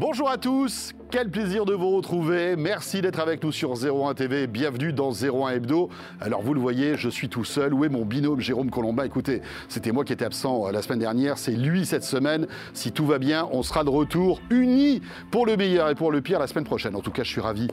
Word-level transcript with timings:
Bonjour 0.00 0.30
à 0.30 0.38
tous, 0.38 0.94
quel 1.10 1.28
plaisir 1.28 1.64
de 1.64 1.74
vous 1.74 1.90
retrouver. 1.90 2.54
Merci 2.54 3.02
d'être 3.02 3.18
avec 3.18 3.42
nous 3.42 3.50
sur 3.50 3.72
01 3.72 4.14
TV. 4.14 4.46
Bienvenue 4.46 4.92
dans 4.92 5.10
01 5.10 5.48
Hebdo. 5.54 5.88
Alors 6.20 6.40
vous 6.40 6.54
le 6.54 6.60
voyez, 6.60 6.96
je 6.96 7.08
suis 7.08 7.28
tout 7.28 7.42
seul. 7.42 7.74
Où 7.74 7.84
est 7.84 7.88
mon 7.88 8.04
binôme 8.04 8.38
Jérôme 8.38 8.70
Colombin 8.70 9.02
Écoutez, 9.02 9.42
c'était 9.68 9.90
moi 9.90 10.04
qui 10.04 10.12
étais 10.12 10.24
absent 10.24 10.68
euh, 10.68 10.70
la 10.70 10.82
semaine 10.82 11.00
dernière, 11.00 11.36
c'est 11.36 11.50
lui 11.50 11.84
cette 11.84 12.04
semaine. 12.04 12.46
Si 12.74 12.92
tout 12.92 13.06
va 13.06 13.18
bien, 13.18 13.48
on 13.50 13.64
sera 13.64 13.82
de 13.82 13.90
retour 13.90 14.40
unis 14.50 15.02
pour 15.32 15.46
le 15.46 15.56
meilleur 15.56 15.88
et 15.88 15.96
pour 15.96 16.12
le 16.12 16.20
pire 16.20 16.38
la 16.38 16.46
semaine 16.46 16.64
prochaine. 16.64 16.94
En 16.94 17.00
tout 17.00 17.10
cas, 17.10 17.24
je 17.24 17.30
suis 17.30 17.40
ravi 17.40 17.66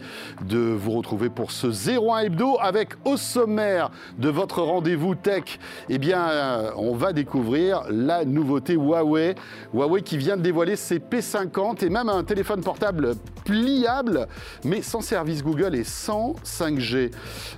de 0.47 0.57
vous 0.57 0.93
retrouver 0.93 1.29
pour 1.29 1.51
ce 1.51 1.67
01 1.67 2.21
Hebdo 2.21 2.57
avec 2.59 2.93
au 3.05 3.17
sommaire 3.17 3.91
de 4.17 4.29
votre 4.29 4.63
rendez-vous 4.63 5.13
tech. 5.13 5.59
Eh 5.89 5.99
bien, 5.99 6.27
euh, 6.29 6.71
on 6.75 6.95
va 6.95 7.13
découvrir 7.13 7.83
la 7.91 8.25
nouveauté 8.25 8.73
Huawei. 8.73 9.35
Huawei 9.75 10.01
qui 10.01 10.17
vient 10.17 10.37
de 10.37 10.41
dévoiler 10.41 10.75
ses 10.75 10.97
P50 10.97 11.85
et 11.85 11.89
même 11.89 12.09
téléphone 12.23 12.61
portable 12.61 13.16
pliable, 13.43 14.27
mais 14.63 14.81
sans 14.81 15.02
service 15.02 15.44
Google 15.44 15.76
et 15.76 15.84
sans 15.84 16.35
5G. 16.44 17.12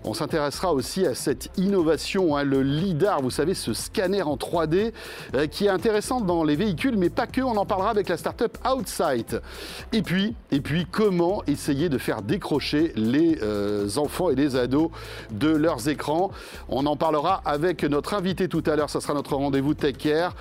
On 0.04 0.14
s'intéressera 0.14 0.74
aussi 0.74 1.06
à 1.06 1.16
cette 1.16 1.50
innovation, 1.58 2.36
hein, 2.36 2.44
le 2.44 2.62
LIDAR, 2.62 3.22
vous 3.22 3.32
savez, 3.32 3.54
ce 3.54 3.74
scanner 3.74 4.22
en 4.22 4.36
3D 4.36 4.92
euh, 5.36 5.48
qui 5.48 5.66
est 5.66 5.70
intéressant 5.70 6.22
dans 6.22 6.44
les 6.44 6.56
véhicules, 6.56 6.98
mais 6.98 7.10
pas 7.10 7.28
que. 7.28 7.42
On 7.42 7.58
en 7.58 7.66
parlera 7.66 7.90
avec 7.90 8.10
la 8.10 8.18
startup 8.18 8.58
Outsight. 8.68 9.38
Et 9.94 10.02
puis, 10.02 10.36
et 10.52 10.60
puis, 10.60 10.86
comment 10.90 11.44
essayer 11.48 11.90
de 11.90 11.98
faire 11.98 12.22
décrocher 12.22 12.94
les 12.96 13.40
euh, 13.42 13.88
enfants 13.98 14.30
et 14.30 14.36
les 14.36 14.56
ados 14.56 14.90
de 15.32 15.50
leurs 15.50 15.88
écrans. 15.88 16.32
On 16.70 16.86
en 16.86 16.96
parlera 16.96 17.42
avec 17.46 17.84
notre 17.84 18.14
invité 18.14 18.48
tout 18.48 18.64
à 18.66 18.76
l'heure. 18.76 18.90
Ce 18.90 19.00
sera 19.00 19.14
notre 19.14 19.36
rendez-vous 19.36 19.74
Tech 19.74 19.98
Care. 19.98 20.36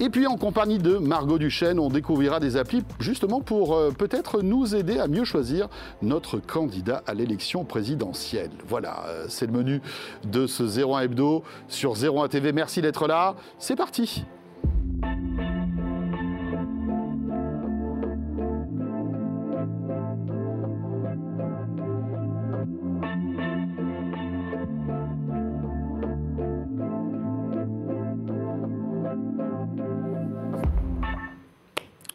Et 0.00 0.08
puis, 0.10 0.26
en 0.26 0.36
compagnie 0.36 0.78
de 0.78 0.98
Margot 0.98 1.38
Duchesne, 1.38 1.78
on 1.78 1.88
découvrira 1.88 2.40
des 2.40 2.56
applis 2.56 2.82
justement 3.00 3.40
pour 3.40 3.57
euh, 3.66 3.90
peut-être 3.90 4.42
nous 4.42 4.74
aider 4.74 4.98
à 4.98 5.08
mieux 5.08 5.24
choisir 5.24 5.68
notre 6.02 6.38
candidat 6.38 7.02
à 7.06 7.14
l'élection 7.14 7.64
présidentielle. 7.64 8.50
Voilà, 8.66 9.04
euh, 9.06 9.26
c'est 9.28 9.46
le 9.46 9.52
menu 9.52 9.82
de 10.24 10.46
ce 10.46 10.62
01 10.62 11.00
Hebdo 11.00 11.42
sur 11.68 11.94
01 11.94 12.28
TV. 12.28 12.52
Merci 12.52 12.82
d'être 12.82 13.06
là. 13.06 13.34
C'est 13.58 13.76
parti. 13.76 14.24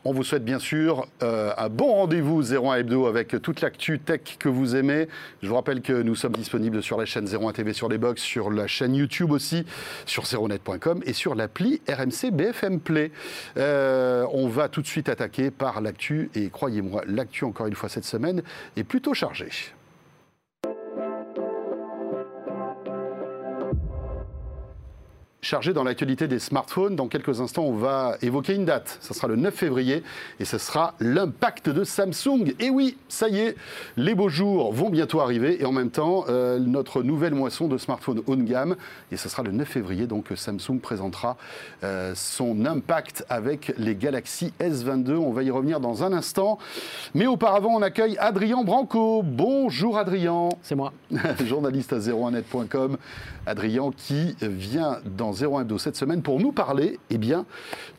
On 0.06 0.12
vous 0.12 0.26
souhaite 0.26 0.44
bien 0.44 0.60
sûr 0.60 1.08
euh, 1.22 1.54
un 1.58 1.70
bon 1.70 1.94
rendez-vous 1.94 2.54
01 2.54 2.76
Hebdo 2.76 3.06
avec 3.06 3.42
toute 3.42 3.62
l'actu 3.62 4.00
tech 4.00 4.38
que 4.38 4.50
vous 4.50 4.76
aimez. 4.76 5.08
Je 5.42 5.48
vous 5.48 5.56
rappelle 5.56 5.82
que 5.82 5.94
nous 5.94 6.16
sommes 6.16 6.34
disponibles 6.34 6.84
sur 6.84 6.98
la 6.98 7.06
chaîne 7.06 7.26
01 7.26 7.54
TV 7.54 7.72
sur 7.72 7.88
les 7.88 7.98
box, 7.98 8.22
sur 8.22 8.52
la 8.52 8.68
chaîne 8.68 8.96
YouTube 8.96 9.32
aussi, 9.32 9.66
sur 10.06 10.26
zeronet.com 10.26 11.02
et 11.06 11.14
sur 11.14 11.36
l'appli 11.36 11.82
RMC 11.88 12.32
BFM 12.32 12.82
Play. 12.82 13.12
Euh, 13.56 14.26
on 14.34 14.50
va 14.50 14.68
tout 14.68 14.82
de 14.82 14.88
suite 14.88 15.08
attaquer 15.08 15.52
par 15.52 15.80
l'actu 15.80 16.30
et 16.36 16.50
croyez-moi, 16.50 17.04
l'actu 17.08 17.46
encore 17.46 17.68
une 17.68 17.76
fois 17.76 17.88
cette 17.88 18.04
semaine 18.04 18.44
est 18.76 18.84
plutôt 18.84 19.14
chargée. 19.14 19.52
Chargé 25.44 25.74
dans 25.74 25.84
l'actualité 25.84 26.28
des 26.28 26.40
smartphones. 26.40 26.96
Dans 26.96 27.08
quelques 27.08 27.42
instants, 27.42 27.64
on 27.64 27.76
va 27.76 28.16
évoquer 28.22 28.56
une 28.56 28.66
date. 28.66 28.98
Ce 29.02 29.14
sera 29.14 29.28
le 29.28 29.36
9 29.36 29.54
février 29.54 30.02
et 30.40 30.46
ce 30.46 30.58
sera 30.58 30.96
l'impact 31.00 31.70
de 31.70 31.84
Samsung. 31.84 32.56
Et 32.60 32.70
oui, 32.70 32.98
ça 33.10 33.28
y 33.28 33.40
est, 33.40 33.56
les 33.98 34.16
beaux 34.16 34.30
jours 34.30 34.74
vont 34.74 34.90
bientôt 34.90 35.20
arriver 35.20 35.62
et 35.62 35.66
en 35.66 35.74
même 35.74 35.92
temps, 35.92 36.26
euh, 36.30 36.60
notre 36.60 37.04
nouvelle 37.04 37.36
moisson 37.36 37.68
de 37.68 37.78
smartphones 37.78 38.22
haut 38.26 38.36
de 38.36 38.44
gamme. 38.44 38.78
Et 39.12 39.18
ce 39.18 39.28
sera 39.28 39.44
le 39.44 39.52
9 39.52 39.68
février, 39.68 40.08
donc 40.08 40.28
Samsung 40.34 40.80
présentera 40.82 41.36
euh, 41.84 42.14
son 42.16 42.66
impact 42.66 43.26
avec 43.30 43.74
les 43.78 43.96
Galaxy 43.96 44.54
S22. 44.62 45.16
On 45.16 45.32
va 45.32 45.44
y 45.44 45.52
revenir 45.52 45.82
dans 45.82 46.04
un 46.04 46.14
instant. 46.14 46.58
Mais 47.14 47.28
auparavant, 47.28 47.76
on 47.76 47.82
accueille 47.82 48.18
Adrien 48.18 48.64
Branco. 48.64 49.22
Bonjour 49.24 49.98
Adrien. 49.98 50.50
C'est 50.62 50.76
moi. 50.76 50.94
Journaliste 51.46 51.92
à 51.92 52.00
01net.com. 52.00 52.98
Adrien 53.46 53.92
qui 53.96 54.38
vient 54.42 55.00
dans 55.18 55.33
01 55.34 55.78
cette 55.78 55.96
semaine 55.96 56.22
pour 56.22 56.40
nous 56.40 56.52
parler 56.52 57.00
eh 57.10 57.18
bien, 57.18 57.46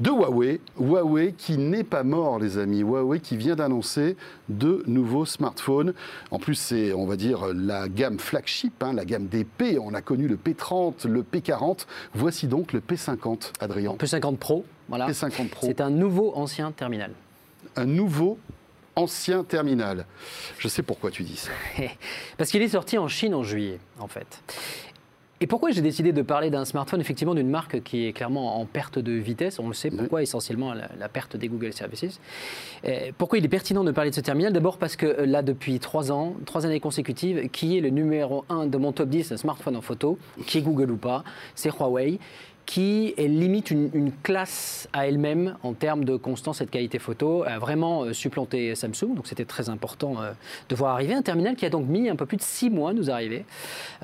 de 0.00 0.10
Huawei. 0.10 0.60
Huawei 0.78 1.34
qui 1.36 1.58
n'est 1.58 1.84
pas 1.84 2.02
mort, 2.02 2.38
les 2.38 2.58
amis. 2.58 2.80
Huawei 2.80 3.20
qui 3.20 3.36
vient 3.36 3.56
d'annoncer 3.56 4.16
de 4.48 4.82
nouveaux 4.86 5.26
smartphones. 5.26 5.94
En 6.30 6.38
plus, 6.38 6.54
c'est, 6.54 6.92
on 6.92 7.06
va 7.06 7.16
dire, 7.16 7.48
la 7.54 7.88
gamme 7.88 8.18
flagship, 8.18 8.82
hein, 8.82 8.92
la 8.92 9.04
gamme 9.04 9.26
des 9.26 9.44
P. 9.44 9.78
On 9.78 9.94
a 9.94 10.00
connu 10.00 10.28
le 10.28 10.36
P30, 10.36 11.06
le 11.08 11.22
P40. 11.22 11.86
Voici 12.14 12.46
donc 12.46 12.72
le 12.72 12.80
P50, 12.80 13.52
Adrien. 13.60 13.92
P50 13.94 14.36
Pro, 14.36 14.64
voilà. 14.88 15.08
P50 15.08 15.48
Pro. 15.48 15.66
C'est 15.66 15.80
un 15.80 15.90
nouveau 15.90 16.32
ancien 16.36 16.72
terminal. 16.72 17.12
Un 17.76 17.86
nouveau 17.86 18.38
ancien 18.96 19.44
terminal. 19.44 20.06
Je 20.58 20.68
sais 20.68 20.82
pourquoi 20.82 21.10
tu 21.10 21.22
dis 21.22 21.36
ça. 21.36 21.50
Parce 22.38 22.50
qu'il 22.50 22.62
est 22.62 22.68
sorti 22.68 22.98
en 22.98 23.08
Chine 23.08 23.34
en 23.34 23.42
juillet, 23.42 23.78
en 23.98 24.08
fait. 24.08 24.42
Et 25.44 25.46
pourquoi 25.46 25.72
j'ai 25.72 25.82
décidé 25.82 26.14
de 26.14 26.22
parler 26.22 26.48
d'un 26.48 26.64
smartphone, 26.64 27.02
effectivement, 27.02 27.34
d'une 27.34 27.50
marque 27.50 27.82
qui 27.82 28.06
est 28.06 28.14
clairement 28.14 28.58
en 28.58 28.64
perte 28.64 28.98
de 28.98 29.12
vitesse? 29.12 29.58
On 29.58 29.68
le 29.68 29.74
sait, 29.74 29.90
pourquoi 29.90 30.22
essentiellement 30.22 30.72
la, 30.72 31.08
perte 31.10 31.36
des 31.36 31.48
Google 31.48 31.74
Services? 31.74 32.18
pourquoi 33.18 33.36
il 33.36 33.44
est 33.44 33.48
pertinent 33.48 33.84
de 33.84 33.90
parler 33.90 34.08
de 34.08 34.14
ce 34.14 34.22
terminal? 34.22 34.54
D'abord 34.54 34.78
parce 34.78 34.96
que 34.96 35.04
euh, 35.04 35.26
là, 35.26 35.42
depuis 35.42 35.80
trois 35.80 36.10
ans, 36.10 36.34
trois 36.46 36.64
années 36.64 36.80
consécutives, 36.80 37.50
qui 37.50 37.76
est 37.76 37.82
le 37.82 37.90
numéro 37.90 38.46
un 38.48 38.64
de 38.66 38.78
mon 38.78 38.92
top 38.92 39.10
10 39.10 39.36
smartphone 39.36 39.76
en 39.76 39.82
photo, 39.82 40.18
qui 40.46 40.56
est 40.56 40.62
Google 40.62 40.90
ou 40.92 40.96
pas, 40.96 41.24
c'est 41.54 41.70
Huawei 41.70 42.18
qui 42.66 43.14
est 43.16 43.28
limite 43.28 43.70
une, 43.70 44.12
classe 44.22 44.88
à 44.92 45.06
elle-même 45.06 45.56
en 45.62 45.72
termes 45.74 46.04
de 46.04 46.16
constance 46.16 46.60
et 46.60 46.64
de 46.64 46.70
qualité 46.70 46.98
photo, 46.98 47.44
a 47.44 47.58
vraiment 47.58 48.04
euh, 48.04 48.12
supplanté 48.12 48.74
Samsung. 48.74 49.14
Donc 49.14 49.26
c'était 49.26 49.44
très 49.44 49.68
important 49.68 50.22
euh, 50.22 50.32
de 50.68 50.74
voir 50.74 50.94
arriver 50.94 51.14
un 51.14 51.22
terminal 51.22 51.56
qui 51.56 51.66
a 51.66 51.70
donc 51.70 51.86
mis 51.86 52.08
un 52.08 52.16
peu 52.16 52.26
plus 52.26 52.36
de 52.36 52.42
six 52.42 52.70
mois 52.70 52.90
à 52.90 52.92
nous 52.92 53.10
arriver. 53.10 53.44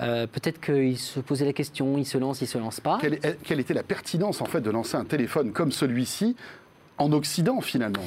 Euh, 0.00 0.26
peut-être 0.26 0.60
qu'il 0.60 0.98
se 0.98 1.20
posait 1.20 1.46
la 1.46 1.52
question, 1.52 1.96
il 1.96 2.06
se 2.06 2.18
lance, 2.18 2.42
il 2.42 2.46
se 2.46 2.58
lance 2.58 2.80
pas. 2.80 2.98
Quelle, 3.00 3.18
quelle 3.44 3.60
était 3.60 3.74
la 3.74 3.82
pertinence 3.82 4.40
en 4.40 4.46
fait 4.46 4.60
de 4.60 4.70
lancer 4.70 4.96
un 4.96 5.04
téléphone 5.04 5.52
comme 5.52 5.72
celui-ci 5.72 6.36
en 6.98 7.12
Occident 7.12 7.60
finalement? 7.60 8.02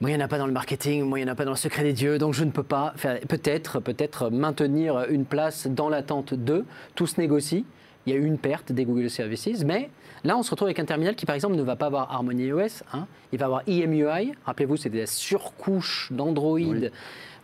Moi, 0.00 0.10
il 0.10 0.16
n'y 0.16 0.22
en 0.22 0.24
a 0.24 0.28
pas 0.28 0.38
dans 0.38 0.46
le 0.46 0.52
marketing, 0.52 1.02
moi, 1.02 1.18
il 1.18 1.24
n'y 1.24 1.30
en 1.30 1.32
a 1.32 1.36
pas 1.36 1.44
dans 1.44 1.50
le 1.50 1.56
secret 1.56 1.82
des 1.82 1.92
dieux, 1.92 2.18
donc 2.18 2.32
je 2.32 2.44
ne 2.44 2.52
peux 2.52 2.62
pas 2.62 2.92
faire. 2.96 3.18
Peut-être, 3.20 3.80
peut-être 3.80 4.30
maintenir 4.30 5.06
une 5.08 5.24
place 5.24 5.66
dans 5.66 5.88
l'attente 5.88 6.34
de. 6.34 6.64
Tout 6.94 7.08
se 7.08 7.20
négocie 7.20 7.64
il 8.08 8.14
y 8.14 8.18
a 8.18 8.20
eu 8.20 8.24
une 8.26 8.38
perte 8.38 8.72
des 8.72 8.84
Google 8.84 9.10
Services, 9.10 9.64
mais 9.64 9.90
là, 10.24 10.36
on 10.36 10.42
se 10.42 10.50
retrouve 10.50 10.68
avec 10.68 10.78
un 10.78 10.84
terminal 10.84 11.14
qui, 11.14 11.26
par 11.26 11.34
exemple, 11.34 11.56
ne 11.56 11.62
va 11.62 11.76
pas 11.76 11.86
avoir 11.86 12.12
Harmony 12.12 12.52
OS, 12.52 12.82
hein. 12.92 13.06
il 13.32 13.38
va 13.38 13.46
avoir 13.46 13.62
EMUI, 13.66 14.32
rappelez-vous, 14.46 14.76
c'est 14.76 14.88
des 14.88 15.06
surcouches 15.06 16.08
d'Android. 16.10 16.58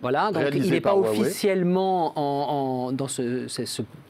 Voilà, 0.00 0.32
donc 0.32 0.42
il 0.52 0.70
n'est 0.70 0.80
pas 0.80 0.96
officiellement 0.96 2.12
en, 2.16 2.92
dans 2.92 3.08
ce, 3.08 3.46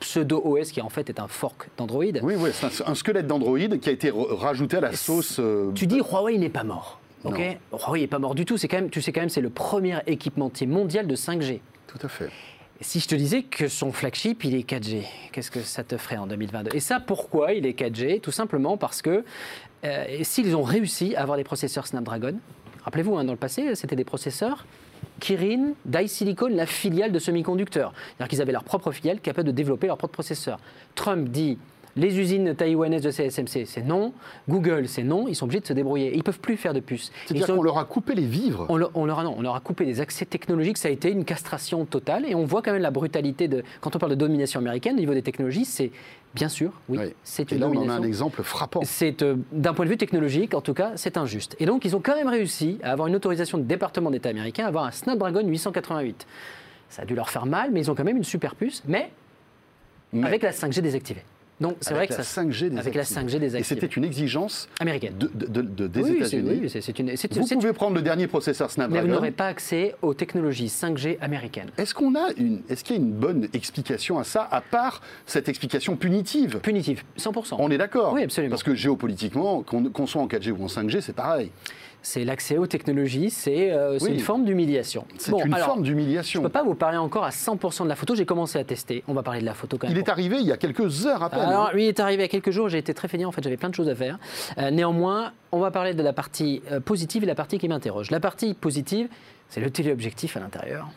pseudo 0.00 0.42
OS 0.44 0.72
qui 0.72 0.80
en 0.80 0.88
fait 0.88 1.08
est 1.08 1.20
un 1.20 1.28
fork 1.28 1.68
d'Android. 1.76 2.04
Oui, 2.22 2.34
oui, 2.36 2.50
c'est 2.52 2.82
un, 2.84 2.94
squelette 2.94 3.26
d'Android 3.26 3.58
qui 3.80 3.88
a 3.88 3.92
été 3.92 4.12
rajouté 4.12 4.78
à 4.78 4.80
la 4.80 4.92
sauce. 4.92 5.38
Euh, 5.38 5.70
tu 5.74 5.86
dis 5.86 5.98
Huawei 6.00 6.38
n'est 6.38 6.48
pas 6.48 6.64
mort. 6.64 7.00
Ok, 7.24 7.40
Huawei 7.72 8.00
n'est 8.00 8.06
pas 8.06 8.18
mort 8.18 8.34
du 8.34 8.44
tout. 8.44 8.56
C'est 8.56 8.66
quand 8.66 8.78
même, 8.78 8.90
tu 8.90 9.00
sais 9.02 9.12
quand 9.12 9.20
même, 9.20 9.28
c'est 9.28 9.40
le 9.40 9.50
premier 9.50 9.98
équipementier 10.06 10.66
mondial 10.66 11.06
de 11.06 11.14
5G. 11.14 11.60
Tout 11.86 11.98
à 12.02 12.08
fait. 12.08 12.30
Si 12.80 12.98
je 12.98 13.06
te 13.06 13.14
disais 13.14 13.42
que 13.42 13.68
son 13.68 13.92
flagship, 13.92 14.44
il 14.44 14.54
est 14.54 14.68
4G, 14.68 15.04
qu'est-ce 15.32 15.50
que 15.50 15.60
ça 15.60 15.84
te 15.84 15.96
ferait 15.96 16.16
en 16.16 16.26
2022 16.26 16.74
Et 16.74 16.80
ça, 16.80 16.98
pourquoi 16.98 17.52
il 17.52 17.66
est 17.66 17.78
4G 17.78 18.20
Tout 18.20 18.32
simplement 18.32 18.76
parce 18.76 19.00
que 19.00 19.24
euh, 19.84 20.04
s'ils 20.22 20.56
ont 20.56 20.62
réussi 20.62 21.14
à 21.14 21.22
avoir 21.22 21.36
des 21.36 21.44
processeurs 21.44 21.86
Snapdragon, 21.86 22.38
rappelez-vous, 22.84 23.16
hein, 23.16 23.24
dans 23.24 23.32
le 23.32 23.38
passé, 23.38 23.74
c'était 23.76 23.96
des 23.96 24.04
processeurs 24.04 24.66
Kirin, 25.20 25.74
Silicon, 26.06 26.48
la 26.48 26.66
filiale 26.66 27.12
de 27.12 27.18
semi-conducteurs. 27.18 27.92
C'est-à-dire 27.94 28.28
qu'ils 28.28 28.42
avaient 28.42 28.52
leur 28.52 28.64
propre 28.64 28.90
filiale 28.90 29.20
capable 29.20 29.46
de 29.46 29.52
développer 29.52 29.86
leur 29.86 29.96
propre 29.96 30.14
processeur. 30.14 30.58
Trump 30.94 31.28
dit 31.28 31.58
les 31.96 32.18
usines 32.18 32.54
taïwanaises 32.54 33.02
de 33.02 33.10
CSMC, 33.10 33.66
c'est 33.66 33.84
non. 33.84 34.12
Google, 34.48 34.88
c'est 34.88 35.02
non. 35.04 35.28
Ils 35.28 35.34
sont 35.34 35.44
obligés 35.44 35.60
de 35.60 35.66
se 35.66 35.72
débrouiller. 35.72 36.12
Ils 36.12 36.18
ne 36.18 36.22
peuvent 36.22 36.40
plus 36.40 36.56
faire 36.56 36.74
de 36.74 36.80
puces. 36.80 37.12
C'est-à-dire 37.26 37.46
qu'on 37.46 37.62
leur 37.62 37.78
a 37.78 37.84
coupé 37.84 38.14
les 38.14 38.26
vivres 38.26 38.66
on, 38.68 38.76
leur 38.76 39.18
a, 39.18 39.24
non, 39.24 39.34
on 39.36 39.42
leur 39.42 39.54
a 39.54 39.60
coupé 39.60 39.84
les 39.84 40.00
accès 40.00 40.24
technologiques. 40.24 40.78
Ça 40.78 40.88
a 40.88 40.90
été 40.90 41.10
une 41.10 41.24
castration 41.24 41.84
totale. 41.84 42.24
Et 42.26 42.34
on 42.34 42.44
voit 42.44 42.62
quand 42.62 42.72
même 42.72 42.82
la 42.82 42.90
brutalité 42.90 43.48
de. 43.48 43.62
Quand 43.80 43.94
on 43.94 43.98
parle 43.98 44.12
de 44.12 44.16
domination 44.16 44.60
américaine 44.60 44.96
au 44.96 45.00
niveau 45.00 45.14
des 45.14 45.22
technologies, 45.22 45.64
c'est 45.64 45.90
Bien 46.34 46.48
sûr, 46.48 46.72
oui, 46.88 46.98
c'est 47.22 47.52
une 47.52 47.58
Et 47.58 47.60
là, 47.60 47.68
on 47.68 47.76
en 47.76 47.88
a 47.88 47.92
un 47.92 48.02
exemple 48.02 48.42
frappant. 48.42 48.80
C'est 48.82 49.22
euh, 49.22 49.36
d'un 49.52 49.72
point 49.72 49.84
de 49.84 49.90
vue 49.90 49.96
technologique, 49.96 50.54
en 50.54 50.60
tout 50.60 50.74
cas, 50.74 50.92
c'est 50.96 51.16
injuste. 51.16 51.54
Et 51.60 51.66
donc, 51.66 51.84
ils 51.84 51.94
ont 51.94 52.00
quand 52.00 52.16
même 52.16 52.26
réussi 52.28 52.80
à 52.82 52.90
avoir 52.90 53.06
une 53.06 53.14
autorisation 53.14 53.56
de 53.56 53.62
département 53.62 54.10
d'État 54.10 54.30
américain, 54.30 54.64
à 54.64 54.68
avoir 54.68 54.84
un 54.84 54.90
Snapdragon 54.90 55.46
888. 55.46 56.26
Ça 56.88 57.02
a 57.02 57.04
dû 57.04 57.14
leur 57.14 57.30
faire 57.30 57.46
mal, 57.46 57.70
mais 57.72 57.80
ils 57.82 57.90
ont 57.90 57.94
quand 57.94 58.02
même 58.02 58.16
une 58.16 58.24
super 58.24 58.56
puce, 58.56 58.82
mais, 58.84 59.12
mais... 60.12 60.26
avec 60.26 60.42
la 60.42 60.50
5G 60.50 60.80
désactivée. 60.80 61.22
Donc 61.60 61.76
c'est 61.80 61.94
vrai 61.94 62.08
que 62.08 62.14
la 62.14 62.22
ça 62.24 62.42
5G 62.42 62.68
des 62.70 62.78
avec 62.78 62.94
la 62.94 63.04
5G 63.04 63.38
des 63.38 63.56
Et 63.56 63.62
c'était 63.62 63.86
une 63.86 64.04
exigence 64.04 64.68
américaine. 64.80 65.14
de- 65.18 65.28
de- 65.28 65.62
de- 65.62 65.86
des 65.86 66.02
Oui, 66.02 66.16
États-Unis. 66.16 66.60
oui, 66.62 66.68
une. 66.98 67.10
Vous 67.14 67.46
pouvez 67.58 67.72
prendre 67.72 67.94
le 67.94 68.02
dernier 68.02 68.26
processeur 68.26 68.66
mais 68.66 68.70
vous 68.70 68.74
Snapdragon. 68.90 69.08
n'aurez 69.08 69.30
pas 69.30 69.46
accès 69.46 69.94
aux 70.02 70.14
technologies 70.14 70.68
5G 70.68 71.16
américaines. 71.20 71.70
Est-ce 71.78 71.94
qu'on 71.94 72.16
a 72.16 72.32
une, 72.36 72.62
est-ce 72.68 72.82
qu'il 72.82 72.96
y 72.96 72.98
a 72.98 73.02
une 73.02 73.12
bonne 73.12 73.48
explication 73.52 74.18
à 74.18 74.24
ça, 74.24 74.48
à 74.50 74.60
part 74.60 75.00
cette 75.26 75.48
explication 75.48 75.96
punitive? 75.96 76.58
Punitive, 76.58 77.02
100%. 77.16 77.56
On 77.60 77.70
est 77.70 77.78
d'accord 77.78 78.12
Oui, 78.14 78.24
absolument. 78.24 78.50
Parce 78.50 78.64
que 78.64 78.74
géopolitiquement, 78.74 79.62
qu'on 79.62 79.84
qu'on 79.90 80.06
soit 80.06 80.22
en 80.22 80.26
4G 80.26 80.50
ou 80.50 80.64
en 80.64 80.68
5G, 80.68 81.00
c'est 81.00 81.14
pareil. 81.14 81.50
C'est 82.04 82.22
l'accès 82.22 82.58
aux 82.58 82.66
technologies, 82.66 83.30
c'est 83.30 83.72
euh, 83.72 83.98
Oui. 84.02 84.10
une 84.10 84.20
forme 84.20 84.44
d'humiliation. 84.44 85.06
C'est 85.16 85.30
Bon, 85.30 85.42
une 85.42 85.54
alors, 85.54 85.68
forme 85.68 85.84
Je 85.86 85.90
ne 85.90 85.96
d'humiliation. 85.96 86.42
peux 86.42 86.50
pas 86.50 86.62
vous 86.62 86.74
parler 86.74 86.98
encore 86.98 87.24
à 87.24 87.30
100% 87.30 87.84
de 87.84 87.88
la 87.88 87.96
photo. 87.96 88.14
J'ai 88.14 88.26
commencé 88.26 88.58
à 88.58 88.64
tester. 88.64 89.02
On 89.08 89.14
va 89.14 89.22
parler 89.22 89.40
de 89.40 89.46
la 89.46 89.54
photo 89.54 89.78
quand 89.78 89.86
même. 89.88 89.96
Il 89.96 89.98
est 89.98 90.10
arrivé 90.10 90.36
il 90.38 90.46
y 90.46 90.52
a 90.52 90.58
quelques 90.58 91.06
heures 91.06 91.22
à 91.22 91.30
peine. 91.30 91.40
Alors, 91.40 91.68
hein. 91.68 91.70
lui 91.72 91.86
est 91.86 91.98
arrivé 92.00 92.22
il 92.22 92.26
y 92.26 92.28
a 92.28 92.28
quelques 92.28 92.50
jours. 92.50 92.68
J'ai 92.68 92.76
été 92.76 92.92
très 92.92 93.08
feignant. 93.08 93.30
En 93.30 93.32
fait, 93.32 93.42
j'avais 93.42 93.56
plein 93.56 93.70
de 93.70 93.74
choses 93.74 93.88
à 93.88 93.94
faire. 93.94 94.18
Euh, 94.58 94.70
néanmoins, 94.70 95.32
on 95.50 95.60
va 95.60 95.70
parler 95.70 95.94
de 95.94 96.02
la 96.02 96.12
partie 96.12 96.60
euh, 96.70 96.78
positive 96.78 97.22
et 97.22 97.26
la 97.26 97.34
partie 97.34 97.56
qui 97.58 97.68
m'interroge. 97.68 98.10
La 98.10 98.20
partie 98.20 98.52
positive, 98.52 99.08
c'est 99.48 99.60
le 99.60 99.70
téléobjectif 99.70 100.36
à 100.36 100.40
l'intérieur. 100.40 100.88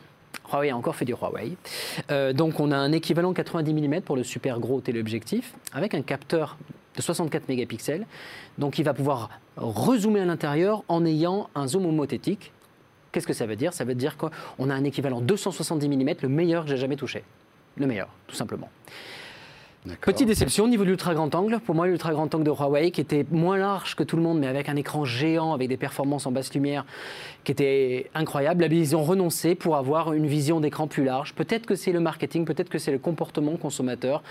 Huawei 0.51 0.71
a 0.71 0.75
encore 0.77 0.97
fait 0.97 1.05
du 1.05 1.13
Huawei. 1.13 1.53
Euh, 2.11 2.33
donc, 2.33 2.59
on 2.59 2.69
a 2.71 2.77
un 2.77 2.91
équivalent 2.91 3.31
90 3.31 3.73
mm 3.73 4.01
pour 4.01 4.17
le 4.17 4.23
super 4.23 4.59
gros 4.59 4.81
téléobjectif 4.81 5.53
avec 5.71 5.93
un 5.93 6.01
capteur 6.01 6.57
de 6.97 7.01
64 7.01 7.47
mégapixels. 7.47 8.05
Donc, 8.57 8.79
il 8.79 8.83
va 8.83 8.93
pouvoir 8.93 9.29
rezoomer 9.55 10.21
à 10.21 10.25
l'intérieur 10.25 10.83
en 10.89 11.05
ayant 11.05 11.49
un 11.55 11.67
zoom 11.67 11.85
homothétique. 11.85 12.51
Qu'est-ce 13.11 13.27
que 13.27 13.33
ça 13.33 13.45
veut 13.45 13.55
dire? 13.55 13.73
Ça 13.73 13.85
veut 13.85 13.95
dire 13.95 14.17
qu'on 14.17 14.69
a 14.69 14.73
un 14.73 14.83
équivalent 14.83 15.21
270 15.21 15.87
mm, 15.87 16.13
le 16.23 16.29
meilleur 16.29 16.63
que 16.63 16.69
j'ai 16.69 16.77
jamais 16.77 16.97
touché. 16.97 17.23
Le 17.77 17.87
meilleur, 17.87 18.09
tout 18.27 18.35
simplement. 18.35 18.69
Petite 20.01 20.27
déception 20.27 20.65
au 20.65 20.67
niveau 20.67 20.83
de 20.83 20.89
l'ultra 20.89 21.13
grand 21.13 21.33
angle. 21.35 21.59
Pour 21.59 21.75
moi, 21.75 21.87
l'ultra 21.87 22.11
grand 22.11 22.33
angle 22.33 22.43
de 22.43 22.51
Huawei, 22.51 22.91
qui 22.91 23.01
était 23.01 23.25
moins 23.31 23.57
large 23.57 23.95
que 23.95 24.03
tout 24.03 24.15
le 24.15 24.21
monde, 24.21 24.39
mais 24.39 24.47
avec 24.47 24.69
un 24.69 24.75
écran 24.75 25.05
géant, 25.05 25.53
avec 25.53 25.69
des 25.69 25.77
performances 25.77 26.25
en 26.25 26.31
basse 26.31 26.53
lumière, 26.53 26.85
qui 27.43 27.51
était 27.51 28.09
incroyable. 28.13 28.65
Là, 28.65 28.67
ils 28.71 28.95
ont 28.95 29.03
renoncé 29.03 29.55
pour 29.55 29.75
avoir 29.75 30.13
une 30.13 30.27
vision 30.27 30.59
d'écran 30.59 30.87
plus 30.87 31.03
large. 31.03 31.33
Peut-être 31.33 31.65
que 31.65 31.75
c'est 31.75 31.91
le 31.91 31.99
marketing, 31.99 32.45
peut-être 32.45 32.69
que 32.69 32.77
c'est 32.77 32.91
le 32.91 32.99
comportement 32.99 33.55
consommateur. 33.57 34.23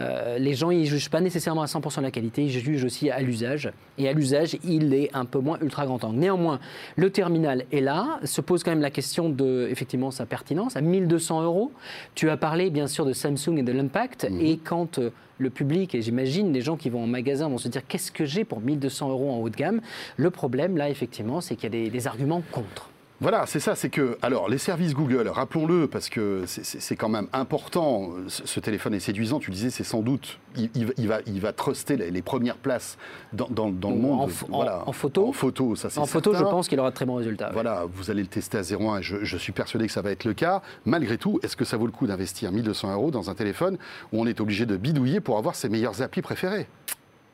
Euh, 0.00 0.38
les 0.38 0.54
gens, 0.54 0.70
ils 0.70 0.86
jugent 0.86 1.10
pas 1.10 1.20
nécessairement 1.20 1.62
à 1.62 1.66
100% 1.66 2.00
la 2.02 2.10
qualité, 2.10 2.42
ils 2.42 2.50
jugent 2.50 2.84
aussi 2.84 3.10
à 3.10 3.20
l'usage. 3.20 3.70
Et 3.98 4.08
à 4.08 4.12
l'usage, 4.12 4.56
il 4.64 4.92
est 4.94 5.10
un 5.14 5.24
peu 5.24 5.38
moins 5.38 5.58
ultra 5.60 5.86
grand 5.86 6.02
angle. 6.02 6.18
Néanmoins, 6.18 6.58
le 6.96 7.10
terminal 7.10 7.64
est 7.72 7.80
là. 7.80 8.18
Se 8.24 8.40
pose 8.40 8.64
quand 8.64 8.72
même 8.72 8.80
la 8.80 8.90
question 8.90 9.28
de, 9.28 9.68
effectivement, 9.70 10.10
sa 10.10 10.26
pertinence. 10.26 10.76
À 10.76 10.80
1200 10.80 11.42
euros, 11.42 11.72
tu 12.14 12.30
as 12.30 12.36
parlé, 12.36 12.70
bien 12.70 12.86
sûr, 12.86 13.04
de 13.04 13.12
Samsung 13.12 13.58
et 13.58 13.62
de 13.62 13.72
l'impact. 13.72 14.26
Et 14.40 14.58
quand 14.58 14.98
le 15.38 15.50
public, 15.50 15.94
et 15.94 16.02
j'imagine 16.02 16.52
les 16.52 16.60
gens 16.60 16.76
qui 16.76 16.90
vont 16.90 17.02
en 17.02 17.06
magasin 17.06 17.48
vont 17.48 17.58
se 17.58 17.68
dire 17.68 17.86
qu'est-ce 17.86 18.12
que 18.12 18.24
j'ai 18.24 18.44
pour 18.44 18.60
1200 18.60 19.10
euros 19.10 19.32
en 19.32 19.38
haut 19.38 19.50
de 19.50 19.56
gamme, 19.56 19.80
le 20.16 20.30
problème, 20.30 20.76
là, 20.76 20.88
effectivement, 20.88 21.40
c'est 21.40 21.56
qu'il 21.56 21.74
y 21.74 21.86
a 21.86 21.90
des 21.90 22.06
arguments 22.06 22.42
contre. 22.52 22.90
Voilà, 23.24 23.46
c'est 23.46 23.58
ça, 23.58 23.74
c'est 23.74 23.88
que, 23.88 24.18
alors, 24.20 24.50
les 24.50 24.58
services 24.58 24.92
Google, 24.92 25.28
rappelons-le, 25.28 25.86
parce 25.88 26.10
que 26.10 26.42
c'est- 26.46 26.94
quand 26.94 27.08
même 27.08 27.26
important, 27.32 28.10
ce, 28.28 28.60
téléphone 28.60 28.92
est 28.92 29.00
séduisant, 29.00 29.38
tu 29.40 29.50
disais, 29.50 29.70
c'est 29.70 29.82
sans 29.82 30.02
doute, 30.02 30.38
il, 30.56 30.68
il 30.74 31.08
va- 31.08 31.20
il 31.24 31.40
va, 31.40 31.54
truster 31.54 31.96
les, 31.96 32.10
les 32.10 32.20
premières 32.20 32.58
places 32.58 32.98
dans, 33.32 33.48
dans- 33.48 33.70
dans 33.70 33.88
le 33.88 33.96
En 33.96 33.98
monde. 33.98 34.30
en- 34.52 34.88
en 34.88 34.92
photo 34.92 35.28
En 35.28 35.32
photo, 35.32 35.74
ça 35.74 35.88
c'est 35.88 35.98
En 36.00 36.04
photo, 36.04 36.34
je 36.34 36.42
pense 36.42 36.68
qu'il 36.68 36.78
aura 36.78 36.90
de 36.90 36.94
très 36.94 37.06
bons 37.06 37.14
résultats. 37.14 37.48
Voilà, 37.54 37.84
vous 37.90 38.10
allez 38.10 38.20
le 38.20 38.28
tester 38.28 38.58
à 38.58 38.62
0,1 38.62 38.98
et 38.98 39.02
je, 39.02 39.24
je 39.24 39.36
suis 39.38 39.52
persuadé 39.52 39.86
que 39.86 39.92
ça 39.92 40.02
va 40.02 40.10
être 40.10 40.24
le 40.24 40.34
cas. 40.34 40.60
Malgré 40.84 41.16
tout, 41.16 41.40
est-ce 41.42 41.56
que 41.56 41.64
ça 41.64 41.78
vaut 41.78 41.86
le 41.86 41.92
coup 41.92 42.06
d'investir 42.06 42.52
1200 42.52 42.92
euros 42.92 43.10
dans 43.10 43.30
un 43.30 43.34
téléphone 43.34 43.78
où 44.12 44.20
on 44.20 44.26
est 44.26 44.38
obligé 44.42 44.66
de 44.66 44.76
bidouiller 44.76 45.20
pour 45.20 45.38
avoir 45.38 45.54
ses 45.54 45.70
meilleures 45.70 46.02
applis 46.02 46.20
préférées? 46.20 46.66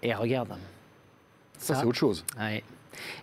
Et 0.05 0.15
regarde. 0.15 0.51
Ça, 1.59 1.75
c'est 1.75 1.85
autre 1.85 1.99
chose. 1.99 2.25
Ouais. 2.39 2.63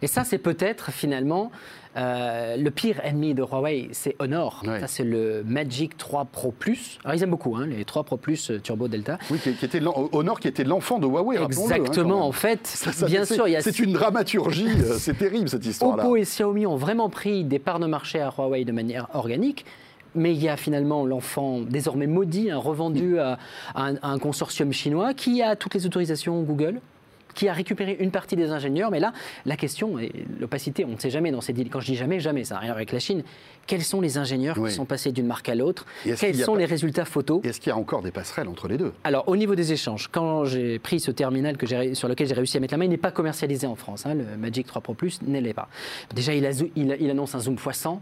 Et 0.01 0.07
ça, 0.07 0.23
c'est 0.23 0.37
peut-être 0.37 0.91
finalement 0.91 1.51
euh, 1.95 2.57
le 2.57 2.69
pire 2.69 2.99
ennemi 3.03 3.33
de 3.33 3.41
Huawei, 3.41 3.89
c'est 3.91 4.15
Honor. 4.19 4.61
Ouais. 4.67 4.79
Ça, 4.79 4.87
c'est 4.87 5.03
le 5.03 5.43
Magic 5.45 5.97
3 5.97 6.25
Pro 6.25 6.51
Plus. 6.51 6.99
Alors, 7.03 7.15
ils 7.15 7.23
aiment 7.23 7.31
beaucoup 7.31 7.55
hein, 7.55 7.65
les 7.65 7.83
3 7.85 8.03
Pro 8.03 8.17
Plus 8.17 8.51
euh, 8.51 8.59
Turbo 8.59 8.87
Delta. 8.87 9.17
Oui, 9.31 9.39
qui, 9.39 9.53
qui 9.53 9.65
était 9.65 9.79
l'en- 9.79 10.07
Honor 10.11 10.39
qui 10.39 10.47
était 10.47 10.63
l'enfant 10.63 10.99
de 10.99 11.07
Huawei. 11.07 11.37
hein, 11.37 11.45
Exactement. 11.47 12.27
en 12.27 12.31
fait, 12.31 12.67
Ça, 12.67 12.91
ça, 12.91 13.07
bien 13.07 13.25
c'est- 13.25 13.33
sûr, 13.33 13.47
il 13.47 13.51
y 13.51 13.55
a 13.55 13.61
C'est 13.61 13.79
une 13.79 13.93
dramaturgie, 13.93 14.67
euh, 14.67 14.95
c'est 14.99 15.17
terrible 15.17 15.49
cette 15.49 15.65
histoire-là. 15.65 16.03
Oppo 16.03 16.15
et 16.17 16.21
Xiaomi 16.21 16.65
ont 16.67 16.75
vraiment 16.77 17.09
pris 17.09 17.43
des 17.43 17.59
parts 17.59 17.79
de 17.79 17.87
marché 17.87 18.19
à 18.21 18.31
Huawei 18.37 18.63
de 18.65 18.71
manière 18.71 19.07
organique. 19.13 19.65
Mais 20.15 20.33
il 20.33 20.41
y 20.41 20.49
a 20.49 20.57
finalement 20.57 21.05
l'enfant 21.05 21.59
désormais 21.61 22.07
maudit, 22.07 22.49
hein, 22.49 22.57
revendu 22.57 23.19
à, 23.19 23.37
à 23.75 23.83
un, 23.87 23.95
à 23.97 24.07
un 24.09 24.17
consortium 24.19 24.71
chinois 24.71 25.13
qui 25.13 25.43
a 25.43 25.55
toutes 25.55 25.75
les 25.75 25.85
autorisations 25.85 26.41
Google, 26.43 26.79
qui 27.37 27.47
a 27.47 27.53
récupéré 27.53 27.95
une 27.99 28.09
partie 28.11 28.35
des 28.35 28.49
ingénieurs. 28.51 28.89
Mais 28.91 28.99
là, 28.99 29.13
la 29.45 29.55
question, 29.55 29.95
l'opacité, 30.39 30.83
on 30.85 30.89
ne 30.89 30.97
sait 30.97 31.11
jamais 31.11 31.31
dans 31.31 31.39
ces 31.41 31.53
deals. 31.53 31.69
Quand 31.69 31.79
je 31.79 31.85
dis 31.85 31.95
jamais, 31.95 32.19
jamais, 32.19 32.43
ça 32.43 32.55
n'a 32.55 32.61
rien 32.61 32.69
à 32.69 32.73
voir 32.73 32.77
avec 32.77 32.91
la 32.91 32.99
Chine. 32.99 33.23
Quels 33.67 33.83
sont 33.83 34.01
les 34.01 34.17
ingénieurs 34.17 34.57
Oui. 34.57 34.69
qui 34.69 34.75
sont 34.75 34.85
passés 34.85 35.11
d'une 35.11 35.27
marque 35.27 35.47
à 35.49 35.55
l'autre 35.55 35.85
Quels 36.03 36.35
sont 36.35 36.53
pas- 36.53 36.59
les 36.59 36.65
résultats 36.65 37.05
photos 37.05 37.41
Est-ce 37.45 37.59
qu'il 37.61 37.69
y 37.69 37.73
a 37.73 37.77
encore 37.77 38.01
des 38.01 38.11
passerelles 38.11 38.47
entre 38.47 38.67
les 38.67 38.77
deux? 38.77 38.91
Alors, 39.03 39.27
au 39.29 39.35
niveau 39.37 39.55
des 39.55 39.71
échanges, 39.71 40.07
quand 40.11 40.45
j'ai 40.45 40.79
pris 40.79 40.99
ce 40.99 41.11
terminal 41.11 41.57
que 41.57 41.93
sur 41.93 42.07
lequel 42.07 42.27
j'ai 42.27 42.33
réussi 42.33 42.57
à 42.57 42.59
mettre 42.59 42.73
la 42.73 42.77
main, 42.79 42.85
il 42.85 42.89
n'est 42.89 42.97
pas 42.97 43.11
commercialisé 43.11 43.67
en 43.67 43.75
France. 43.75 44.05
hein, 44.05 44.15
le 44.15 44.37
Magic 44.37 44.65
3 44.67 44.81
Pro 44.81 44.93
Plus 44.95 45.19
ne 45.21 45.39
l'est 45.39 45.53
pas. 45.53 45.67
Déjà, 46.15 46.33
il, 46.33 46.45
a 46.45 46.51
zo- 46.51 46.69
il- 46.75 46.97
il 46.99 47.09
annonce 47.09 47.35
un 47.35 47.39
zoom 47.39 47.55
x100. 47.55 47.99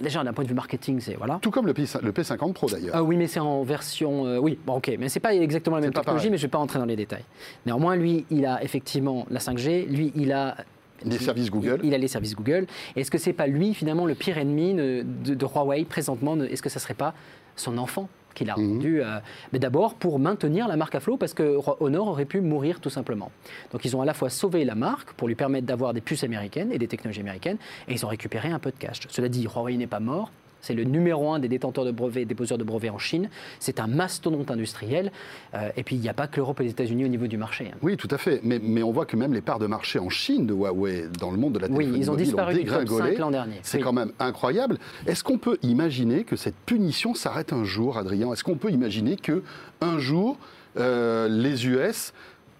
Déjà, 0.00 0.24
d'un 0.24 0.32
point 0.32 0.44
de 0.44 0.48
vue 0.48 0.54
marketing, 0.54 1.00
c'est 1.00 1.14
voilà. 1.14 1.38
Tout 1.40 1.50
comme 1.50 1.66
le, 1.66 1.74
P, 1.74 1.84
le 2.02 2.12
P50 2.12 2.52
Pro 2.52 2.68
d'ailleurs. 2.68 2.94
Ah 2.96 3.02
oui, 3.02 3.16
mais 3.16 3.26
c'est 3.28 3.40
en 3.40 3.62
version. 3.62 4.26
euh, 4.26 4.38
oui, 4.38 4.58
bon, 4.66 4.74
ok, 4.76 4.92
mais 4.98 5.08
c'est 5.08 5.20
pas 5.20 5.34
exactement 5.34 5.76
la 5.76 5.82
même 5.82 5.92
technologie, 5.92 6.30
mais 6.30 6.36
je 6.36 6.42
vais 6.42 6.48
pas 6.50 6.58
entrer 6.58 6.78
dans 6.78 6.84
les 6.84 6.96
détails. 6.96 7.24
Néanmoins, 7.66 7.94
lui, 7.96 8.24
il 8.30 8.44
a 8.46 8.62
effectivement 8.64 9.26
la 9.30 9.38
5G. 9.40 9.86
Lui, 9.88 10.12
il 10.16 10.32
a. 10.32 10.56
Les 11.04 11.18
services 11.18 11.50
Google. 11.50 11.80
Il, 11.82 11.92
a 11.94 11.98
les 11.98 12.08
services 12.08 12.34
Google. 12.34 12.66
Est-ce 12.96 13.10
que 13.10 13.18
c'est 13.18 13.32
pas 13.34 13.46
lui 13.46 13.74
finalement 13.74 14.06
le 14.06 14.14
pire 14.14 14.38
ennemi 14.38 14.74
de, 14.74 15.04
de- 15.24 15.34
de 15.34 15.44
Huawei 15.46 15.84
présentement? 15.84 16.34
Ne- 16.36 16.46
Est-ce 16.46 16.62
que 16.62 16.70
ça 16.70 16.80
serait 16.80 16.94
pas 16.94 17.14
son 17.56 17.76
enfant? 17.78 18.08
Qu'il 18.34 18.50
a 18.50 18.56
Mhm. 18.56 18.68
rendu 18.72 19.02
euh, 19.02 19.18
Mais 19.52 19.58
d'abord 19.58 19.94
pour 19.94 20.18
maintenir 20.18 20.68
la 20.68 20.76
marque 20.76 20.94
à 20.94 21.00
flot 21.00 21.16
parce 21.16 21.34
que 21.34 21.58
Honor 21.80 22.08
aurait 22.08 22.24
pu 22.24 22.40
mourir 22.40 22.80
tout 22.80 22.90
simplement. 22.90 23.30
Donc 23.72 23.84
ils 23.84 23.96
ont 23.96 24.02
à 24.02 24.04
la 24.04 24.14
fois 24.14 24.28
sauvé 24.30 24.64
la 24.64 24.74
marque 24.74 25.12
pour 25.14 25.28
lui 25.28 25.34
permettre 25.34 25.66
d'avoir 25.66 25.94
des 25.94 26.00
puces 26.00 26.24
américaines 26.24 26.72
et 26.72 26.78
des 26.78 26.88
technologies 26.88 27.20
américaines 27.20 27.58
et 27.88 27.92
ils 27.94 28.04
ont 28.04 28.08
récupéré 28.08 28.48
un 28.50 28.58
peu 28.58 28.70
de 28.70 28.76
cash. 28.76 29.00
Cela 29.08 29.28
dit, 29.28 29.44
Huawei 29.46 29.76
n'est 29.76 29.86
pas 29.86 30.00
mort. 30.00 30.30
C'est 30.64 30.74
le 30.74 30.84
numéro 30.84 31.30
un 31.32 31.38
des 31.38 31.48
détenteurs 31.48 31.84
de 31.84 31.90
brevets, 31.90 32.24
déposeurs 32.24 32.56
de 32.58 32.64
brevets 32.64 32.88
en 32.90 32.98
Chine. 32.98 33.28
C'est 33.60 33.78
un 33.80 33.86
mastodonte 33.86 34.50
industriel. 34.50 35.12
Euh, 35.54 35.68
et 35.76 35.82
puis, 35.82 35.94
il 35.96 36.00
n'y 36.00 36.08
a 36.08 36.14
pas 36.14 36.26
que 36.26 36.36
l'Europe 36.38 36.58
et 36.60 36.64
les 36.64 36.70
États-Unis 36.70 37.04
au 37.04 37.08
niveau 37.08 37.26
du 37.26 37.36
marché. 37.36 37.70
hein. 37.72 37.76
Oui, 37.82 37.96
tout 37.98 38.08
à 38.10 38.16
fait. 38.18 38.40
Mais, 38.42 38.58
mais 38.62 38.82
on 38.82 38.90
voit 38.92 39.04
que 39.06 39.16
même 39.16 39.34
les 39.34 39.42
parts 39.42 39.58
de 39.58 39.66
marché 39.66 39.98
en 39.98 40.08
Chine 40.08 40.46
de 40.46 40.54
Huawei 40.54 41.04
dans 41.20 41.30
le 41.30 41.36
monde 41.36 41.52
de 41.52 41.58
la 41.58 41.66
Oui, 41.68 41.76
téléphonie 41.84 41.98
ils 42.00 42.10
ont 42.10 42.14
disparu 42.16 42.54
du 42.54 42.64
top 42.64 42.78
dégringolé. 42.80 43.10
5 43.12 43.18
l'an 43.18 43.30
dernier. 43.30 43.56
C'est 43.62 43.76
Oui. 43.78 43.84
quand 43.84 43.92
même 43.92 44.12
incroyable. 44.18 44.78
Est-ce 45.06 45.22
qu'on 45.22 45.38
peut 45.38 45.58
imaginer 45.62 46.24
que 46.24 46.36
cette 46.36 46.56
punition 46.64 47.14
s'arrête 47.14 47.52
un 47.52 47.64
jour, 47.64 47.98
Adrien? 47.98 48.32
Est-ce 48.32 48.42
qu'on 48.44 48.56
peut 48.56 48.70
imaginer 48.70 49.16
que 49.16 49.42
un 49.82 49.98
jour 49.98 50.38
euh, 50.76 51.28
les 51.28 51.66
US 51.68 52.12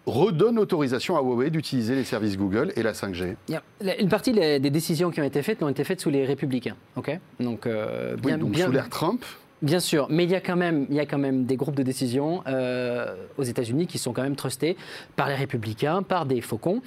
redonnent 0.07 0.59
autorisation 0.59 1.17
à 1.17 1.21
Huawei 1.23 1.51
d'utiliser 1.51 1.95
les 1.95 2.05
services 2.05 2.37
Google 2.37 2.73
et 2.77 2.83
la 2.83 2.93
5G 2.93 3.37
Il 3.49 3.53
y 3.53 3.57
a- 3.57 3.63
la- 3.81 3.99
Une 4.01 4.09
partie 4.09 4.33
des 4.33 4.59
décisions 4.71 5.11
qui 5.11 5.21
ont 5.21 5.25
été 5.25 5.43
faites 5.43 5.63
ont 5.63 5.69
été 5.69 5.85
faites 5.85 6.01
sous 6.01 6.11
les 6.11 6.25
républicains. 6.27 6.77
ok? 6.97 7.19
Donc, 7.41 7.67
euh, 7.67 8.15
Oui, 8.17 8.21
bien, 8.27 8.39
donc 8.39 8.51
bien- 8.51 8.67
sous 8.67 8.73
l'ère 8.73 8.91
Trump. 8.91 9.25
bien 9.63 9.81
sûr, 9.81 10.07
mais 10.11 10.25
il 10.25 10.31
y, 10.31 10.35
a 10.35 10.41
quand 10.43 10.57
même, 10.57 10.87
il 10.91 10.95
y 10.97 11.01
a 11.01 11.07
quand 11.07 11.17
même 11.19 11.47
des 11.47 11.57
groupes 11.57 11.75
de 11.77 11.83
décision 11.83 12.43
euh, 12.47 13.15
aux 13.39 13.43
États-Unis 13.45 13.87
qui 13.87 13.97
sont 13.99 14.13
quand 14.13 14.23
même 14.23 14.37
trustés 14.37 14.77
par 15.17 15.29
les 15.29 15.35
républicains, 15.37 16.03
par 16.03 16.27
des 16.27 16.43
faucons. 16.43 16.83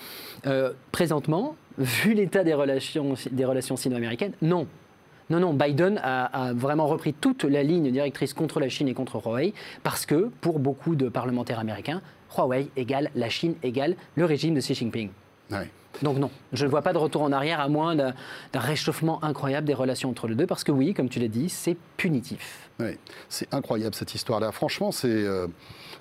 Euh, 0.46 0.74
présentement, 0.92 1.56
vu 1.80 2.14
l'état 2.14 2.44
des 2.44 2.54
relations, 2.54 3.16
des 3.32 3.46
relations 3.46 3.78
sino-américaines, 3.78 4.34
non. 4.44 4.68
Non, 5.30 5.40
non, 5.42 5.54
Biden 5.54 6.00
a, 6.04 6.48
a 6.50 6.54
vraiment 6.54 6.88
repris 6.88 7.14
toute 7.14 7.44
la 7.44 7.62
ligne 7.62 7.92
directrice 7.92 8.34
contre 8.34 8.62
la 8.62 8.70
Chine 8.70 8.88
et 8.88 8.94
contre 8.94 9.18
Huawei, 9.22 9.54
parce 9.84 10.06
que 10.06 10.30
pour 10.40 10.60
beaucoup 10.60 10.96
de 10.96 11.10
parlementaires 11.10 11.60
américains, 11.60 12.02
Huawei 12.36 12.70
égale 12.76 13.10
la 13.16 13.30
Chine 13.30 13.56
égale 13.64 13.96
le 14.16 14.26
régime 14.26 14.54
de 14.56 14.60
Xi 14.62 14.74
Jinping. 14.76 15.10
Ouais. 15.52 15.70
Donc 16.04 16.18
non, 16.20 16.30
je 16.54 16.66
ne 16.66 16.70
vois 16.70 16.84
pas 16.84 16.94
de 16.94 17.00
retour 17.00 17.24
en 17.24 17.32
arrière 17.32 17.60
à 17.60 17.70
moins 17.70 17.96
d'un 17.96 18.14
réchauffement 18.54 19.24
incroyable 19.24 19.66
des 19.66 19.74
relations 19.74 20.10
entre 20.10 20.28
les 20.28 20.36
deux, 20.36 20.46
parce 20.46 20.64
que 20.64 20.72
oui, 20.72 20.94
comme 20.94 21.10
tu 21.10 21.20
l'as 21.20 21.28
dit, 21.28 21.50
c'est 21.50 21.76
punitif. 21.98 22.70
Ouais. 22.80 23.00
C'est 23.30 23.52
incroyable 23.52 23.96
cette 23.96 24.14
histoire-là. 24.14 24.52
Franchement, 24.52 24.92
c'est, 24.92 25.08
euh, 25.10 25.48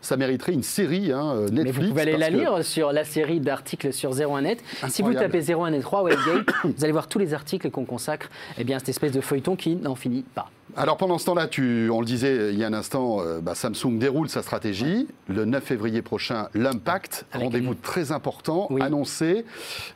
ça 0.03 0.19
mériterait 0.19 0.53
une 0.53 0.63
série 0.63 1.13
hein, 1.13 1.33
euh, 1.35 1.49
Netflix. 1.49 1.65
Mais 1.65 1.71
vous 1.85 1.89
pouvez 1.91 2.03
aller 2.03 2.17
la 2.19 2.29
que- 2.29 2.35
lire 2.35 2.63
sur 2.65 2.93
la 2.93 3.05
série 3.05 3.41
d'articles 3.41 3.95
sur 3.95 4.13
01net. 4.13 4.59
Si 4.89 5.01
vous 5.01 5.15
tapez 5.15 5.41
01net 5.41 5.81
3 5.81 6.03
Webgate, 6.03 6.47
vous 6.65 6.85
allez 6.85 6.93
voir 6.93 7.09
tous 7.09 7.19
les 7.19 7.33
articles 7.33 7.71
qu'on 7.71 7.87
consacre 7.87 8.29
eh 8.59 8.65
bien, 8.65 8.77
à 8.77 8.79
cette 8.81 8.91
espèce 8.91 9.13
de 9.13 9.23
feuilleton 9.23 9.57
qui 9.57 9.77
n'en 9.77 9.95
finit 9.95 10.25
pas. 10.35 10.51
Alors 10.79 10.99
pendant 10.99 11.17
ce 11.17 11.25
temps-là, 11.25 11.47
tu, 11.47 11.89
on 11.91 12.01
le 12.01 12.07
disait 12.07 12.53
il 12.53 12.59
y 12.59 12.63
a 12.65 12.67
un 12.67 12.75
instant, 12.75 13.21
euh, 13.21 13.41
bah, 13.41 13.55
Samsung 13.55 13.99
déroule 13.99 14.29
sa 14.29 14.43
stratégie. 14.43 15.09
Le 15.27 15.47
9 15.47 15.65
février 15.65 16.03
prochain, 16.03 16.49
l'impact, 16.53 17.25
rendez-vous 17.33 17.73
une- 17.73 17.79
très 17.79 18.13
important, 18.13 18.67
Oui. 18.69 18.83
annoncé. 18.83 19.47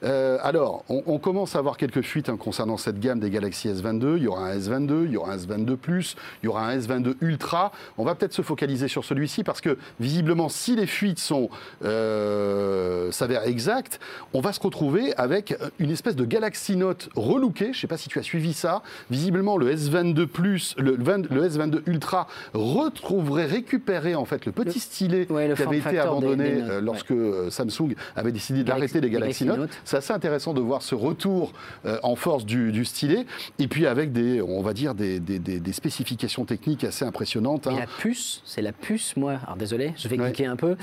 Euh, 0.05 0.39
alors, 0.43 0.85
on, 0.89 1.03
on 1.07 1.19
commence 1.19 1.55
à 1.55 1.59
avoir 1.59 1.77
quelques 1.77 2.01
fuites 2.01 2.31
hein, 2.31 2.39
concernant 2.39 2.79
cette 2.79 2.99
gamme 2.99 3.21
des 3.21 3.29
Galaxy 3.29 3.69
S22. 3.69 4.17
Il 4.17 4.23
y 4.23 4.27
aura 4.27 4.47
un 4.49 4.57
S22, 4.59 5.05
il 5.05 5.13
y 5.13 5.17
aura 5.19 5.33
un 5.33 5.37
S22 5.37 5.77
Plus, 5.77 6.17
il 6.43 6.47
y 6.47 6.49
aura 6.49 6.67
un 6.67 6.75
S22 6.79 7.15
Ultra. 7.21 7.73
On 7.99 8.05
va 8.05 8.15
peut-être 8.15 8.33
se 8.33 8.41
focaliser 8.43 8.89
sur 8.89 9.05
celui-ci 9.05 9.45
parce 9.45 9.61
que 9.61 9.77
visiblement, 10.01 10.49
si 10.49 10.77
les 10.77 10.87
fuites 10.87 11.19
sont 11.19 11.51
euh, 11.85 13.13
s'avèrent 13.13 13.45
exactes, 13.47 14.01
on 14.33 14.41
va 14.41 14.55
se 14.55 14.61
retrouver 14.61 15.15
avec 15.17 15.55
une 15.79 15.91
espèce 15.91 16.17
de 16.17 16.25
Galaxy 16.25 16.77
Note 16.77 17.11
relooké. 17.17 17.67
Je 17.67 17.69
ne 17.71 17.75
sais 17.75 17.87
pas 17.87 17.99
si 17.99 18.09
tu 18.09 18.19
as 18.19 18.23
suivi 18.23 18.55
ça. 18.55 18.83
Visiblement, 19.11 19.59
le 19.59 19.71
S22 19.75 20.27
Plus, 20.27 20.70
le, 20.79 20.97
20 20.97 21.31
le 21.31 21.49
S22 21.49 21.83
Ultra 21.87 22.27
retrouverait 22.55 23.47
récupéré 23.47 24.15
en 24.15 24.25
fait 24.25 24.47
le 24.47 24.53
petit 24.53 24.75
Le- 24.75 24.81
stylet 24.81 25.33
ouais, 25.33 25.53
qui 25.55 25.63
avait 25.63 25.79
été 25.79 25.91
des- 25.91 25.99
abandonné 25.99 26.51
des 26.53 26.61
euh, 26.63 26.77
ouais. 26.77 26.81
lorsque 26.83 27.11
euh, 27.11 27.51
Samsung 27.51 27.95
avait 28.17 28.33
décidé 28.33 28.65
d'arrêter 28.65 29.01
les 29.01 29.11
Galaxy, 29.11 29.45
Note. 29.45 29.59
Note. 29.59 29.71
C'est 29.85 29.97
assez 29.97 30.13
intéressant 30.13 30.55
de 30.55 30.61
voir 30.61 30.83
ce 30.83 30.95
retour 30.95 31.53
euh, 31.87 31.99
en 32.03 32.17
force 32.17 32.45
du, 32.45 32.73
du 32.73 32.85
stylet 32.85 33.27
et 33.59 33.69
puis 33.69 33.87
avec 33.87 34.13
des, 34.13 34.41
on 34.43 34.63
va 34.63 34.73
dire 34.73 34.95
des, 34.95 35.21
spécifications 35.73 36.45
techniques 36.45 36.85
assez 36.85 37.05
impressionnantes. 37.05 37.67
Et 37.67 37.71
hein. 37.71 37.77
la 37.81 37.87
puce, 37.87 38.43
c'est 38.45 38.63
la 38.63 38.73
puce, 38.73 39.17
moi. 39.17 39.39
Alors 39.45 39.57
désolé, 39.57 39.93
je 39.97 40.09
vais 40.09 40.19
Ouais. 40.19 40.27
cliquer 40.27 40.47
un 40.47 40.57
peu. 40.57 40.77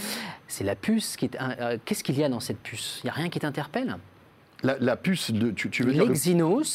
C'est 0.48 0.64
la 0.64 0.76
puce 0.76 1.16
qui 1.18 1.26
est. 1.26 1.38
Qu'est-ce 1.86 2.04
qu'il 2.04 2.18
y 2.18 2.24
a 2.24 2.30
dans 2.30 2.40
cette 2.40 2.58
puce? 2.60 3.02
Il 3.04 3.08
n'y 3.08 3.12
a 3.12 3.14
rien 3.14 3.30
qui 3.30 3.40
t'interpelle? 3.40 3.98
La, 4.64 4.76
la 4.80 4.96
puce, 4.98 5.32
de, 5.32 5.52
tu, 5.52 5.70
tu 5.70 5.84
veux 5.84 5.92
dire 5.94 6.06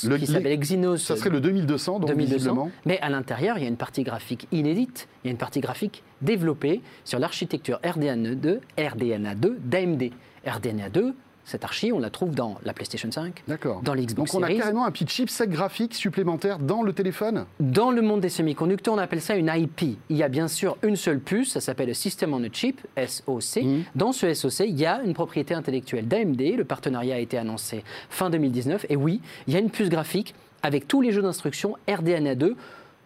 le- 0.04 0.16
qui 0.16 0.26
le- 0.26 0.32
s'appelle 0.32 0.52
Exynos 0.52 1.02
ça 1.02 1.16
serait 1.16 1.30
le 1.30 1.40
2200 1.40 1.98
donc 1.98 2.08
2200. 2.10 2.36
visiblement. 2.36 2.70
Mais 2.86 3.00
à 3.00 3.08
l'intérieur, 3.10 3.58
il 3.58 3.62
y 3.62 3.66
a 3.66 3.68
une 3.68 3.76
partie 3.76 4.04
graphique 4.04 4.46
inédite. 4.52 5.08
Il 5.24 5.26
y 5.26 5.30
a 5.30 5.32
une 5.32 5.38
partie 5.38 5.60
graphique 5.60 6.02
développée 6.20 6.80
sur 7.04 7.18
l'architecture 7.18 7.80
RDNA2, 7.82 8.60
RDNA2 8.78 9.54
d'AMD. 9.64 10.10
RDNA2, 10.46 11.12
cette 11.52 11.64
archi, 11.64 11.92
on 11.92 11.98
la 11.98 12.08
trouve 12.08 12.34
dans 12.34 12.56
la 12.64 12.72
PlayStation 12.72 13.10
5, 13.10 13.44
D'accord. 13.46 13.82
dans 13.82 13.92
l'Xbox 13.92 14.32
Donc 14.32 14.40
on 14.40 14.42
a 14.42 14.52
carrément 14.54 14.86
un 14.86 14.90
petit 14.90 15.06
chipset 15.06 15.46
graphique 15.46 15.94
supplémentaire 15.94 16.58
dans 16.58 16.82
le 16.82 16.94
téléphone? 16.94 17.44
Dans 17.60 17.90
le 17.90 18.00
monde 18.00 18.22
des 18.22 18.30
semi-conducteurs, 18.30 18.94
on 18.94 18.98
appelle 18.98 19.20
ça 19.20 19.36
une 19.36 19.52
IP. 19.54 19.98
Il 20.08 20.16
y 20.16 20.22
a 20.22 20.28
bien 20.28 20.48
sûr 20.48 20.78
une 20.82 20.96
seule 20.96 21.20
puce, 21.20 21.52
ça 21.52 21.60
s'appelle 21.60 21.88
le 21.88 21.94
System 21.94 22.32
on 22.32 22.42
a 22.42 22.48
Chip, 22.50 22.80
SoC. 22.96 23.62
Mhm. 23.62 23.84
Dans 23.94 24.12
ce 24.12 24.32
SoC, 24.32 24.60
il 24.60 24.80
y 24.80 24.86
a 24.86 25.02
une 25.02 25.12
propriété 25.12 25.52
intellectuelle 25.52 26.08
d'AMD. 26.08 26.40
Le 26.56 26.64
partenariat 26.64 27.16
a 27.16 27.18
été 27.18 27.36
annoncé 27.36 27.84
fin 28.08 28.30
2019. 28.30 28.86
Et 28.88 28.96
oui, 28.96 29.20
il 29.46 29.52
y 29.52 29.56
a 29.56 29.60
une 29.60 29.70
puce 29.70 29.90
graphique 29.90 30.34
avec 30.62 30.88
tous 30.88 31.02
les 31.02 31.12
jeux 31.12 31.22
d'instruction 31.22 31.76
RDNA2 31.86 32.54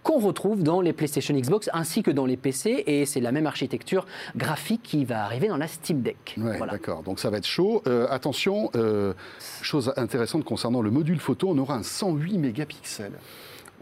qu'on 0.06 0.20
retrouve 0.20 0.62
dans 0.62 0.80
les 0.80 0.92
PlayStation 0.92 1.34
Xbox 1.34 1.68
ainsi 1.72 2.04
que 2.04 2.12
dans 2.12 2.26
les 2.26 2.36
PC. 2.36 2.84
Et 2.86 3.06
c'est 3.06 3.20
la 3.20 3.32
même 3.32 3.46
architecture 3.46 4.06
graphique 4.36 4.82
qui 4.84 5.04
va 5.04 5.24
arriver 5.24 5.48
dans 5.48 5.56
la 5.56 5.66
Steam 5.66 6.00
Deck. 6.02 6.36
Ouais, 6.38 6.56
Voilà. 6.58 6.72
D'accord, 6.74 7.02
donc 7.02 7.18
ça 7.18 7.28
va 7.28 7.38
être 7.38 7.46
chaud. 7.46 7.82
Euh, 7.88 8.06
attention, 8.08 8.70
euh, 8.76 9.14
chose 9.62 9.92
intéressante 9.96 10.44
concernant 10.44 10.80
le 10.80 10.92
module 10.92 11.18
photo, 11.18 11.48
on 11.50 11.58
aura 11.58 11.74
un 11.74 11.82
108 11.82 12.38
mégapixels. 12.38 13.18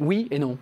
Oui 0.01 0.27
et 0.31 0.39
non. 0.39 0.57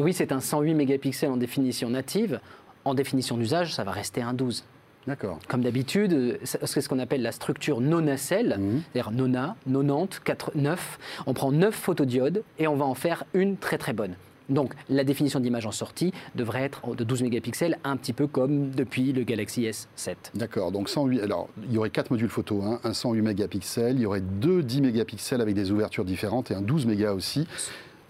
Oui, 0.00 0.12
c'est 0.12 0.32
un 0.32 0.40
108 0.40 0.74
mégapixels 0.74 1.30
en 1.30 1.36
définition 1.36 1.88
native. 1.88 2.40
En 2.84 2.94
définition 2.94 3.36
d'usage, 3.36 3.72
ça 3.74 3.84
va 3.84 3.92
rester 3.92 4.22
un 4.22 4.34
12. 4.34 4.64
D'accord. 5.06 5.38
Comme 5.48 5.62
d'habitude, 5.62 6.40
c'est 6.42 6.80
ce 6.80 6.88
qu'on 6.88 6.98
appelle 6.98 7.22
la 7.22 7.32
structure 7.32 7.80
nonacelle, 7.80 8.56
Mhm. 8.58 8.82
c'est-à-dire 8.92 9.12
nona, 9.12 9.56
90, 9.66 10.18
4, 10.24 10.52
9. 10.56 10.98
On 11.26 11.32
prend 11.34 11.52
9 11.52 11.74
photodiodes 11.74 12.42
et 12.58 12.66
on 12.66 12.74
va 12.74 12.84
en 12.84 12.94
faire 12.94 13.24
une 13.34 13.56
très 13.56 13.78
très 13.78 13.92
bonne. 13.92 14.14
Donc 14.52 14.74
la 14.88 15.04
définition 15.04 15.40
d'image 15.40 15.66
en 15.66 15.72
sortie 15.72 16.12
devrait 16.34 16.62
être 16.62 16.94
de 16.94 17.04
12 17.04 17.22
mégapixels, 17.22 17.78
un 17.84 17.96
petit 17.96 18.12
peu 18.12 18.26
comme 18.26 18.70
depuis 18.70 19.12
le 19.12 19.22
Galaxy 19.24 19.62
S7. 19.62 20.14
D'accord, 20.34 20.72
donc 20.72 20.88
108. 20.88 21.20
Alors, 21.22 21.48
il 21.64 21.72
y 21.72 21.78
aurait 21.78 21.90
quatre 21.90 22.10
modules 22.10 22.28
photo, 22.28 22.62
hein, 22.62 22.80
un 22.84 22.92
108 22.92 23.22
mégapixels, 23.22 23.96
il 23.96 24.02
y 24.02 24.06
aurait 24.06 24.20
deux 24.20 24.62
10 24.62 24.82
mégapixels 24.82 25.40
avec 25.40 25.54
des 25.54 25.70
ouvertures 25.70 26.04
différentes 26.04 26.50
et 26.50 26.54
un 26.54 26.62
12 26.62 26.86
mégas 26.86 27.12
aussi. 27.12 27.46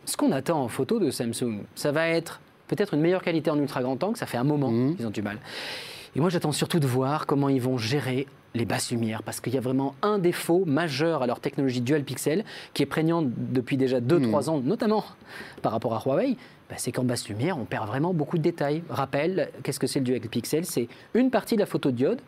Ce 0.05 0.17
qu'on 0.17 0.33
attend 0.33 0.61
en 0.63 0.69
photo 0.69 0.99
de 0.99 1.11
Samsung, 1.11 1.61
ça 1.75 1.93
va 1.93 2.09
être 2.09 2.41
peut-être 2.67 2.95
une 2.95 3.01
meilleure 3.01 3.23
qualité 3.23 3.51
en 3.51 3.59
ultra 3.59 3.83
grand 3.83 4.03
angle, 4.03 4.17
ça 4.17 4.27
fait 4.27 4.39
un 4.39 4.45
moment 4.45 4.71
Mhm. 4.71 4.97
qu'ils 4.97 5.07
ont 5.07 5.11
du 5.11 5.23
mal. 5.23 5.39
Et 6.17 6.21
moi 6.21 6.29
j'attends 6.29 6.53
surtout 6.53 6.81
de 6.81 6.87
voir 6.87 7.27
comment 7.27 7.49
ils 7.49 7.61
vont 7.63 7.79
gérer 7.79 8.27
les 8.54 8.64
basses 8.64 8.90
lumières, 8.90 9.23
parce 9.23 9.40
qu'il 9.40 9.54
y 9.54 9.59
a 9.59 9.61
vraiment 9.61 9.94
un 10.02 10.18
défaut 10.18 10.64
majeur 10.66 11.23
à 11.23 11.26
leur 11.26 11.40
technologie 11.40 11.80
dual 11.80 12.04
pixel, 12.04 12.44
qui 12.75 12.82
est 12.82 12.87
prégnant 12.87 13.23
depuis 13.25 13.76
déjà 13.76 14.00
2-3 14.00 14.50
ans, 14.50 14.61
notamment 14.61 15.04
par 15.62 15.73
rapport 15.73 15.94
à 15.94 16.02
Huawei, 16.04 16.37
bah, 16.68 16.76
c'est 16.78 16.92
qu'en 16.92 17.04
basse 17.04 17.28
lumière, 17.28 17.59
on 17.59 17.64
perd 17.64 17.87
vraiment 17.87 18.14
beaucoup 18.14 18.38
de 18.38 18.42
détails. 18.42 18.82
Rappel, 18.88 19.50
qu'est-ce 19.62 19.80
que 19.80 19.87
c'est 19.87 20.00
le 20.00 20.04
dual 20.04 20.21
pixel? 20.21 20.64
C'est 20.64 20.88
une 21.14 21.30
partie 21.30 21.54
de 21.54 21.61
la 21.61 21.66
photodiode 21.66 22.21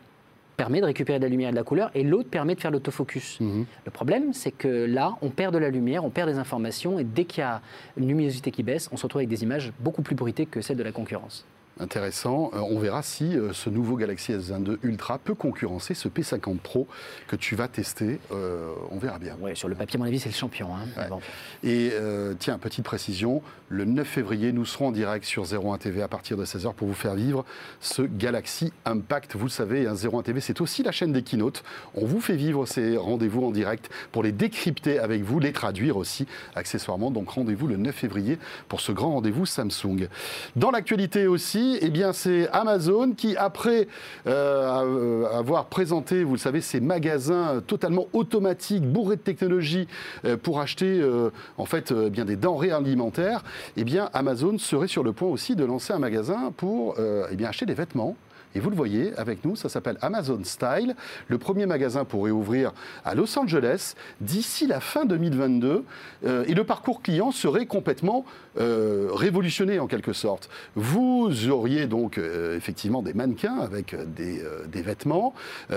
permet 0.55 0.79
de 0.79 0.85
récupérer 0.85 1.19
de 1.19 1.23
la 1.23 1.29
lumière 1.29 1.49
et 1.49 1.51
de 1.51 1.57
la 1.57 1.63
couleur, 1.63 1.91
et 1.93 2.03
l'autre 2.03 2.29
permet 2.29 2.55
de 2.55 2.61
faire 2.61 2.71
l'autofocus. 2.71 3.39
Mhm. 3.39 3.65
Le 3.85 3.91
problème, 3.91 4.33
c'est 4.33 4.51
que 4.51 4.85
là, 4.85 5.17
on 5.21 5.29
perd 5.29 5.53
de 5.53 5.57
la 5.57 5.69
lumière, 5.69 6.05
on 6.05 6.09
perd 6.09 6.29
des 6.29 6.37
informations, 6.37 6.97
et 6.97 7.03
dès 7.03 7.25
qu'il 7.25 7.41
y 7.41 7.43
a 7.43 7.61
une 7.97 8.07
luminosité 8.07 8.51
qui 8.51 8.63
baisse, 8.63 8.89
on 8.91 8.97
se 8.97 9.03
retrouve 9.03 9.19
avec 9.19 9.29
des 9.29 9.43
images 9.43 9.73
beaucoup 9.79 10.01
plus 10.01 10.15
bruitées 10.15 10.45
que 10.45 10.61
celles 10.61 10.77
de 10.77 10.83
la 10.83 10.91
concurrence. 10.91 11.45
Intéressant. 11.77 12.51
Euh, 12.53 12.59
on 12.59 12.79
verra 12.79 13.03
si 13.03 13.37
euh, 13.37 13.51
ce 13.51 13.69
nouveau 13.69 13.97
Galaxy 13.97 14.31
S22 14.31 14.77
Ultra 14.83 15.17
peut 15.17 15.35
concurrencer 15.35 15.93
ce 15.93 16.07
P50 16.07 16.57
Pro 16.59 16.87
que 17.27 17.35
tu 17.35 17.55
vas 17.55 17.67
tester. 17.67 18.19
Euh, 18.31 18.71
on 18.91 18.97
verra 18.97 19.19
bien. 19.19 19.35
Ouais, 19.41 19.55
sur 19.55 19.67
le 19.67 19.75
papier, 19.75 19.97
à 19.97 19.99
mon 19.99 20.05
avis, 20.05 20.19
c'est 20.19 20.29
le 20.29 20.35
champion. 20.35 20.69
hein. 20.73 20.87
Ouais. 20.97 21.09
Bon. 21.09 21.19
Et 21.63 21.91
tiens, 22.39 22.57
petite 22.57 22.85
précision, 22.85 23.41
le 23.69 23.85
9 23.85 24.07
février, 24.07 24.51
nous 24.51 24.65
serons 24.65 24.87
en 24.87 24.91
direct 24.91 25.25
sur 25.25 25.43
01 25.43 25.77
TV 25.77 26.01
à 26.01 26.07
partir 26.07 26.37
de 26.37 26.45
16h 26.45 26.73
pour 26.73 26.87
vous 26.87 26.93
faire 26.93 27.15
vivre 27.15 27.45
ce 27.79 28.03
Galaxy 28.03 28.71
Impact. 28.85 29.35
Vous 29.35 29.45
le 29.45 29.49
savez, 29.49 29.87
hein, 29.87 29.95
01 29.95 30.21
TV, 30.21 30.39
c'est 30.39 30.61
aussi 30.61 30.83
la 30.83 30.91
chaîne 30.91 31.11
des 31.11 31.23
keynotes. 31.23 31.63
On 31.95 32.05
vous 32.05 32.21
fait 32.21 32.35
vivre 32.35 32.65
ces 32.65 32.97
rendez-vous 32.97 33.43
en 33.43 33.51
direct 33.51 33.89
pour 34.11 34.23
les 34.23 34.31
décrypter 34.31 34.99
avec 34.99 35.23
vous, 35.23 35.39
les 35.39 35.51
traduire 35.51 35.97
aussi 35.97 36.27
accessoirement. 36.55 37.11
Donc 37.11 37.29
rendez-vous 37.29 37.67
le 37.67 37.77
9 37.77 37.95
février 37.95 38.37
pour 38.67 38.81
ce 38.81 38.91
grand 38.91 39.13
rendez-vous 39.13 39.45
Samsung. 39.45 40.07
Dans 40.55 40.71
l'actualité 40.71 41.27
aussi, 41.27 41.79
eh 41.81 41.89
bien, 41.89 42.13
c'est 42.13 42.47
Amazon 42.49 43.13
qui, 43.13 43.35
après 43.35 43.87
euh, 44.27 45.25
avoir 45.31 45.65
présenté, 45.65 46.23
vous 46.23 46.33
le 46.33 46.39
savez, 46.39 46.61
ces 46.61 46.79
magasins 46.79 47.61
totalement 47.65 48.07
automatiques, 48.13 48.83
bourrés 48.83 49.15
de 49.15 49.21
technologie 49.21 49.87
euh, 50.25 50.37
pour 50.37 50.59
acheter 50.59 50.99
euh, 51.01 51.29
en 51.57 51.65
fait 51.65 51.91
euh, 51.91 52.09
bien 52.09 52.25
des 52.25 52.35
denrées 52.35 52.71
alimentaires, 52.71 53.43
eh 53.77 53.99
Amazon 54.13 54.57
serait 54.57 54.87
sur 54.87 55.03
le 55.03 55.13
point 55.13 55.27
aussi 55.27 55.55
de 55.55 55.65
lancer 55.65 55.93
un 55.93 55.99
magasin 55.99 56.51
pour 56.55 56.95
euh, 56.99 57.27
eh 57.31 57.45
acheter 57.45 57.65
des 57.65 57.73
vêtements. 57.73 58.15
Et 58.55 58.61
vous 58.61 58.69
le 58.69 58.75
voyez 58.75 59.13
avec 59.17 59.43
nous, 59.43 59.57
ça 59.57 59.67
s'appelle 59.67 59.97
Amazon 60.01 60.39
Style. 60.45 60.95
Le 61.27 61.37
premier 61.37 61.65
magasin 61.65 62.05
pourrait 62.05 62.31
ouvrir 62.31 62.73
à 63.03 63.13
Los 63.13 63.37
Angeles 63.37 63.95
d'ici 64.21 64.65
la 64.65 64.79
fin 64.79 65.03
2022. 65.03 65.83
Euh, 66.25 66.45
et 66.47 66.53
le 66.53 66.63
parcours 66.63 67.01
client 67.01 67.31
serait 67.31 67.65
complètement 67.65 68.25
euh, 68.57 69.09
révolutionné 69.11 69.79
en 69.79 69.87
quelque 69.87 70.13
sorte. 70.13 70.49
Vous 70.75 71.49
auriez 71.49 71.87
donc 71.87 72.17
euh, 72.17 72.55
effectivement 72.55 73.01
des 73.01 73.13
mannequins 73.13 73.57
avec 73.57 73.93
des, 74.15 74.41
vêtements, 74.81 75.33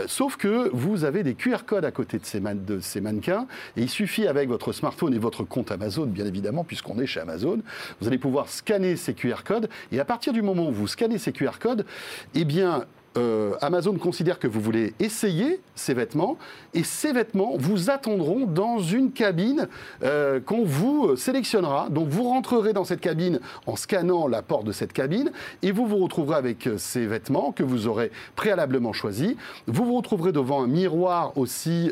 sauf 0.07 0.37
que 0.37 0.71
vous 0.73 1.05
avez 1.05 1.23
des 1.23 1.35
QR 1.35 1.65
codes 1.67 1.85
à 1.85 1.91
côté 1.91 2.19
de 2.19 2.27
ces, 2.27 2.41
de 2.41 2.79
ces 2.79 3.01
mannequins. 3.01 3.47
Et 3.77 3.83
il 3.83 3.89
suffit 3.89 4.29
avec 4.29 4.49
votre 4.49 4.73
smartphone 4.73 5.15
et 5.15 5.19
votre 5.19 5.45
compte 5.45 5.73
Amazon, 5.73 6.07
bien 6.07 6.27
évidemment, 6.27 6.63
puisqu'on 6.63 6.99
est 7.01 7.07
chez 7.07 7.21
Amazon, 7.21 7.61
vous 8.01 8.07
allez 8.07 8.19
pouvoir 8.19 8.49
scanner 8.49 8.97
ces 8.97 9.15
QR 9.15 9.43
codes. 9.45 9.69
Et 9.91 9.99
à 9.99 10.05
partir 10.05 10.33
du 10.33 10.43
moment 10.43 10.69
où 10.69 10.73
vous 10.73 10.87
scannez 10.87 11.19
ces 11.19 11.33
QR 11.33 11.59
codes, 11.59 11.87
eh 12.35 12.45
bien, 12.45 12.68
not? 12.69 12.98
Euh, 13.19 13.55
Amazon 13.61 13.95
considère 13.95 14.39
que 14.39 14.47
vous 14.47 14.61
voulez 14.61 14.95
essayer 15.01 15.61
ces 15.75 15.93
vêtements 15.93 16.39
et 16.75 16.85
ces 16.85 17.13
vêtements 17.13 17.57
vous 17.59 17.91
attendront 17.91 18.47
dans 18.47 18.79
une 18.79 19.11
cabine 19.11 19.69
euh, 20.03 20.41
qu'on 20.41 20.65
vous 20.65 21.17
sélectionnera. 21.17 21.89
Donc 21.91 22.09
vous 22.09 22.25
rentrerez 22.25 22.73
dans 22.73 22.85
cette 22.85 23.01
cabine 23.01 23.41
en 23.67 23.77
scannant 23.77 24.29
la 24.29 24.43
porte 24.43 24.65
de 24.65 24.73
cette 24.73 24.93
cabine 24.93 25.33
et 25.63 25.73
vous 25.73 25.87
vous 25.87 25.99
retrouverez 25.99 26.37
avec 26.37 26.67
euh, 26.67 26.79
ces 26.79 27.07
vêtements 27.07 27.51
que 27.51 27.65
vous 27.65 27.89
aurez 27.89 28.13
préalablement 28.37 28.93
choisis. 28.93 29.35
Vous 29.67 29.85
vous 29.85 29.97
retrouverez 29.97 30.33
devant 30.33 30.63
un 30.63 30.69
miroir 30.69 31.37
aussi 31.37 31.91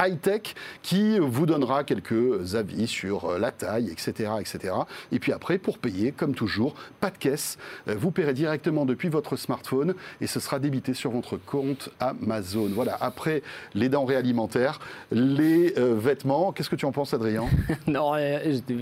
high-tech 0.00 0.54
qui 0.82 1.18
vous 1.18 1.46
donnera 1.46 1.84
quelques 1.84 2.54
avis 2.54 2.86
sur 2.86 3.38
la 3.38 3.50
taille, 3.50 3.90
etc., 3.90 4.30
etc. 4.40 4.74
Et 5.10 5.18
puis 5.18 5.32
après, 5.32 5.58
pour 5.58 5.78
payer, 5.78 6.12
comme 6.12 6.34
toujours, 6.34 6.74
pas 7.00 7.10
de 7.10 7.18
caisse. 7.18 7.58
Vous 7.86 8.10
paierez 8.10 8.34
directement 8.34 8.84
depuis 8.84 9.08
votre 9.08 9.36
smartphone 9.36 9.94
et 10.20 10.26
ce 10.26 10.40
sera 10.40 10.51
sera 10.52 10.58
débité 10.60 10.92
sur 10.92 11.10
votre 11.10 11.38
compte 11.38 11.88
Amazon. 11.98 12.68
Voilà, 12.74 12.98
après 13.00 13.42
les 13.74 13.88
denrées 13.88 14.16
alimentaires, 14.16 14.80
les 15.10 15.72
euh, 15.78 15.94
vêtements, 15.98 16.52
qu'est-ce 16.52 16.68
que 16.68 16.76
tu 16.76 16.84
en 16.84 16.92
penses 16.92 17.14
Adrien? 17.14 17.44
Non, 17.86 18.12
euh, 18.14 18.38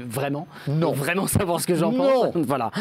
vraiment 0.09 0.49
Non. 0.67 0.91
Vraiment 0.93 1.27
savoir 1.29 1.61
ce 1.61 1.67
que 1.69 1.75
j'en 1.77 1.93
Non. 1.93 2.33
pense 2.33 2.37
Voilà. 2.47 2.73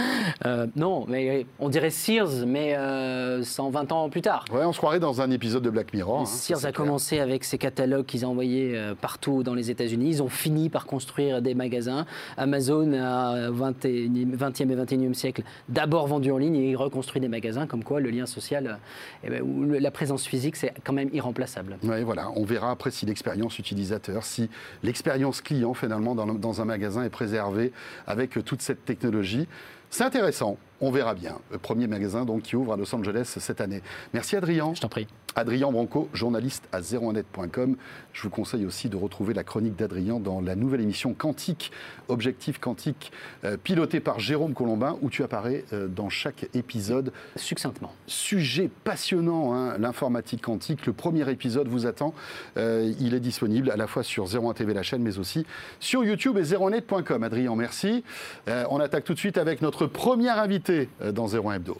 Euh, 0.45 0.65
non, 0.75 1.05
mais 1.07 1.45
on 1.59 1.69
dirait 1.69 1.91
Sears, 1.91 2.47
mais 2.47 2.75
euh, 2.75 3.43
120 3.43 3.91
ans 3.91 4.09
plus 4.09 4.21
tard. 4.21 4.45
Ouais, 4.51 4.65
on 4.65 4.73
se 4.73 4.79
croirait 4.79 4.99
dans 4.99 5.21
un 5.21 5.29
épisode 5.29 5.61
de 5.63 5.69
Black 5.69 5.93
Mirror. 5.93 6.21
hein, 6.21 6.25
Sears 6.25 6.57
a 6.57 6.61
clair. 6.61 6.73
commencé 6.73 7.19
avec 7.19 7.43
ses 7.43 7.59
catalogues 7.59 8.05
qu'ils 8.07 8.25
ont 8.25 8.29
envoyés 8.31 8.71
euh, 8.75 8.95
partout 8.99 9.43
dans 9.43 9.53
les 9.53 9.69
États-Unis. 9.69 10.09
Ils 10.09 10.23
ont 10.23 10.29
fini 10.29 10.69
par 10.69 10.87
construire 10.87 11.41
des 11.43 11.53
magasins. 11.53 12.05
Amazon, 12.37 12.91
a 12.93 13.51
20 13.51 13.85
et- 13.85 14.07
20e 14.09 14.71
et 14.71 14.75
21e 14.75 15.13
siècle, 15.13 15.43
d'abord 15.67 16.07
vendu 16.07 16.31
en 16.31 16.37
ligne 16.39 16.55
et 16.55 16.71
il 16.71 16.75
reconstruit 16.75 17.21
des 17.21 17.27
magasins, 17.27 17.67
comme 17.67 17.83
quoi 17.83 17.99
le 17.99 18.09
lien 18.09 18.25
social 18.25 18.78
eh 19.23 19.29
ben, 19.29 19.43
le- 19.67 19.79
la 19.79 19.91
présence 19.91 20.25
physique, 20.25 20.55
c'est 20.55 20.73
quand 20.83 20.93
même 20.93 21.09
irremplaçable. 21.13 21.77
Ouais, 21.83 22.03
voilà, 22.03 22.29
on 22.35 22.43
verra 22.45 22.71
après 22.71 22.91
si 22.91 23.05
l'expérience 23.05 23.57
utilisateur, 23.59 24.23
si 24.23 24.49
l'expérience 24.83 25.41
client 25.41 25.73
finalement 25.73 26.15
dans, 26.15 26.25
dans 26.27 26.61
un 26.61 26.65
magasin 26.65 27.03
est 27.03 27.09
préservée 27.09 27.71
avec 28.07 28.31
toute 28.45 28.61
cette 28.61 28.85
technologie. 28.85 29.47
C'est 29.89 30.03
intéressant, 30.03 30.57
on 30.81 30.91
verra 30.91 31.13
bien. 31.13 31.39
Le 31.51 31.57
premier 31.57 31.87
magasin 31.87 32.23
donc 32.23 32.43
qui 32.43 32.55
ouvre 32.55 32.73
à 32.73 32.77
Los 32.77 32.93
Angeles 32.93 33.35
cette 33.39 33.59
année. 33.59 33.81
Merci 34.13 34.35
Adrien. 34.35 34.73
Je 34.75 34.81
t'en 34.81 34.87
prie. 34.87 35.07
Adrien 35.35 35.71
Branco, 35.71 36.09
journaliste 36.13 36.67
à 36.71 36.81
01net.com. 36.81 37.75
Je 38.13 38.21
vous 38.23 38.29
conseille 38.29 38.65
aussi 38.65 38.89
de 38.89 38.97
retrouver 38.97 39.33
la 39.33 39.43
chronique 39.43 39.75
d'Adrien 39.75 40.19
dans 40.19 40.41
la 40.41 40.55
nouvelle 40.55 40.81
émission 40.81 41.13
Quantique, 41.13 41.71
Objectif 42.07 42.59
Quantique, 42.59 43.11
euh, 43.45 43.55
pilotée 43.55 43.99
par 43.99 44.19
Jérôme 44.19 44.53
Colombin, 44.53 44.97
où 45.01 45.09
tu 45.09 45.23
apparais 45.23 45.65
euh, 45.71 45.87
dans 45.87 46.09
chaque 46.09 46.47
épisode 46.53 47.13
Succinctement. 47.35 47.93
Sujet 48.07 48.69
passionnant, 48.83 49.53
hein, 49.53 49.77
l'informatique 49.77 50.41
quantique. 50.41 50.85
Le 50.85 50.93
premier 50.93 51.29
épisode 51.29 51.67
vous 51.67 51.85
attend. 51.85 52.13
Euh, 52.57 52.91
il 52.99 53.13
est 53.13 53.19
disponible 53.19 53.69
à 53.69 53.77
la 53.77 53.87
fois 53.87 54.03
sur 54.03 54.25
01 54.25 54.53
TV, 54.53 54.73
la 54.73 54.83
chaîne, 54.83 55.03
mais 55.03 55.19
aussi 55.19 55.45
sur 55.79 56.03
YouTube 56.03 56.37
et 56.37 56.43
01net.com. 56.43 57.23
Adrien, 57.23 57.55
merci. 57.55 58.03
Euh, 58.47 58.65
on 58.71 58.79
attaque 58.79 59.03
tout 59.03 59.13
de 59.13 59.19
suite 59.19 59.37
avec 59.37 59.61
notre 59.61 59.78
premier 59.85 60.29
invité 60.29 60.89
euh, 61.01 61.11
dans 61.11 61.27
01 61.27 61.55
Hebdo. 61.55 61.77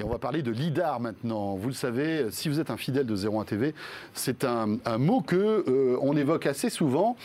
Et 0.00 0.04
on 0.04 0.08
va 0.08 0.18
parler 0.18 0.42
de 0.42 0.52
LIDAR 0.52 1.00
maintenant. 1.00 1.56
Vous 1.56 1.68
le 1.68 1.74
savez, 1.74 2.26
si 2.30 2.48
vous 2.48 2.60
êtes 2.60 2.70
un 2.70 2.76
fidèle 2.76 3.06
de 3.06 3.16
01 3.16 3.44
TV, 3.44 3.74
c'est 4.14 4.44
un, 4.44 4.78
un 4.84 4.98
mot 4.98 5.20
que 5.20 5.64
euh, 5.68 5.98
on 6.00 6.16
évoque 6.16 6.46
assez 6.46 6.70
souvent 6.70 7.16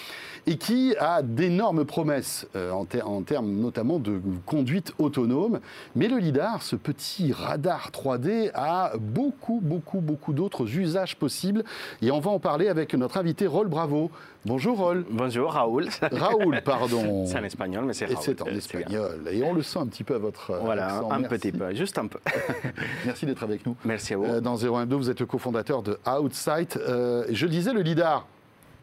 et 0.45 0.57
qui 0.57 0.93
a 0.99 1.21
d'énormes 1.21 1.85
promesses 1.85 2.47
euh, 2.55 2.71
en, 2.71 2.85
ter- 2.85 3.07
en 3.07 3.21
termes 3.21 3.51
notamment 3.51 3.99
de 3.99 4.19
conduite 4.45 4.93
autonome. 4.99 5.59
Mais 5.95 6.07
le 6.07 6.17
LIDAR, 6.17 6.61
ce 6.63 6.75
petit 6.75 7.31
radar 7.31 7.91
3D, 7.91 8.51
a 8.53 8.91
beaucoup, 8.99 9.59
beaucoup, 9.63 9.99
beaucoup 10.01 10.33
d'autres 10.33 10.65
usages 10.77 11.15
possibles. 11.15 11.63
Et 12.01 12.11
on 12.11 12.19
va 12.19 12.31
en 12.31 12.39
parler 12.39 12.67
avec 12.67 12.93
notre 12.93 13.17
invité 13.17 13.47
Rol 13.47 13.67
Bravo. 13.67 14.11
Bonjour 14.45 14.77
Rol. 14.77 15.05
Bonjour 15.09 15.51
Raoul. 15.53 15.87
Raoul, 16.11 16.61
pardon. 16.65 17.25
C'est 17.25 17.39
en 17.39 17.43
espagnol, 17.45 17.85
mais 17.85 17.93
c'est 17.93 18.05
Et 18.11 18.13
Raoul. 18.13 18.23
c'est 18.25 18.41
en 18.41 18.47
Euh, 18.47 18.57
espagnol. 18.57 19.19
Et 19.31 19.41
on 19.43 19.53
le 19.53 19.61
sent 19.61 19.79
un 19.79 19.87
petit 19.87 20.03
peu 20.03 20.15
à 20.15 20.17
votre 20.17 20.51
euh, 20.51 20.59
Voilà, 20.59 20.87
accent. 20.97 21.11
un 21.11 21.19
Merci. 21.19 21.37
petit 21.37 21.51
peu, 21.53 21.73
juste 21.73 21.97
un 21.97 22.07
peu. 22.07 22.19
Merci 23.05 23.25
d'être 23.25 23.43
avec 23.43 23.65
nous. 23.65 23.77
Merci 23.85 24.13
à 24.13 24.17
vous. 24.17 24.25
Euh, 24.25 24.41
dans 24.41 24.57
01 24.57 24.85
vous 24.87 25.09
êtes 25.09 25.21
le 25.21 25.25
cofondateur 25.25 25.81
de 25.83 25.97
Outsight. 26.05 26.75
Euh, 26.77 27.25
je 27.29 27.45
le 27.45 27.51
disais, 27.51 27.71
le 27.71 27.81
LIDAR, 27.81 28.27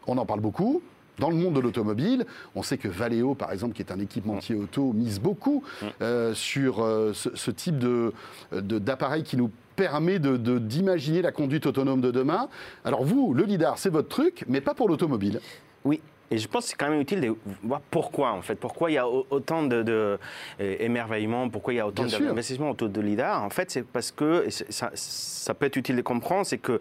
on 0.07 0.17
en 0.17 0.25
parle 0.25 0.41
beaucoup. 0.41 0.81
Dans 1.21 1.31
le 1.31 1.37
monde 1.37 1.55
de 1.55 1.61
l'automobile, 1.61 2.25
on 2.57 2.63
sait 2.63 2.79
que 2.79 2.89
Valeo, 2.89 3.35
par 3.35 3.53
exemple, 3.53 3.75
qui 3.75 3.83
est 3.83 3.93
un 3.93 4.01
équipementier 4.01 4.55
auto, 4.57 4.93
mise 4.95 5.21
beaucoup 5.21 5.63
euh, 6.01 6.33
sur 6.35 6.83
euh, 6.83 7.13
ce, 7.13 7.29
ce 7.35 7.51
type 7.51 7.79
de- 7.79 8.13
de- 8.53 8.79
d'appareil 8.79 9.23
qui 9.23 9.37
nous 9.37 9.51
permet 9.77 10.19
de- 10.19 10.37
de- 10.39 10.59
d'imaginer 10.59 11.21
la 11.23 11.31
conduite 11.31 11.67
autonome 11.67 12.01
de 12.01 12.11
demain. 12.11 12.49
Alors 12.85 13.05
vous, 13.05 13.35
le 13.35 13.45
LIDAR, 13.45 13.79
c'est 13.79 13.91
votre 13.91 14.09
truc, 14.09 14.45
mais 14.49 14.61
pas 14.63 14.73
pour 14.75 14.89
l'automobile. 14.89 15.41
Oui, 15.85 16.01
et 16.31 16.39
je 16.39 16.47
pense 16.49 16.65
que 16.65 16.71
c'est 16.71 16.77
quand 16.77 16.89
même 16.91 17.01
utile 17.01 17.21
de 17.21 17.35
voir 17.63 17.81
pourquoi 17.91 18.31
en 18.33 18.43
fait, 18.43 18.55
pourquoi 18.55 18.91
il 18.91 18.95
y 18.95 18.99
a 18.99 19.07
au- 19.09 19.27
autant 19.31 19.63
de, 19.65 19.83
de, 19.83 20.19
euh, 20.61 21.49
pourquoi 21.51 21.73
il 21.73 21.77
y 21.77 21.81
a 21.81 21.87
autant 21.87 22.05
d'investissement 22.29 22.71
autour 22.71 22.89
de 22.89 23.01
l'IDAR. 23.01 23.43
En 23.43 23.51
fait, 23.51 23.71
c'est 23.71 23.83
parce 23.85 24.11
que 24.11 24.47
ça, 24.51 24.91
ça 24.95 25.55
peut 25.55 25.67
être 25.67 25.77
utile 25.77 25.97
de 25.97 26.03
comprendre, 26.03 26.47
c'est 26.47 26.59
que 26.59 26.81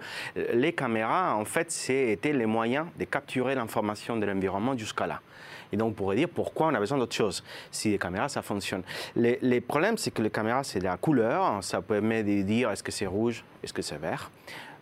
les 0.53 0.73
caméras, 0.73 1.35
en 1.35 1.45
fait, 1.45 1.71
c'était 1.71 2.33
les 2.33 2.45
moyens 2.45 2.87
de 2.97 3.05
capturer 3.05 3.55
l'information 3.55 4.17
de 4.17 4.25
l'environnement 4.25 4.77
jusqu'à 4.77 5.07
là. 5.07 5.19
Et 5.71 5.77
donc, 5.77 5.89
on 5.89 5.93
pourrait 5.93 6.15
dire 6.15 6.29
pourquoi 6.29 6.67
on 6.67 6.73
a 6.73 6.79
besoin 6.79 6.97
d'autre 6.97 7.15
chose 7.15 7.43
si 7.71 7.89
les 7.91 7.99
caméras, 7.99 8.27
ça 8.29 8.41
fonctionne. 8.41 8.81
Les, 9.15 9.37
les 9.41 9.61
problèmes, 9.61 9.97
c'est 9.97 10.09
que 10.11 10.21
les 10.23 10.31
caméras, 10.31 10.63
c'est 10.63 10.79
la 10.79 10.97
couleur. 10.97 11.63
Ça 11.63 11.81
permet 11.81 12.23
de 12.23 12.41
dire 12.41 12.71
est-ce 12.71 12.81
que 12.81 12.91
c'est 12.91 13.05
rouge, 13.05 13.43
est-ce 13.63 13.71
que 13.73 13.83
c'est 13.83 13.97
vert. 13.99 14.31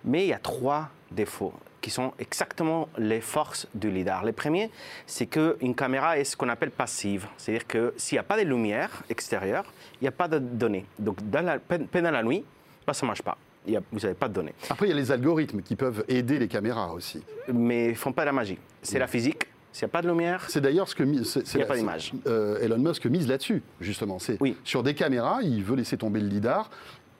Mais 0.05 0.23
il 0.23 0.27
y 0.29 0.33
a 0.33 0.39
trois 0.39 0.89
défauts 1.11 1.53
qui 1.81 1.89
sont 1.89 2.13
exactement 2.19 2.89
les 2.97 3.21
forces 3.21 3.67
du 3.75 3.89
LIDAR. 3.91 4.25
Le 4.25 4.31
premier, 4.31 4.69
c'est 5.05 5.27
qu'une 5.27 5.75
caméra 5.75 6.17
est 6.17 6.23
ce 6.23 6.35
qu'on 6.35 6.49
appelle 6.49 6.71
passive. 6.71 7.27
C'est-à-dire 7.37 7.67
que 7.67 7.93
s'il 7.97 8.15
n'y 8.15 8.19
a 8.19 8.23
pas 8.23 8.37
de 8.37 8.47
lumière 8.47 9.03
extérieure, 9.09 9.65
il 10.01 10.03
n'y 10.05 10.07
a 10.07 10.11
pas 10.11 10.27
de 10.27 10.39
données. 10.39 10.85
Donc, 10.99 11.17
dans 11.29 11.41
la, 11.45 11.59
pendant 11.59 12.11
la 12.11 12.23
nuit, 12.23 12.43
bah, 12.85 12.93
ça 12.93 13.05
ne 13.05 13.07
marche 13.07 13.21
pas. 13.21 13.37
Il 13.65 13.73
y 13.73 13.77
a- 13.77 13.81
vous 13.91 13.99
n'avez 13.99 14.13
pas 14.13 14.27
de 14.29 14.33
données. 14.33 14.53
Après, 14.69 14.87
il 14.87 14.89
y 14.89 14.93
a 14.93 14.95
les 14.95 15.11
algorithmes 15.11 15.61
qui 15.61 15.75
peuvent 15.75 16.03
aider 16.07 16.39
les 16.39 16.47
caméras 16.47 16.93
aussi. 16.93 17.21
Mais 17.53 17.85
ils 17.87 17.89
ne 17.91 17.95
font 17.95 18.13
pas 18.13 18.23
la 18.25 18.31
magie. 18.31 18.57
C'est 18.81 18.99
la 18.99 19.07
physique. 19.07 19.43
S'il 19.73 19.85
n'y 19.85 19.91
a 19.91 19.93
pas 19.93 20.01
de 20.01 20.07
lumière, 20.07 20.45
C'est 20.49 20.61
d'ailleurs 20.61 20.87
ce 20.89 20.95
que 20.95 21.03
Il 21.03 21.59
y 21.59 21.61
a 21.61 21.65
pas 21.67 21.75
d'image. 21.75 22.11
euh, 22.25 22.57
Elon 22.61 22.79
Musk 22.79 23.05
mise 23.05 23.27
là-dessus, 23.27 23.61
justement. 23.79 24.17
C'est 24.17 24.37
Oui. 24.41 24.57
sur 24.63 24.81
des 24.81 24.95
caméras, 24.95 25.39
il 25.43 25.61
veut 25.63 25.75
laisser 25.75 25.97
tomber 25.97 26.19
le 26.19 26.27
lidar 26.27 26.71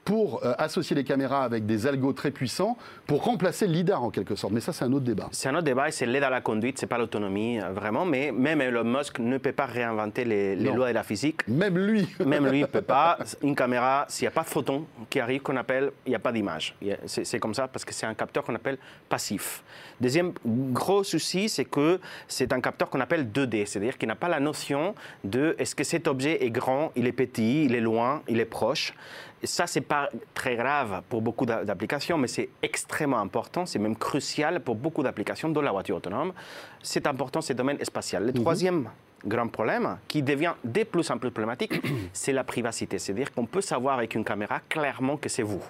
pour 0.08 0.42
euh, 0.46 0.54
associer 0.58 0.96
les 0.96 1.04
caméras 1.04 1.44
avec 1.44 1.66
des 1.66 1.86
algos 1.86 2.14
très 2.14 2.32
puissants 2.32 2.78
pour 3.08 3.26
remplacer 3.26 3.68
le 3.68 3.74
lidar 3.74 4.02
en 4.06 4.10
quelque 4.10 4.36
sorte. 4.36 4.54
Mais 4.54 4.62
ça, 4.62 4.72
c'est 4.72 4.86
un 4.86 4.94
autre 4.94 5.04
débat. 5.04 5.28
C'est 5.34 5.50
un 5.50 5.54
autre 5.56 5.66
débat, 5.66 5.90
et 5.90 5.92
c'est 5.92 6.06
l'aide 6.06 6.24
à 6.24 6.30
la 6.30 6.40
conduite, 6.40 6.80
c'est 6.80 6.88
pas 6.88 6.98
l'autonomie 6.98 7.60
euh, 7.60 7.74
vraiment, 7.74 8.06
mais 8.06 8.32
même 8.32 8.62
Elon 8.62 8.86
Musk 8.86 9.20
ne 9.20 9.38
peut 9.38 9.52
pas 9.52 9.66
réinventer 9.66 10.24
les, 10.24 10.56
lois 10.56 10.88
de 10.88 10.94
la 10.94 11.04
physique. 11.04 11.46
Même 11.50 11.78
lui. 11.78 12.08
Même 12.26 12.48
lui 12.48 12.62
ne 12.62 12.68
peut 12.68 12.82
pas. 12.82 13.18
Une 13.44 13.54
caméra, 13.54 14.06
s'il 14.08 14.24
n'y 14.24 14.28
a 14.30 14.32
pas 14.32 14.44
de 14.44 14.48
photon 14.48 14.86
qui 15.10 15.20
arrive, 15.20 15.42
qu'on 15.42 15.58
appelle, 15.58 15.92
il 16.06 16.10
n'y 16.12 16.16
a 16.16 16.20
pas 16.20 16.32
d'image. 16.32 16.74
C'est 17.06 17.40
comme 17.40 17.54
ça 17.54 17.68
parce 17.68 17.84
que 17.84 17.94
c'est 17.94 18.06
un 18.06 18.14
capteur 18.14 18.46
qu'on 18.46 18.56
appelle 18.56 18.78
passif. 19.10 19.62
Deuxième 20.00 20.32
gros 20.46 21.04
souci, 21.04 21.50
c'est 21.50 21.66
que 21.66 22.00
c'est 22.30 22.54
un 22.54 22.62
capteur 22.62 22.90
qu'on 22.90 23.02
appelle 23.02 23.28
2D, 23.30 23.66
c'est-à-dire 23.66 23.98
qu'il 23.98 24.08
n'a 24.08 24.16
pas 24.16 24.30
la 24.30 24.40
notion 24.40 24.96
de 25.26 25.54
est-ce 25.60 25.76
que 25.76 25.84
cet 25.84 26.08
objet 26.08 26.46
est 26.46 26.52
grand, 26.52 26.94
il 26.96 27.08
est 27.08 27.12
petit, 27.12 27.66
il 27.66 27.76
est 27.76 27.82
loin, 27.82 28.22
il 28.30 28.40
est 28.40 28.46
proche. 28.46 28.94
Ça, 29.48 29.66
c'est 29.66 29.82
pas 29.82 30.10
très 30.34 30.56
grave 30.58 31.02
pour 31.08 31.22
beaucoup 31.22 31.46
d'a- 31.46 31.64
d'applications, 31.64 32.18
mais 32.18 32.28
c'est 32.28 32.50
extrêmement 32.62 33.20
important, 33.20 33.66
c'est 33.66 33.80
même 33.80 33.96
crucial 33.96 34.60
pour 34.60 34.76
beaucoup 34.76 35.02
d'applications 35.04 35.48
dans 35.48 35.62
la 35.62 35.72
voiture 35.72 35.96
autonome. 35.96 36.34
C'est 36.84 37.08
important, 37.08 37.40
c'est 37.40 37.54
le 37.54 37.58
domaine 37.58 37.84
spatial. 37.84 38.26
Le 38.26 38.34
troisième 38.34 38.90
grand 39.26 39.48
problème, 39.48 39.98
qui 40.08 40.22
devient 40.22 40.54
de 40.64 40.84
plus 40.84 41.10
en 41.12 41.18
plus 41.18 41.32
problématique, 41.32 41.82
c'est 42.14 42.34
la 42.34 42.44
privacité. 42.44 43.00
C'est-à-dire 43.00 43.34
qu'on 43.34 43.46
peut 43.46 43.62
savoir 43.62 43.98
avec 43.98 44.16
une 44.16 44.26
caméra 44.26 44.60
clairement 44.68 45.16
que 45.16 45.30
c'est 45.30 45.44
vous. 45.44 45.64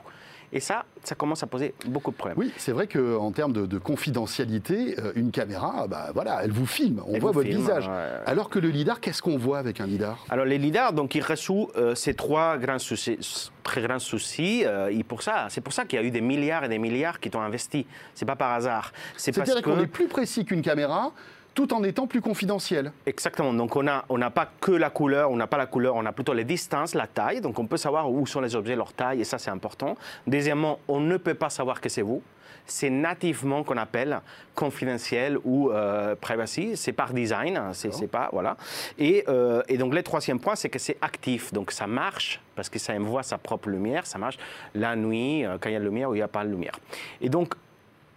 Et 0.54 0.62
ça, 0.62 0.86
ça 1.04 1.16
commence 1.16 1.44
à 1.44 1.48
poser 1.48 1.74
beaucoup 1.88 2.12
de 2.12 2.16
problèmes. 2.16 2.38
Oui, 2.38 2.54
c'est 2.58 2.72
vrai 2.72 2.88
qu'en 2.88 3.32
termes 3.32 3.52
de, 3.52 3.66
de 3.66 3.78
confidentialité, 3.78 4.96
euh, 4.98 5.12
une 5.16 5.32
caméra, 5.32 5.88
bah, 5.88 6.12
voilà, 6.14 6.40
elle 6.44 6.52
vous 6.52 6.66
filme, 6.66 7.02
on 7.06 7.14
Elle 7.14 7.22
voit 7.22 7.32
votre 7.32 7.48
filme, 7.48 7.60
visage. 7.62 7.90
Alors 8.26 8.50
que 8.50 8.60
le 8.60 8.70
lidar, 8.70 9.02
qu'est-ce 9.02 9.22
qu'on 9.22 9.38
voit 9.38 9.60
avec 9.60 9.82
un 9.82 9.88
lidar? 9.88 10.26
Alors 10.30 10.46
les 10.46 10.58
lidars, 10.58 10.94
donc 10.94 11.16
ils 11.16 11.22
résout 11.22 11.70
euh, 11.76 11.96
ces 11.96 12.14
trois 12.14 12.58
grands 12.58 12.80
soucis, 12.80 13.20
très 13.64 13.82
grands 13.82 14.00
soucis. 14.00 14.64
euh, 14.66 14.90
et 14.90 15.04
pour 15.04 15.22
ça, 15.22 15.48
c'est 15.50 15.62
pour 15.62 15.74
ça 15.74 15.84
qu'il 15.84 16.00
y 16.00 16.02
a 16.02 16.06
eu 16.06 16.12
des 16.12 16.22
milliards 16.22 16.64
et 16.64 16.70
des 16.70 16.80
milliards 16.80 17.20
qui 17.20 17.30
ont 17.36 17.42
investi. 17.42 17.86
C'est 18.16 18.26
pas 18.26 18.38
par 18.38 18.54
hasard. 18.54 18.94
C'est-à-dire 19.18 19.62
qu'on 19.62 19.80
est 19.80 19.88
plus 19.88 20.08
précis 20.08 20.46
qu'une 20.46 20.62
caméra, 20.62 21.12
tout 21.58 21.74
en 21.74 21.84
étant 21.84 22.06
plus 22.06 22.22
confidentiel. 22.22 22.92
Exactement. 23.08 23.52
Donc, 23.52 23.76
on 23.76 23.82
n'a 23.82 24.06
on 24.10 24.20
n'a 24.20 24.30
pas 24.30 24.48
que 24.62 24.72
la 24.72 24.92
couleur, 24.92 25.32
on 25.32 25.36
n'a 25.36 25.48
pas 25.48 25.58
la 25.58 25.66
couleur, 25.66 25.96
on 25.96 26.06
a 26.06 26.12
plutôt 26.12 26.36
les 26.36 26.44
distances, 26.44 26.94
la 26.94 27.08
taille. 27.08 27.42
Donc, 27.42 27.58
on 27.58 27.66
peut 27.66 27.78
savoir 27.78 28.12
où 28.12 28.28
sont 28.28 28.42
les 28.42 28.56
objets, 28.56 28.76
leur 28.76 28.94
taille, 28.94 29.22
et 29.22 29.24
ça, 29.24 29.40
c'est 29.40 29.50
important. 29.50 29.98
Deuxièmement, 30.28 30.78
on 30.88 31.00
ne 31.00 31.18
peut 31.18 31.34
pas 31.34 31.50
savoir 31.50 31.82
que 31.82 31.90
c'est 31.90 32.04
vous. 32.04 32.22
C'est 32.68 32.92
nativement 32.92 33.64
qu'on 33.64 33.78
appelle 33.78 34.20
confidentiel 34.54 35.40
ou 35.46 35.72
euh, 35.72 36.16
privacy. 36.16 36.78
C'est 36.78 36.92
par 36.92 37.12
design, 37.12 37.60
c'est 37.74 37.94
c'est 37.94 38.08
pas 38.08 38.30
voilà. 38.34 38.58
Et, 39.00 39.24
euh, 39.30 39.64
et 39.70 39.78
donc 39.78 39.96
le 39.96 40.04
troisième 40.04 40.40
point, 40.40 40.56
c'est 40.56 40.70
que 40.70 40.78
c'est 40.78 40.98
actif. 41.02 41.54
Donc 41.54 41.72
ça 41.72 41.88
marche 41.88 42.42
parce 42.56 42.70
que 42.70 42.78
ça 42.78 42.94
envoie 42.94 43.24
sa 43.24 43.38
propre 43.38 43.70
lumière. 43.70 44.06
Ça 44.06 44.18
marche 44.18 44.38
la 44.76 44.96
nuit 44.96 45.46
euh, 45.46 45.58
quand 45.60 45.70
il 45.70 45.74
y 45.74 45.76
a 45.78 45.80
de 45.80 45.86
lumière 45.86 46.10
ou 46.10 46.14
il 46.14 46.18
n'y 46.18 46.24
a 46.24 46.28
pas 46.28 46.44
de 46.44 46.50
lumière. 46.50 46.78
Et 47.22 47.30
donc 47.30 47.56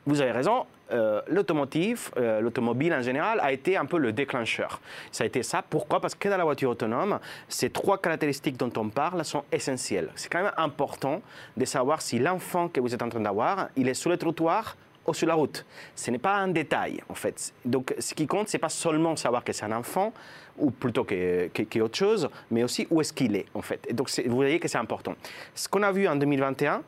vous 0.06 0.20
avez 0.20 0.32
raison, 0.32 0.66
euh, 0.92 1.20
l'automotive, 1.28 2.10
euh, 2.16 2.40
l'automobile 2.40 2.92
en 2.94 3.02
général, 3.02 3.38
a 3.40 3.52
été 3.52 3.76
un 3.76 3.84
peu 3.86 3.98
le 3.98 4.12
déclencheur. 4.12 4.80
Ça 5.12 5.24
a 5.24 5.26
été 5.26 5.42
ça. 5.42 5.62
Pourquoi? 5.68 6.00
Parce 6.00 6.14
que 6.14 6.28
dans 6.28 6.36
la 6.36 6.44
voiture 6.44 6.70
autonome, 6.70 7.20
ces 7.48 7.70
trois 7.70 7.98
caractéristiques 7.98 8.56
dont 8.56 8.72
on 8.76 8.88
parle 8.88 9.24
sont 9.24 9.44
essentielles. 9.52 10.08
C'est 10.16 10.28
quand 10.30 10.42
même 10.42 10.52
important 10.56 11.22
de 11.56 11.64
savoir 11.64 12.02
si 12.02 12.18
l'enfant 12.18 12.68
que 12.68 12.80
vous 12.80 12.92
êtes 12.94 13.02
en 13.02 13.08
train 13.08 13.20
d'avoir, 13.20 13.68
il 13.76 13.88
est 13.88 13.94
sur 13.94 14.10
le 14.10 14.16
trottoir 14.16 14.76
ou 15.06 15.14
sur 15.14 15.26
la 15.28 15.34
route. 15.34 15.64
Ce 15.94 16.10
n'est 16.10 16.18
pas 16.18 16.34
un 16.36 16.48
détail, 16.48 17.00
en 17.08 17.14
fait. 17.14 17.52
Donc, 17.64 17.94
ce 17.98 18.12
qui 18.14 18.26
compte, 18.26 18.48
c'est 18.48 18.58
pas 18.58 18.68
seulement 18.68 19.14
savoir 19.16 19.44
que 19.44 19.52
c'est 19.52 19.64
un 19.64 19.72
enfant, 19.72 20.12
ou 20.58 20.70
plutôt 20.70 21.04
que, 21.04 21.48
que- 21.54 21.62
que 21.62 21.78
autre 21.80 21.96
chose, 21.96 22.28
mais 22.50 22.62
aussi 22.64 22.86
où 22.90 23.00
est-ce 23.00 23.12
qu'il 23.12 23.34
est, 23.36 23.46
en 23.54 23.62
fait. 23.62 23.86
Et 23.88 23.92
donc, 23.94 24.10
vous 24.26 24.34
voyez 24.36 24.58
que 24.60 24.68
c'est 24.68 24.76
important. 24.78 25.14
Ce 25.54 25.68
qu'on 25.68 25.82
a 25.82 25.90
vu 25.92 26.06
en 26.08 26.16
2021 26.16 26.82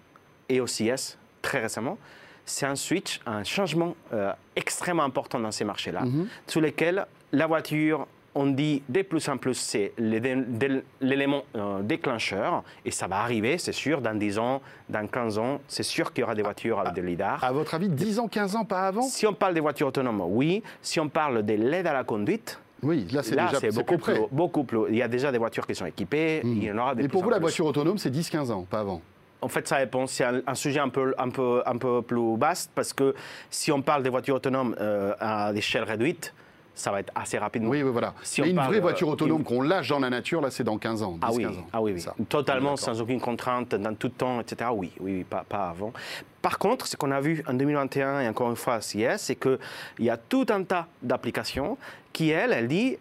et 0.48 0.60
au 0.60 0.66
CIS, 0.66 1.16
très 1.40 1.60
récemment, 1.60 1.96
c'est 2.44 2.66
un 2.66 2.76
switch, 2.76 3.20
un 3.26 3.44
changement 3.44 3.94
euh, 4.12 4.32
extrêmement 4.56 5.04
important 5.04 5.38
dans 5.38 5.50
ces 5.52 5.64
marchés-là, 5.64 6.02
sur 6.46 6.60
lesquels 6.60 7.06
la 7.32 7.46
voiture, 7.46 8.06
on 8.34 8.46
dit 8.46 8.82
de 8.88 9.02
plus 9.02 9.28
en 9.28 9.36
plus, 9.36 9.54
c'est 9.54 9.92
l'élément 9.98 11.42
euh, 11.54 11.82
déclencheur, 11.82 12.62
et 12.84 12.90
ça 12.90 13.06
va 13.06 13.20
arriver, 13.20 13.58
c'est 13.58 13.72
sûr, 13.72 14.00
dans 14.00 14.14
10 14.14 14.38
ans, 14.38 14.62
dans 14.88 15.06
15 15.06 15.38
ans, 15.38 15.60
c'est 15.68 15.82
sûr 15.82 16.12
qu'il 16.12 16.22
y 16.22 16.24
aura 16.24 16.34
des 16.34 16.42
voitures 16.42 16.80
avec 16.80 16.94
des 16.94 17.02
lidars. 17.02 17.42
À 17.44 17.52
votre 17.52 17.74
avis, 17.74 17.88
10 17.88 18.18
ans, 18.20 18.28
15 18.28 18.56
ans, 18.56 18.64
pas 18.64 18.86
avant? 18.86 19.02
Si 19.02 19.26
on 19.26 19.34
parle 19.34 19.54
des 19.54 19.60
voitures 19.60 19.88
autonomes, 19.88 20.22
oui. 20.26 20.62
Si 20.80 20.98
on 20.98 21.08
parle 21.08 21.42
de 21.44 21.54
l'aide 21.54 21.86
à 21.86 21.92
la 21.92 22.04
conduite, 22.04 22.58
Oui, 22.82 23.06
là 23.12 23.22
c'est 23.22 23.36
déjà 23.36 23.70
beaucoup 23.72 23.98
plus, 23.98 24.18
beaucoup 24.30 24.64
plus. 24.64 24.80
Il 24.88 24.96
y 24.96 25.02
a 25.02 25.08
déjà 25.08 25.30
des 25.30 25.38
voitures 25.38 25.66
qui 25.66 25.74
sont 25.74 25.86
équipées, 25.86 26.40
il 26.44 26.64
y 26.64 26.72
en 26.72 26.78
aura 26.78 26.94
des 26.94 27.04
Et 27.04 27.08
pour 27.08 27.22
vous, 27.22 27.30
la 27.30 27.38
voiture 27.38 27.66
autonome, 27.66 27.98
c'est 27.98 28.10
10-15 28.10 28.50
ans, 28.50 28.66
pas 28.68 28.80
avant? 28.80 29.00
En 29.42 29.48
fait, 29.48 29.66
ça 29.68 29.76
répond. 29.76 30.06
C'est 30.06 30.24
un, 30.24 30.40
un 30.46 30.54
sujet 30.54 30.78
un 30.80 30.88
peu, 30.88 31.14
un, 31.18 31.28
peu, 31.30 31.62
un 31.66 31.76
peu 31.76 32.00
plus 32.00 32.36
vaste 32.38 32.70
parce 32.74 32.92
que 32.92 33.14
si 33.50 33.70
on 33.72 33.82
parle 33.82 34.02
des 34.02 34.10
voitures 34.10 34.36
autonomes 34.36 34.74
euh, 34.80 35.14
à 35.20 35.52
échelle 35.54 35.82
réduite, 35.84 36.32
ça 36.74 36.90
va 36.90 37.00
être 37.00 37.12
assez 37.14 37.36
rapidement. 37.36 37.68
Oui, 37.68 37.82
oui, 37.82 37.90
voilà. 37.90 38.14
Si 38.22 38.40
Mais 38.40 38.46
on 38.46 38.50
une 38.50 38.56
parle, 38.56 38.68
vraie 38.68 38.78
euh, 38.78 38.80
voiture 38.82 39.08
autonome 39.08 39.38
une- 39.40 39.44
qu'on 39.44 39.60
lâche 39.60 39.88
dans 39.88 39.98
la 39.98 40.08
nature, 40.08 40.40
là, 40.40 40.50
c'est 40.50 40.64
dans 40.64 40.78
15 40.78 41.02
ans. 41.02 41.12
10, 41.12 41.18
Ah 41.22 41.30
oui, 41.32 41.42
15 41.42 41.58
ans. 41.58 41.66
ah 41.72 41.82
oui, 41.82 41.92
oui. 41.92 42.00
Ça. 42.00 42.14
totalement 42.30 42.76
sans 42.76 42.98
aucune 43.02 43.20
contrainte, 43.20 43.74
dans 43.74 43.94
tout 43.94 44.08
temps, 44.08 44.40
etc. 44.40 44.70
Oui, 44.72 44.90
oui, 45.00 45.16
oui, 45.18 45.24
pas, 45.24 45.44
pas 45.46 45.68
avant. 45.68 45.92
Par 46.40 46.58
contre, 46.58 46.86
ce 46.86 46.96
qu'on 46.96 47.10
a 47.10 47.20
vu 47.20 47.44
en 47.46 47.52
2021 47.52 48.20
et 48.20 48.28
encore 48.28 48.48
une 48.48 48.56
fois 48.56 48.74
à 48.76 48.80
CIS, 48.80 49.06
c'est 49.18 49.36
qu'il 49.36 49.58
y 49.98 50.08
a 50.08 50.16
tout 50.16 50.46
un 50.48 50.62
tas 50.62 50.86
d'applications 51.02 51.76
qui, 52.12 52.30
elles, 52.30 52.52
elles 52.52 52.68
disent, 52.68 52.96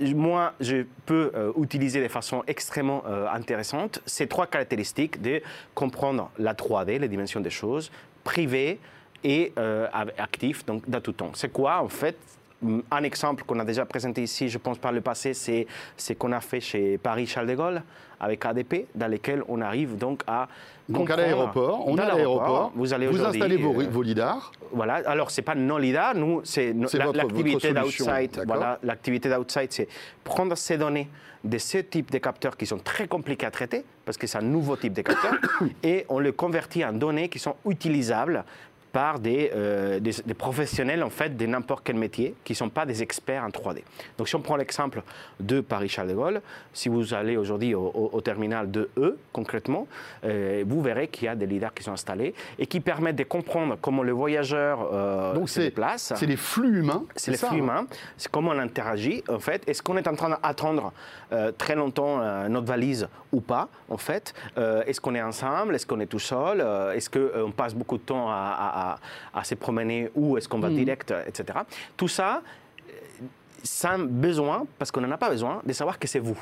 moi, 0.00 0.52
je 0.60 0.84
peux 1.06 1.30
euh, 1.34 1.52
utiliser 1.60 2.02
de 2.02 2.08
façon 2.08 2.42
extrêmement 2.46 3.02
euh, 3.06 3.26
intéressante 3.32 4.00
ces 4.06 4.26
trois 4.26 4.46
caractéristiques 4.46 5.22
de 5.22 5.40
comprendre 5.74 6.30
la 6.38 6.54
3D, 6.54 6.98
les 6.98 7.08
dimensions 7.08 7.40
des 7.40 7.50
choses, 7.50 7.90
privé 8.24 8.78
et 9.24 9.52
euh, 9.58 9.88
donc 10.66 10.88
dans 10.88 11.00
tout 11.00 11.12
temps. 11.12 11.30
C'est 11.34 11.52
quoi, 11.52 11.82
en 11.82 11.88
fait 11.88 12.16
un 12.90 13.02
exemple 13.02 13.44
qu'on 13.44 13.58
a 13.58 13.64
déjà 13.64 13.84
présenté 13.84 14.22
ici, 14.22 14.48
je 14.48 14.58
pense 14.58 14.78
par 14.78 14.92
le 14.92 15.00
passé, 15.00 15.34
c'est 15.34 15.66
ce 15.96 16.14
qu'on 16.14 16.32
a 16.32 16.40
fait 16.40 16.60
chez 16.60 16.98
Paris-Charles 16.98 17.46
de 17.46 17.54
Gaulle 17.54 17.82
avec 18.18 18.44
ADP, 18.44 18.86
dans 18.94 19.08
lequel 19.08 19.42
on 19.48 19.60
arrive 19.60 19.98
donc 19.98 20.22
à 20.26 20.48
Donc 20.88 21.10
à 21.10 21.16
l'aéroport, 21.16 21.82
on 21.86 21.98
à 21.98 22.06
l'aéroport, 22.06 22.72
Vous 22.74 22.92
allez 22.92 23.08
aujourd'hui, 23.08 23.40
installez 23.42 23.56
vos, 23.56 23.80
euh, 23.80 23.86
vos 23.90 24.02
lidars. 24.02 24.52
voilà, 24.72 24.94
alors 25.06 25.30
c'est 25.30 25.42
pas 25.42 25.54
non 25.54 25.78
LIDAR, 25.78 26.14
nous, 26.14 26.42
c'est 26.44 26.72
l'activité 26.72 27.72
d'outside. 27.72 28.42
Voilà, 28.46 28.78
l'activité 28.82 29.28
d'outside, 29.28 29.72
c'est 29.72 29.88
prendre 30.22 30.56
ces 30.56 30.78
données 30.78 31.08
de 31.42 31.58
ce 31.58 31.78
type 31.78 32.10
de 32.10 32.18
capteurs 32.18 32.56
qui 32.56 32.66
sont 32.66 32.78
très 32.78 33.06
compliqués 33.08 33.46
à 33.46 33.50
traiter, 33.50 33.84
parce 34.04 34.16
que 34.16 34.26
c'est 34.26 34.38
un 34.38 34.42
nouveau 34.42 34.76
type 34.76 34.92
de 34.92 35.02
capteur, 35.02 35.34
et 35.82 36.06
on 36.08 36.18
les 36.18 36.32
convertit 36.32 36.84
en 36.84 36.92
données 36.92 37.28
qui 37.28 37.38
sont 37.38 37.56
utilisables 37.68 38.44
par 38.96 39.18
des, 39.20 39.50
euh, 39.54 40.00
des, 40.00 40.12
des 40.24 40.32
professionnels 40.32 41.02
en 41.02 41.10
fait 41.10 41.36
de 41.36 41.44
n'importe 41.44 41.82
quel 41.84 41.96
métier 41.96 42.34
qui 42.44 42.54
ne 42.54 42.56
sont 42.56 42.70
pas 42.70 42.86
des 42.86 43.02
experts 43.02 43.44
en 43.44 43.50
3D. 43.50 43.82
Donc 44.16 44.26
si 44.26 44.34
on 44.36 44.40
prend 44.40 44.56
l'exemple 44.56 45.02
de 45.38 45.60
Paris-Charles 45.60 46.08
de 46.08 46.14
Gaulle, 46.14 46.40
si 46.72 46.88
vous 46.88 47.12
allez 47.12 47.36
aujourd'hui 47.36 47.74
au, 47.74 47.82
au- 47.94 48.10
au 48.14 48.20
terminal 48.22 48.70
de 48.70 48.88
E 48.96 49.18
concrètement, 49.34 49.86
euh, 50.24 50.64
vous 50.66 50.80
verrez 50.80 51.08
qu'il 51.08 51.24
y 51.26 51.28
a 51.28 51.34
des 51.34 51.44
lidars 51.46 51.74
qui 51.74 51.82
sont 51.82 51.92
installés 51.92 52.32
et 52.58 52.66
qui 52.66 52.80
permettent 52.80 53.16
de 53.16 53.24
comprendre 53.24 53.76
comment 53.82 54.02
le 54.02 54.12
voyageur 54.12 54.88
euh, 54.90 55.34
Donc 55.34 55.50
se 55.50 55.60
déplace. 55.60 56.14
c'est 56.16 56.24
les 56.24 56.36
flux 56.36 56.78
humains. 56.78 57.04
C'est 57.16 57.32
les 57.32 57.36
ça, 57.36 57.48
flux 57.48 57.58
hein 57.58 57.64
humains, 57.64 57.86
c'est 58.16 58.30
comment 58.30 58.52
on 58.52 58.58
interagit 58.58 59.22
en 59.28 59.40
fait. 59.40 59.60
Est-ce 59.68 59.82
qu'on 59.82 59.98
est 59.98 60.08
en 60.08 60.14
train 60.14 60.30
d'attendre 60.30 60.94
euh, 61.32 61.52
très 61.52 61.74
longtemps 61.74 62.16
notre 62.48 62.66
valise 62.66 63.08
ou 63.32 63.42
pas 63.42 63.68
en 63.90 63.98
fait 63.98 64.32
Est-ce 64.56 65.02
qu'on 65.02 65.14
est 65.14 65.22
ensemble 65.22 65.74
Est-ce 65.74 65.86
qu'on 65.86 66.00
est 66.00 66.06
tout 66.06 66.18
seul 66.34 66.64
Est-ce 66.94 67.10
qu'on 67.10 67.50
passe 67.50 67.74
beaucoup 67.74 67.98
de 67.98 68.02
temps 68.12 68.30
à, 68.30 68.34
à- 68.58 68.85
à- 68.92 68.98
à 69.40 69.44
se 69.44 69.54
promener 69.54 70.10
ou 70.14 70.36
est-ce 70.36 70.48
qu'on 70.48 70.60
va 70.60 70.68
direct, 70.84 71.10
euh, 71.10 71.24
etc. 71.26 71.58
Tout 71.96 72.08
ça, 72.08 72.42
euh, 72.88 72.92
sans 73.62 73.98
besoin, 73.98 74.66
parce 74.78 74.90
qu'on 74.90 75.00
n'en 75.00 75.10
a 75.10 75.18
pas 75.18 75.30
besoin, 75.30 75.60
de 75.64 75.72
savoir 75.72 75.98
que 75.98 76.06
c'est 76.08 76.18
vous. 76.20 76.38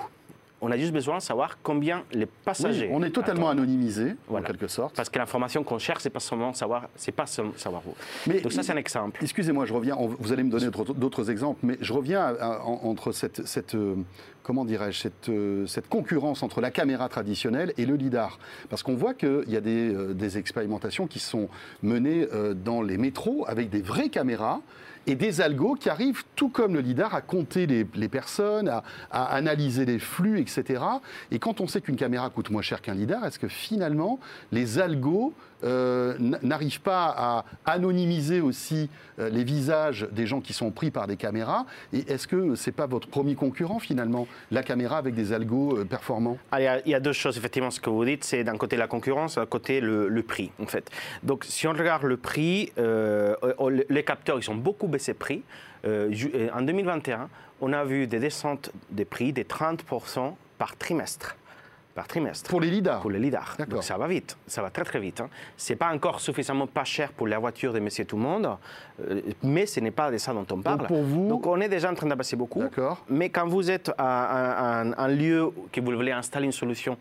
On 0.67 0.71
a 0.71 0.79
juste 0.79 0.95
besoin 0.95 1.19
de 1.19 1.23
savoir 1.23 1.59
combien 1.63 2.05
les 2.11 2.25
Oui, 2.25 2.31
passagers. 2.43 2.89
on 2.91 3.03
est 3.03 3.11
totalement 3.11 3.51
anonymisé, 3.51 4.15
Voilà. 4.29 4.47
en 4.47 4.47
quelque 4.47 4.67
sorte. 4.67 4.97
Parce 4.97 5.11
que 5.11 5.19
l'information 5.19 5.63
qu'on 5.63 5.79
cherche, 5.79 6.03
c'est 6.03 6.09
pas 6.09 6.21
seulement 6.21 6.55
savoir, 6.55 6.89
c'est 6.97 7.13
pas 7.13 7.27
seulement 7.27 7.53
savoir 7.57 7.83
vous. 7.85 7.93
Mais- 8.27 8.41
Donc 8.41 8.51
ça, 8.51 8.63
c'est 8.63 8.73
un 8.73 8.79
exemple. 8.79 9.21
Excusez-moi, 9.23 9.67
je 9.67 9.75
reviens. 9.75 9.95
on- 9.99 10.07
Vous 10.19 10.33
allez 10.33 10.43
me 10.43 10.51
donner 10.51 10.69
d'autres- 10.97 11.29
exemples, 11.31 11.61
mais 11.65 11.77
je 11.83 11.93
reviens 11.93 12.23
à- 12.23 12.31
à- 12.31 12.61
en- 12.63 12.81
entre 12.85 13.13
cette, 13.13 13.47
cette, 13.47 13.75
euh, 13.75 13.95
comment 14.43 14.65
dirais-je, 14.65 15.01
cette, 15.01 15.29
euh, 15.29 15.67
cette 15.67 15.87
concurrence 15.91 16.43
entre 16.43 16.63
la 16.63 16.71
caméra 16.71 17.11
traditionnelle 17.11 17.75
et 17.77 17.85
le 17.85 17.97
lidar, 17.97 18.39
parce 18.71 18.83
qu'on 18.83 18.95
voit 18.95 19.13
qu'il 19.13 19.45
y 19.49 19.57
a 19.57 19.61
des, 19.61 19.95
euh, 19.95 20.15
des 20.15 20.39
expérimentations 20.39 21.07
qui 21.07 21.19
sont 21.19 21.49
menées 21.83 22.27
dans 22.65 22.81
les 22.81 22.97
métros 22.97 23.45
avec 23.49 23.69
des 23.69 23.83
vraies 23.83 24.09
caméras. 24.09 24.63
Et 25.07 25.15
des 25.15 25.41
algos 25.41 25.75
qui 25.75 25.91
arrivent, 25.91 26.23
tout 26.37 26.49
comme 26.49 26.75
le 26.75 26.81
lidar, 26.81 27.15
à 27.15 27.21
compter 27.21 27.67
les, 27.67 28.09
personnes, 28.09 28.69
à, 28.69 28.83
à 29.11 29.25
analyser 29.35 29.85
les 29.85 29.99
flux, 29.99 30.41
etc. 30.41 30.83
Et 31.31 31.39
quand 31.39 31.61
on 31.61 31.67
sait 31.67 31.81
qu'une 31.81 31.97
caméra 31.97 32.31
coûte 32.31 32.51
moins 32.51 32.63
cher 32.63 32.81
qu'un 32.81 32.95
lidar, 32.95 33.25
est-ce 33.25 33.39
que 33.39 33.49
finalement 33.49 34.19
les 34.53 34.79
algos 34.79 35.35
euh, 35.63 36.17
n- 36.17 36.39
n'arrivent 36.43 36.81
pas 36.81 37.15
à 37.17 37.45
anonymiser 37.65 38.41
aussi 38.41 38.91
euh, 39.19 39.29
les 39.31 39.45
visages 39.45 40.09
des 40.11 40.27
gens 40.27 40.41
qui 40.41 40.53
sont 40.53 40.71
pris 40.71 40.91
par 40.91 41.07
des 41.07 41.17
caméras 41.17 41.67
Et 41.93 42.11
est-ce 42.11 42.27
que 42.27 42.55
c'est 42.55 42.73
pas 42.73 42.87
votre 42.87 43.09
premier 43.09 43.35
concurrent 43.35 43.79
finalement, 43.79 44.27
la 44.51 44.63
caméra 44.63 44.99
avec 44.99 45.15
des 45.15 45.33
algos 45.33 45.79
euh, 45.79 45.85
performants? 45.85 46.39
Ah, 46.51 46.61
il, 46.85 46.91
y 46.91 46.95
a, 46.95 47.01
deux 47.01 47.13
choses, 47.13 47.37
effectivement, 47.39 47.71
ce 47.71 47.81
que 47.81 47.91
vous 47.91 48.05
dites, 48.05 48.25
c'est 48.25 48.45
d'un 48.45 48.57
côté 48.57 48.77
la 48.77 48.87
concurrence, 48.89 49.37
d'un 49.37 49.47
côté 49.47 49.81
le, 49.81 50.09
le 50.09 50.23
prix, 50.23 50.51
en 50.61 50.67
fait. 50.67 50.91
Donc, 51.23 51.45
si 51.45 51.67
on 51.69 51.73
regarde 51.73 52.03
le 52.05 52.17
prix, 52.17 52.73
euh, 52.79 53.35
euh, 53.45 53.85
les 53.89 54.03
capteurs, 54.05 54.39
ils 54.39 54.43
sont 54.45 54.55
beaucoup 54.55 54.89
baissés 54.89 55.13
de 55.13 55.19
prix. 55.19 55.43
En 55.87 56.63
2021, 56.63 57.29
on 57.61 57.73
a 57.75 57.85
vu 57.85 58.07
des 58.07 58.19
descentes 58.19 58.71
des 58.91 59.05
prix 59.05 59.35
de 59.35 59.43
30% 59.43 60.35
par 60.57 60.77
trimestre. 60.77 61.37
Par 61.95 62.09
trimestre. 62.09 62.51
Pour 62.51 62.61
les 62.61 62.71
lidars 62.71 63.01
Pour 63.03 63.11
les. 63.11 63.31
D'accord. 63.31 63.67
Donc 63.69 63.85
ça 63.85 63.97
va 63.97 64.09
vite, 64.09 64.37
ça 64.49 64.63
va 64.63 64.71
très 64.71 64.83
très 64.85 64.99
vite. 64.99 65.21
Hein. 65.21 65.29
C'est 65.57 65.77
pas 65.77 65.93
encore 65.93 66.19
suffisamment 66.21 66.67
pas 66.67 66.83
cher 66.85 67.13
pour 67.13 67.29
la 67.29 67.39
voiture 67.39 67.73
de 67.73 67.79
Monsieur 67.79 68.05
Tout 68.05 68.17
le 68.17 68.23
Monde, 68.23 68.57
euh, 69.09 69.21
mais 69.45 69.65
ce 69.67 69.79
n'est 69.79 69.93
pas 69.93 70.11
de 70.11 70.19
ça 70.19 70.33
dont 70.33 70.45
on 70.51 70.61
parle. 70.61 70.87
pour 70.89 71.03
vous- 71.03 71.29
Donc 71.29 71.47
on 71.47 71.61
est 71.61 71.69
déjà 71.69 71.91
en 71.91 71.95
train 71.95 72.09
d'abaisser 72.09 72.35
beaucoup. 72.35 72.61
D'accord. 72.61 73.05
Mais 73.09 73.29
quand 73.29 73.47
vous 73.47 73.71
êtes 73.71 73.93
à 73.97 74.83
un, 74.83 74.91
un- 74.91 74.99
un 74.99 75.09
lieu 75.09 75.51
que 75.71 75.81
vous 75.81 75.93
voulez 75.93 76.11
installer 76.11 76.47
une 76.47 76.53
solution 76.53 76.99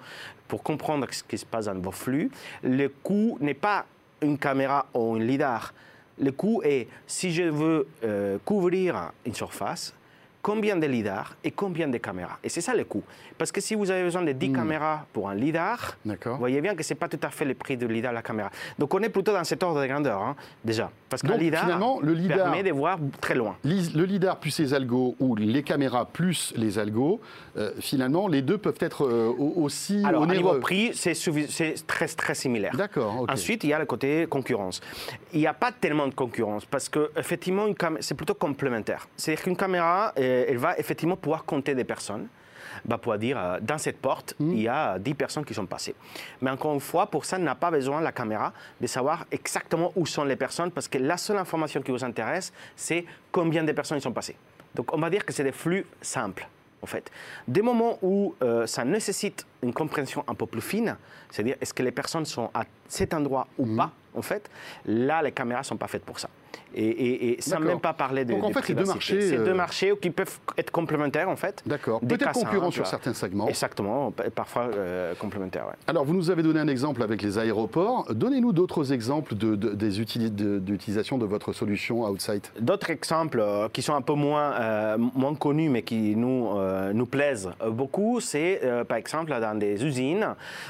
pour 0.48 0.62
comprendre 0.62 1.08
ce 1.10 1.24
qui 1.24 1.40
se 1.40 1.46
passe 1.46 1.66
dans 1.66 1.74
vos 1.80 1.92
flux, 1.92 2.30
le 2.62 2.88
coût 2.90 3.38
n'est 3.42 3.56
pas 3.56 3.86
une 4.22 4.38
caméra 4.38 4.86
ou 4.94 5.18
une 5.18 5.26
lidar. 5.26 5.74
Le 6.20 6.32
coût 6.32 6.62
est, 6.64 6.88
si 7.08 7.32
je 7.34 7.44
veux 7.44 7.88
euh, 8.04 8.38
couvrir 8.46 9.12
une 9.26 9.34
surface, 9.34 9.96
combien 10.44 10.76
de 10.76 10.86
lidars 10.86 11.36
et 11.44 11.52
combien 11.52 11.88
de 11.88 11.98
caméras. 11.98 12.38
Et 12.44 12.50
c'est 12.50 12.62
ça 12.62 12.76
le 12.76 12.84
coût. 12.84 13.02
Parce 13.38 13.52
que 13.52 13.62
si 13.62 13.74
vous 13.74 13.90
avez 13.90 14.04
besoin 14.04 14.22
de 14.22 14.34
10 14.34 14.52
caméras 14.52 15.06
pour 15.14 15.30
un 15.30 15.34
lidar, 15.36 15.98
vous 16.06 16.38
voyez 16.38 16.62
bien 16.62 16.76
que 16.76 16.84
ce 16.84 16.94
n'est 16.94 17.00
pas 17.00 17.08
tout 17.08 17.20
à 17.24 17.30
fait 17.30 17.46
le 17.46 17.56
prix 17.56 17.78
du 17.78 17.88
lidar 17.88 18.12
la 18.14 18.22
caméra. 18.22 18.52
Donc 18.78 18.94
on 18.94 19.00
est 19.00 19.10
plutôt 19.10 19.34
dans 19.34 19.44
cet 19.46 19.64
ordre 19.64 19.82
de 19.82 19.88
grandeur, 19.88 20.22
hein, 20.22 20.36
déjà. 20.64 20.92
Parce 21.14 21.22
qu'un 21.22 21.28
Donc, 21.34 21.42
lidar, 21.42 21.62
finalement, 21.66 22.00
le 22.02 22.14
lidar- 22.14 22.38
permet 22.40 22.64
de 22.64 22.72
voir 22.72 22.98
très 23.22 23.36
loin. 23.36 23.56
Le 23.64 24.04
lidar 24.06 24.38
plus 24.40 24.58
les 24.60 24.74
algos 24.74 25.16
ou 25.20 25.36
les 25.36 25.62
caméras 25.62 26.06
plus 26.06 26.54
les 26.58 26.80
algos, 26.80 27.22
euh, 27.56 27.72
finalement, 27.80 28.28
les 28.28 28.42
deux 28.42 28.58
peuvent 28.58 28.80
être 28.80 29.06
euh, 29.06 29.28
au- 29.38 29.62
aussi 29.64 30.02
Alors, 30.04 30.24
onéreux. 30.24 30.38
niveau 30.38 30.60
prix, 30.60 30.90
c'est 30.96 31.14
très, 31.86 32.08
très 32.08 32.34
similaire. 32.34 32.76
D'accord. 32.76 33.28
Ensuite, 33.30 33.64
il 33.64 33.70
y 33.70 33.74
a 33.74 33.80
le 33.80 33.86
côté 33.86 34.26
concurrence. 34.28 34.82
Il 35.34 35.40
n'y 35.40 35.46
a 35.48 35.54
pas 35.54 35.72
tellement 35.72 36.08
de 36.08 36.16
concurrence 36.16 36.66
parce 36.66 36.90
que 36.90 37.12
effectivement, 37.16 37.68
une 37.68 37.76
cam- 37.76 37.98
c'est 38.00 38.16
plutôt 38.16 38.34
complémentaire. 38.34 39.08
C'est-à-dire 39.16 39.44
qu'une 39.44 39.56
caméra, 39.58 40.14
euh, 40.18 40.46
elle 40.48 40.58
va 40.58 40.76
effectivement 40.80 41.16
pouvoir 41.16 41.46
compter 41.46 41.76
des 41.76 41.84
personnes. 41.84 42.26
Va 42.86 42.98
pouvoir 42.98 43.18
dire, 43.20 43.38
euh, 43.38 43.60
dans 43.62 43.78
cette 43.78 44.00
porte, 44.00 44.36
Hmm. 44.40 44.52
il 44.52 44.62
y 44.62 44.68
a 44.68 45.00
10 45.00 45.14
personnes 45.14 45.46
qui 45.46 45.54
sont 45.54 45.66
passées. 45.66 45.96
Mais 46.42 46.50
encore 46.52 46.74
une 46.74 46.80
fois, 46.80 47.06
pour 47.08 47.26
ça, 47.26 47.38
on 47.38 47.44
n'a 47.44 47.56
pas 47.56 47.72
besoin, 47.72 48.02
la 48.02 48.12
caméra, 48.12 48.52
de 48.80 48.88
savoir 48.88 49.26
exactement 49.32 49.92
où 49.96 50.06
sont 50.06 50.24
les 50.24 50.36
personnes 50.36 50.72
parce 50.72 50.88
que 50.88 50.98
la 50.98 51.18
seule 51.18 51.38
information 51.38 51.82
qui 51.82 51.92
vous 51.92 52.04
intéresse, 52.04 52.52
c'est 52.76 53.06
combien 53.32 53.64
de 53.64 53.72
personnes 53.72 53.98
ils 53.98 54.02
sont 54.02 54.12
passées. 54.12 54.36
Donc, 54.76 54.94
on 54.94 54.98
va 54.98 55.10
dire 55.10 55.26
que 55.26 55.32
c'est 55.34 55.44
des 55.44 55.52
flux 55.52 55.86
simples 56.02 56.48
en 56.82 56.86
fait. 56.86 57.10
Des 57.48 57.62
moments 57.62 57.98
où 58.02 58.36
euh, 58.44 58.68
ça 58.68 58.84
nécessite 58.84 59.46
une 59.62 59.74
compréhension 59.74 60.24
un 60.28 60.36
peu 60.36 60.46
plus 60.46 60.62
fine, 60.62 60.98
c'est-à-dire 61.30 61.56
est-ce 61.62 61.74
que 61.74 61.82
les 61.82 61.92
personnes 61.92 62.26
sont 62.26 62.50
à 62.54 62.66
cet 62.90 63.14
endroit 63.14 63.48
ou 63.58 63.66
pas, 63.78 63.92
en 64.14 64.22
fait, 64.22 64.50
là, 64.86 65.22
les 65.22 65.32
caméras 65.32 65.62
ne 65.62 65.66
sont 65.66 65.78
pas 65.78 65.88
faites 65.88 66.04
pour 66.04 66.20
ça. 66.20 66.30
Et, 66.76 66.86
et, 66.86 67.38
et 67.38 67.42
sans 67.42 67.60
même 67.60 67.80
pas 67.80 67.94
parler 67.94 68.26
de 68.26 68.34
Donc, 68.34 68.44
en 68.44 68.50
fait, 68.52 68.62
c'est 68.66 68.74
deux 68.74 68.86
marchés, 68.86 69.22
C'est 69.22 69.38
euh, 69.38 69.46
deux 69.46 69.54
marchés 69.54 69.94
qui 70.02 70.10
peuvent 70.10 70.40
être 70.58 70.72
complémentaires 70.72 71.30
en 71.30 71.36
fait. 71.36 71.62
D'accord. 71.66 72.00
Peut-être 72.02 72.32
concurrents 72.32 72.72
sur 72.72 72.88
certains 72.88 73.14
segments. 73.14 73.48
Exactement, 73.48 74.12
pa- 74.12 74.30
parfois 74.32 74.70
euh, 74.76 75.14
complémentaires. 75.16 75.66
ouais. 75.68 75.74
Alors, 75.88 76.04
vous 76.06 76.14
nous 76.16 76.30
avez 76.32 76.42
donné 76.42 76.60
un 76.60 76.68
exemple 76.68 77.04
avec 77.04 77.22
les 77.22 77.38
aéroports. 77.38 78.08
Donnez-nous 78.14 78.52
d'autres 78.54 78.92
exemples 78.92 79.36
de, 79.36 79.56
de- 79.56 79.74
des 79.74 80.02
utili- 80.02 80.34
de- 80.34 80.58
d'utilisation 80.60 81.18
de 81.20 81.26
votre 81.26 81.54
solution 81.54 82.04
Outside. 82.10 82.42
D'autres 82.60 82.90
exemples 82.90 83.40
euh, 83.40 83.70
qui 83.72 83.82
sont 83.84 83.94
un 83.94 84.02
peu 84.02 84.14
moins, 84.14 84.54
euh, 84.54 84.98
moins 84.98 85.36
connus 85.36 85.70
mais 85.70 85.84
qui 85.84 86.16
nous, 86.16 86.50
nous 86.94 87.06
plaisent 87.06 87.50
beaucoup, 87.70 88.20
c'est 88.20 88.62
par 88.88 88.98
exemple 88.98 89.30
dans 89.40 89.58
des 89.58 89.84
usines, 89.86 90.28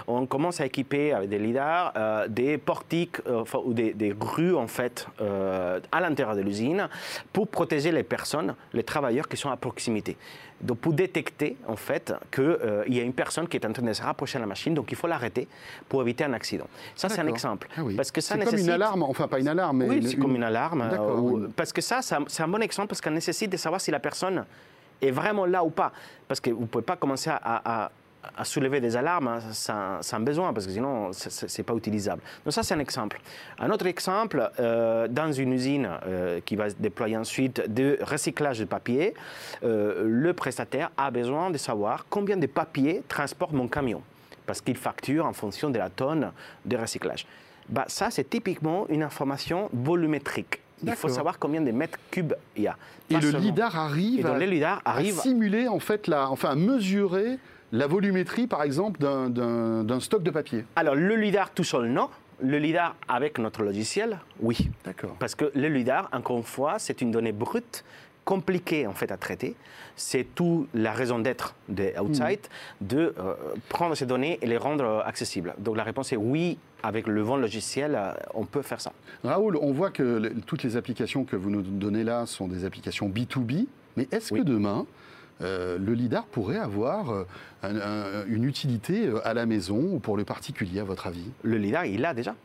on 0.07 0.25
commence 0.25 0.59
à 0.61 0.65
équiper 0.65 1.13
avec 1.13 1.29
des 1.29 1.39
lidars 1.39 1.93
des 2.29 2.57
portiques 2.57 3.17
ou 3.65 3.73
des, 3.73 3.93
des 3.93 4.13
rues 4.19 4.55
en 4.55 4.67
fait 4.67 5.07
euh, 5.21 5.72
à 5.91 6.01
l'intérieur 6.01 6.35
de 6.35 6.41
l'usine 6.41 6.87
pour 7.31 7.47
protéger 7.47 7.91
les 7.91 8.03
personnes, 8.03 8.55
les 8.73 8.83
travailleurs 8.83 9.27
qui 9.27 9.37
sont 9.37 9.49
à 9.49 9.57
proximité. 9.57 10.17
Donc 10.61 10.77
pour 10.77 10.93
détecter 10.93 11.57
en 11.67 11.75
fait 11.75 12.13
qu'il 12.31 12.57
y 12.87 12.99
a 12.99 13.03
une 13.03 13.11
personne 13.13 13.47
qui 13.47 13.57
est 13.57 13.65
en 13.65 13.73
train 13.73 13.83
de 13.83 13.91
se 13.91 14.01
rapprocher 14.01 14.37
de 14.37 14.43
la 14.43 14.47
machine, 14.47 14.73
donc 14.73 14.91
il 14.91 14.95
faut 14.95 15.07
l'arrêter 15.07 15.47
pour 15.89 16.01
éviter 16.01 16.23
un 16.23 16.33
accident. 16.33 16.67
Ça 16.95 17.09
c'est 17.09 17.19
un 17.19 17.27
exemple. 17.27 17.67
Ah 17.77 17.81
oui. 17.83 17.95
Parce 17.95 18.11
que 18.11 18.21
ça 18.21 18.35
c'est 18.35 18.39
comme 18.45 18.49
une 18.53 18.55
nécessite- 18.57 18.73
alarme, 18.73 19.03
enfin 19.03 19.27
pas 19.27 19.39
une 19.39 19.47
alarme, 19.49 19.77
mais 19.79 19.89
oui, 19.89 19.97
une- 19.97 20.07
c'est 20.07 20.15
comme 20.17 20.35
une 20.35 20.43
alarme. 20.43 20.81
euh, 20.83 21.15
oui. 21.17 21.47
Parce 21.55 21.73
que 21.73 21.81
ça, 21.81 21.99
c'est 22.01 22.43
un 22.43 22.47
bon 22.47 22.61
exemple 22.61 22.87
parce 22.87 23.01
qu'elle 23.01 23.13
nécessite 23.13 23.51
de 23.51 23.57
savoir 23.57 23.81
si 23.81 23.91
la 23.91 23.99
personne 23.99 24.45
est 25.01 25.11
vraiment 25.11 25.45
là 25.45 25.63
ou 25.65 25.69
pas. 25.69 25.91
Parce 26.29 26.39
que 26.39 26.49
vous 26.49 26.61
ne 26.61 26.65
pouvez 26.67 26.83
pas 26.85 26.95
commencer 26.95 27.29
à, 27.29 27.35
à- 27.43 27.83
à 27.85 27.91
soulever 28.43 28.79
des 28.79 28.95
alarmes 28.95 29.27
hein, 29.27 29.39
sans, 29.51 30.01
sans 30.01 30.19
besoin, 30.19 30.53
parce 30.53 30.65
que 30.65 30.71
sinon, 30.71 31.11
ce 31.13 31.45
n'est 31.45 31.63
pas 31.63 31.73
utilisable. 31.73 32.21
Donc 32.45 32.53
ça, 32.53 32.63
c'est 32.63 32.73
un 32.73 32.79
exemple. 32.79 33.19
Un 33.59 33.69
autre 33.69 33.85
exemple, 33.85 34.49
euh, 34.59 35.07
dans 35.07 35.31
une 35.31 35.53
usine 35.53 35.89
euh, 36.05 36.39
qui 36.45 36.55
va 36.55 36.69
se 36.69 36.75
déployer 36.75 37.17
ensuite 37.17 37.73
de 37.73 37.97
recyclage 38.01 38.59
de 38.59 38.65
papier, 38.65 39.13
euh, 39.63 40.03
le 40.05 40.33
prestataire 40.33 40.91
a 40.97 41.11
besoin 41.11 41.49
de 41.49 41.57
savoir 41.57 42.05
combien 42.09 42.37
de 42.37 42.47
papier 42.47 43.03
transporte 43.07 43.53
mon 43.53 43.67
camion, 43.67 44.01
parce 44.45 44.61
qu'il 44.61 44.77
facture 44.77 45.25
en 45.25 45.33
fonction 45.33 45.69
de 45.69 45.77
la 45.77 45.89
tonne 45.89 46.31
de 46.65 46.77
recyclage. 46.77 47.25
Bah, 47.69 47.85
ça, 47.87 48.11
c'est 48.11 48.29
typiquement 48.29 48.87
une 48.89 49.03
information 49.03 49.69
volumétrique. 49.73 50.59
Il 50.85 50.95
faut 50.95 51.07
savoir 51.07 51.39
combien 51.39 51.61
de 51.61 51.71
mètres 51.71 51.97
cubes 52.11 52.33
il 52.57 52.63
y 52.63 52.67
a. 52.67 52.75
Et 53.09 53.15
le 53.15 53.31
lidar 53.31 53.77
arrive, 53.77 54.19
Et 54.19 54.23
donc, 54.23 54.35
à, 54.35 54.45
lidar 54.45 54.81
à 54.83 54.91
arrive 54.91 55.15
simuler 55.19 55.67
en 55.67 55.79
fait 55.79 56.07
la, 56.07 56.29
enfin 56.29 56.49
à 56.49 56.55
mesurer 56.55 57.37
la 57.73 57.87
volumétrie 57.87 58.47
par 58.47 58.63
exemple 58.63 58.99
d'un- 59.01 59.99
stock 59.99 60.23
de 60.23 60.31
papier. 60.31 60.63
Alors, 60.77 60.95
le 60.95 61.15
LIDAR 61.15 61.49
tout 61.51 61.63
seul, 61.65 61.89
non. 61.89 62.07
Le 62.41 62.57
LIDAR 62.57 62.95
avec 63.07 63.37
notre 63.39 63.63
logiciel, 63.63 64.19
oui. 64.39 64.69
D'accord. 64.85 65.15
Parce 65.19 65.35
que 65.35 65.51
le 65.55 65.67
LIDAR, 65.67 66.09
encore 66.13 66.37
une 66.37 66.43
fois, 66.43 66.77
c'est 66.77 67.01
une 67.01 67.11
donnée 67.11 67.31
brute, 67.31 67.83
compliquée 68.25 68.85
en 68.87 68.93
fait 68.93 69.11
à 69.11 69.17
traiter. 69.17 69.55
C'est 69.95 70.25
tout 70.35 70.67
la 70.73 70.93
raison 70.93 71.19
d'être 71.19 71.55
de 71.67 71.91
Outside, 71.99 72.39
de 72.81 73.13
euh, 73.17 73.33
prendre 73.69 73.95
ces 73.95 74.05
données 74.05 74.39
et 74.41 74.45
les 74.47 74.57
rendre 74.57 74.83
euh, 74.85 75.01
accessibles. 75.03 75.53
Donc 75.57 75.75
la 75.77 75.83
réponse 75.83 76.11
est 76.13 76.17
oui, 76.17 76.57
avec 76.83 77.07
le 77.07 77.23
bon 77.23 77.35
logiciel, 77.37 77.95
euh, 77.95 78.11
on 78.33 78.45
peut 78.45 78.61
faire 78.61 78.81
ça. 78.81 78.93
Raoul, 79.23 79.57
on 79.61 79.71
voit 79.71 79.91
que 79.91 80.31
toutes 80.45 80.63
les 80.63 80.77
applications 80.77 81.23
que 81.25 81.35
vous 81.35 81.49
nous 81.49 81.61
donnez 81.61 82.03
là 82.03 82.25
sont 82.25 82.47
des 82.47 82.65
applications 82.65 83.09
B2B, 83.09 83.67
mais 83.97 84.07
est-ce 84.11 84.33
Oui. 84.33 84.39
que 84.39 84.45
demain, 84.45 84.85
euh, 85.41 85.77
le 85.77 85.93
LIDAR 85.93 86.25
pourrait 86.25 86.59
avoir 86.59 87.11
euh, 87.11 87.23
un- 87.63 87.75
un- 87.79 88.25
une 88.27 88.43
utilité 88.43 89.07
euh, 89.07 89.25
à 89.27 89.33
la 89.33 89.45
maison 89.45 89.79
ou 89.93 89.99
pour 89.99 90.17
le 90.17 90.23
particulier, 90.25 90.79
à 90.79 90.83
votre 90.83 91.07
avis? 91.07 91.25
Le 91.43 91.57
LIDAR, 91.57 91.85
il 91.85 92.01
l'a 92.01 92.13
déjà? 92.13 92.35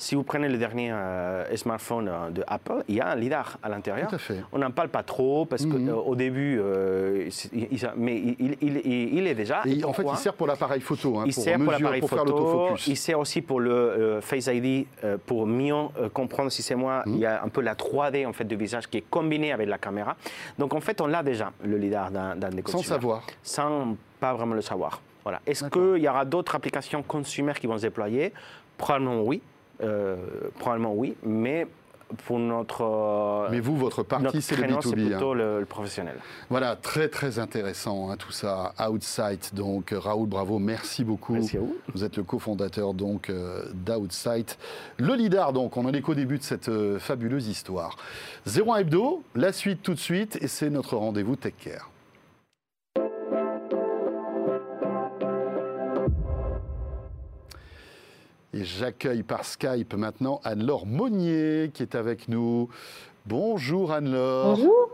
Si 0.00 0.14
vous 0.14 0.22
prenez 0.22 0.48
le 0.48 0.58
dernier 0.58 0.92
euh, 0.92 1.56
smartphone 1.56 2.08
euh, 2.08 2.30
de 2.30 2.44
Apple, 2.46 2.84
il 2.88 2.94
y 2.94 3.00
a 3.00 3.08
un 3.08 3.16
LIDAR 3.16 3.58
à 3.64 3.68
l'intérieur. 3.68 4.08
On 4.52 4.58
n'en 4.58 4.70
parle 4.70 4.90
pas 4.90 5.02
trop 5.02 5.44
parce 5.44 5.64
Mhm. 5.66 5.90
qu'au 5.92 6.14
début, 6.14 6.60
euh, 6.60 7.26
c'est- 7.30 7.50
il- 7.52 7.66
il- 7.72 7.90
mais 7.96 8.16
il, 8.16 8.56
il- 8.60 8.80
il- 8.84 9.14
il 9.18 9.26
est 9.26 9.34
déjà. 9.34 9.62
Et 9.66 9.82
en 9.84 9.92
fait, 9.92 10.04
il 10.08 10.16
sert 10.16 10.34
pour 10.34 10.46
l'appareil 10.46 10.80
photo, 10.80 11.18
hein, 11.18 11.24
il 11.26 11.34
pour, 11.34 11.42
sert 11.42 11.58
pour 11.58 11.72
l'appareil 11.72 12.00
faire 12.00 12.08
photo, 12.10 12.24
l'autofocus. 12.24 12.86
il 12.86 12.96
sert 12.96 13.18
aussi 13.18 13.42
pour 13.42 13.58
le 13.58 14.20
Face 14.22 14.46
ID, 14.46 14.86
pour 15.26 15.48
mieux 15.48 15.74
comprendre 16.14 16.52
si 16.52 16.62
c'est 16.62 16.76
moi. 16.76 17.02
Mhm. 17.04 17.14
Il 17.14 17.18
y 17.20 17.26
a 17.26 17.42
un 17.42 17.48
peu 17.48 17.60
la 17.60 17.74
3D 17.74 18.24
en 18.24 18.32
fait 18.32 18.44
du 18.44 18.54
visage 18.54 18.86
qui 18.88 18.98
est 18.98 19.04
combinée 19.10 19.52
avec 19.52 19.68
la 19.68 19.78
caméra. 19.78 20.14
Donc 20.58 20.74
en 20.74 20.80
fait, 20.80 21.00
on 21.00 21.08
l'a 21.08 21.24
déjà 21.24 21.50
le 21.64 21.76
lidar 21.76 22.12
dans, 22.12 22.38
dans 22.38 22.50
des 22.50 22.62
Sans 22.66 22.82
savoir. 22.84 23.22
sans 23.42 23.96
pas 24.20 24.32
vraiment 24.32 24.54
le 24.54 24.62
savoir. 24.62 25.00
Voilà. 25.24 25.40
Est-ce 25.44 25.64
qu'il 25.64 26.02
y 26.02 26.08
aura 26.08 26.24
d'autres 26.24 26.54
applications 26.54 27.02
consumer 27.02 27.52
qui 27.60 27.66
vont 27.66 27.76
se 27.76 27.82
déployer? 27.82 28.32
Probablement 28.76 29.22
oui. 29.22 29.42
Euh, 29.82 30.16
probablement 30.58 30.94
oui, 30.94 31.16
mais 31.22 31.66
pour 32.24 32.38
notre 32.38 32.82
euh, 32.84 33.48
Mais 33.50 33.60
vous, 33.60 33.76
votre 33.76 34.02
partie, 34.02 34.40
c'est 34.40 34.56
le 34.56 34.62
créneau, 34.62 34.80
c'est 34.80 34.90
B2B. 34.96 35.00
hein. 35.00 35.10
plutôt 35.10 35.34
le, 35.34 35.60
le 35.60 35.66
professionnel. 35.66 36.16
Voilà, 36.48 36.74
très 36.74 37.08
très 37.08 37.38
intéressant 37.38 38.10
hein, 38.10 38.16
tout 38.16 38.32
ça. 38.32 38.72
Outsight, 38.88 39.54
donc 39.54 39.94
Raoul, 39.96 40.26
bravo, 40.26 40.58
merci 40.58 41.04
beaucoup. 41.04 41.34
Merci 41.34 41.58
à 41.58 41.60
vous. 41.60 41.76
Vous 41.94 42.04
êtes 42.04 42.16
le 42.16 42.22
cofondateur 42.22 42.94
donc 42.94 43.28
euh, 43.28 43.66
d'Outsight. 43.74 44.58
Le 44.96 45.14
lidar, 45.14 45.52
donc, 45.52 45.76
on 45.76 45.84
en 45.84 45.92
est 45.92 46.00
qu'au 46.00 46.14
début 46.14 46.38
de 46.38 46.42
cette 46.42 46.70
euh, 46.70 46.98
fabuleuse 46.98 47.46
histoire. 47.46 47.96
01 48.46 48.76
Hebdo, 48.76 49.22
la 49.34 49.52
suite 49.52 49.82
tout 49.82 49.92
de 49.94 50.00
suite, 50.00 50.38
et 50.40 50.48
c'est 50.48 50.70
notre 50.70 50.96
rendez-vous 50.96 51.36
Tech 51.36 51.52
Care. 51.62 51.90
Et 58.58 58.64
j'accueille 58.64 59.22
par 59.22 59.44
Skype 59.44 59.94
maintenant 59.94 60.40
Anne-Laure 60.42 60.84
Monnier 60.84 61.70
qui 61.72 61.84
est 61.84 61.94
avec 61.94 62.26
nous. 62.26 62.68
Bonjour 63.24 63.92
Anne-Laure. 63.92 64.56
Bonjour. 64.56 64.90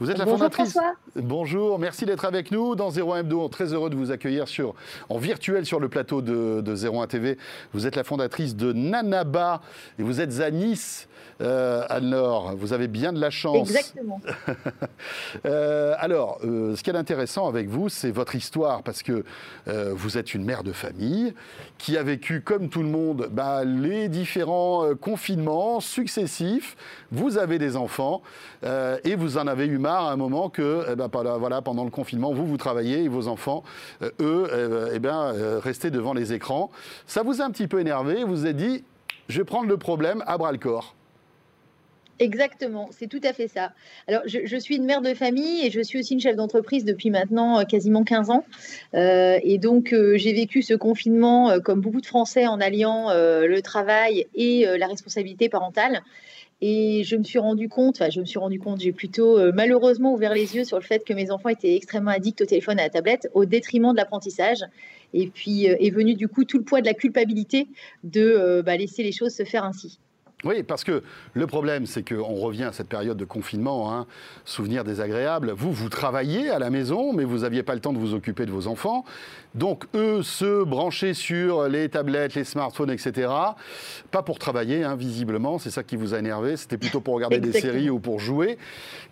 Vous 0.00 0.10
êtes 0.10 0.18
la 0.18 0.24
Bonjour 0.24 0.38
fondatrice. 0.38 0.72
François. 0.72 0.94
Bonjour, 1.16 1.78
merci 1.78 2.04
d'être 2.06 2.24
avec 2.24 2.50
nous 2.50 2.74
dans 2.74 2.90
01 2.90 3.20
Hebdo. 3.20 3.48
Très 3.48 3.72
heureux 3.72 3.90
de 3.90 3.96
vous 3.96 4.10
accueillir 4.10 4.48
sur, 4.48 4.74
en 5.08 5.18
virtuel 5.18 5.66
sur 5.66 5.80
le 5.80 5.88
plateau 5.88 6.22
de, 6.22 6.60
de 6.60 6.74
01 6.88 7.06
TV. 7.06 7.38
Vous 7.72 7.86
êtes 7.86 7.96
la 7.96 8.04
fondatrice 8.04 8.56
de 8.56 8.72
Nanaba 8.72 9.60
et 9.98 10.02
vous 10.02 10.20
êtes 10.20 10.40
à 10.40 10.50
Nice, 10.50 11.08
euh, 11.40 11.84
Anne-Laure. 11.88 12.54
Vous 12.56 12.72
avez 12.72 12.88
bien 12.88 13.12
de 13.12 13.20
la 13.20 13.30
chance. 13.30 13.70
Exactement. 13.70 14.20
Euh, 15.46 15.94
alors, 15.98 16.38
euh, 16.44 16.74
ce 16.76 16.82
qui 16.82 16.90
est 16.90 16.96
intéressant 16.96 17.48
avec 17.48 17.68
vous, 17.68 17.88
c'est 17.88 18.10
votre 18.10 18.34
histoire, 18.34 18.82
parce 18.82 19.02
que 19.02 19.24
euh, 19.68 19.92
vous 19.94 20.16
êtes 20.16 20.34
une 20.34 20.44
mère 20.44 20.62
de 20.62 20.72
famille 20.72 21.34
qui 21.78 21.96
a 21.96 22.02
vécu, 22.02 22.40
comme 22.40 22.68
tout 22.68 22.82
le 22.82 22.88
monde, 22.88 23.28
bah, 23.30 23.64
les 23.64 24.08
différents 24.08 24.84
euh, 24.86 24.94
confinements 24.94 25.80
successifs. 25.80 26.76
Vous 27.12 27.36
avez 27.38 27.58
des 27.58 27.76
enfants 27.76 28.22
euh, 28.64 28.98
et 29.04 29.16
vous 29.16 29.36
en 29.38 29.46
avez 29.46 29.53
eu 29.62 29.78
marre 29.78 30.06
à 30.06 30.12
un 30.12 30.16
moment 30.16 30.48
que, 30.48 30.84
eh 30.90 30.96
ben, 30.96 31.08
voilà, 31.38 31.62
pendant 31.62 31.84
le 31.84 31.90
confinement, 31.90 32.32
vous, 32.32 32.46
vous 32.46 32.56
travaillez 32.56 33.04
et 33.04 33.08
vos 33.08 33.28
enfants, 33.28 33.62
euh, 34.02 34.10
eux, 34.20 34.48
euh, 34.52 34.90
eh 34.94 34.98
ben, 34.98 35.32
euh, 35.34 35.58
restaient 35.58 35.90
devant 35.90 36.14
les 36.14 36.32
écrans. 36.32 36.70
Ça 37.06 37.22
vous 37.22 37.40
a 37.40 37.44
un 37.44 37.50
petit 37.50 37.68
peu 37.68 37.80
énervé, 37.80 38.24
vous 38.24 38.34
vous 38.34 38.46
êtes 38.46 38.56
dit, 38.56 38.84
je 39.28 39.38
vais 39.38 39.44
prendre 39.44 39.68
le 39.68 39.76
problème 39.76 40.22
à 40.26 40.36
bras 40.36 40.52
le 40.52 40.58
corps. 40.58 40.94
Exactement, 42.20 42.90
c'est 42.92 43.08
tout 43.08 43.20
à 43.24 43.32
fait 43.32 43.48
ça. 43.48 43.72
Alors, 44.06 44.22
je, 44.24 44.56
suis 44.56 44.76
une 44.76 44.84
mère 44.84 45.02
de 45.02 45.14
famille 45.14 45.66
et 45.66 45.70
je 45.72 45.80
suis 45.80 45.98
aussi 45.98 46.14
une 46.14 46.20
chef 46.20 46.36
d'entreprise 46.36 46.84
depuis 46.84 47.10
maintenant 47.10 47.64
quasiment 47.64 48.04
15 48.04 48.30
ans. 48.30 48.44
Et 48.92 49.58
donc, 49.58 49.92
j'ai 49.92 50.32
vécu 50.32 50.62
ce 50.62 50.74
confinement 50.74 51.58
comme 51.58 51.80
beaucoup 51.80 52.00
de 52.00 52.06
Français 52.06 52.46
en 52.46 52.60
alliant 52.60 53.08
le 53.12 53.60
travail 53.62 54.28
et 54.36 54.64
la 54.78 54.86
responsabilité 54.86 55.48
parentale. 55.48 56.02
Et 56.60 57.02
je 57.04 57.16
me 57.16 57.24
suis 57.24 57.38
rendu 57.38 57.68
compte, 57.68 57.96
enfin, 57.96 58.10
je 58.10 58.20
me 58.20 58.24
suis 58.24 58.38
rendu 58.38 58.58
compte, 58.58 58.80
j'ai 58.80 58.92
plutôt 58.92 59.38
euh, 59.38 59.52
malheureusement 59.54 60.14
ouvert 60.14 60.34
les 60.34 60.56
yeux 60.56 60.64
sur 60.64 60.78
le 60.78 60.84
fait 60.84 61.04
que 61.04 61.12
mes 61.12 61.30
enfants 61.30 61.48
étaient 61.48 61.74
extrêmement 61.74 62.12
addicts 62.12 62.40
au 62.40 62.46
téléphone 62.46 62.78
et 62.78 62.82
à 62.82 62.84
la 62.84 62.90
tablette 62.90 63.28
au 63.34 63.44
détriment 63.44 63.92
de 63.92 63.96
l'apprentissage. 63.96 64.64
Et 65.12 65.28
puis 65.28 65.68
euh, 65.68 65.76
est 65.78 65.90
venu 65.90 66.14
du 66.14 66.28
coup 66.28 66.44
tout 66.44 66.58
le 66.58 66.64
poids 66.64 66.80
de 66.80 66.86
la 66.86 66.94
culpabilité 66.94 67.68
de 68.02 68.20
euh, 68.20 68.62
bah, 68.62 68.76
laisser 68.76 69.02
les 69.02 69.12
choses 69.12 69.34
se 69.34 69.44
faire 69.44 69.64
ainsi. 69.64 69.98
Oui, 70.44 70.62
parce 70.62 70.84
que 70.84 71.02
le 71.32 71.46
problème, 71.46 71.86
c'est 71.86 72.06
qu'on 72.06 72.34
revient 72.34 72.64
à 72.64 72.72
cette 72.72 72.88
période 72.88 73.16
de 73.16 73.24
confinement, 73.24 73.92
hein, 73.92 74.06
souvenir 74.44 74.84
désagréable. 74.84 75.52
Vous, 75.56 75.72
vous 75.72 75.88
travaillez 75.88 76.50
à 76.50 76.58
la 76.58 76.68
maison, 76.68 77.12
mais 77.14 77.24
vous 77.24 77.38
n'aviez 77.38 77.62
pas 77.62 77.74
le 77.74 77.80
temps 77.80 77.94
de 77.94 77.98
vous 77.98 78.14
occuper 78.14 78.44
de 78.44 78.50
vos 78.50 78.66
enfants. 78.66 79.04
Donc, 79.54 79.84
eux, 79.94 80.22
se 80.22 80.62
brancher 80.64 81.14
sur 81.14 81.68
les 81.68 81.88
tablettes, 81.88 82.34
les 82.34 82.44
smartphones, 82.44 82.90
etc. 82.90 83.32
Pas 84.10 84.22
pour 84.22 84.38
travailler, 84.38 84.84
hein, 84.84 84.96
visiblement, 84.96 85.58
c'est 85.58 85.70
ça 85.70 85.82
qui 85.82 85.96
vous 85.96 86.12
a 86.12 86.18
énervé. 86.18 86.56
C'était 86.56 86.78
plutôt 86.78 87.00
pour 87.00 87.14
regarder 87.14 87.40
des 87.40 87.52
séries 87.52 87.88
ou 87.88 87.98
pour 87.98 88.20
jouer. 88.20 88.58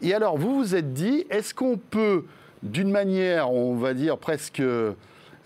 Et 0.03 0.13
alors, 0.13 0.37
vous 0.37 0.57
vous 0.57 0.75
êtes 0.75 0.93
dit, 0.93 1.25
est-ce 1.31 1.55
qu'on 1.55 1.79
peut, 1.79 2.25
d'une 2.63 2.91
manière, 2.91 3.51
on 3.51 3.77
va 3.77 3.95
dire 3.95 4.19
presque 4.19 4.63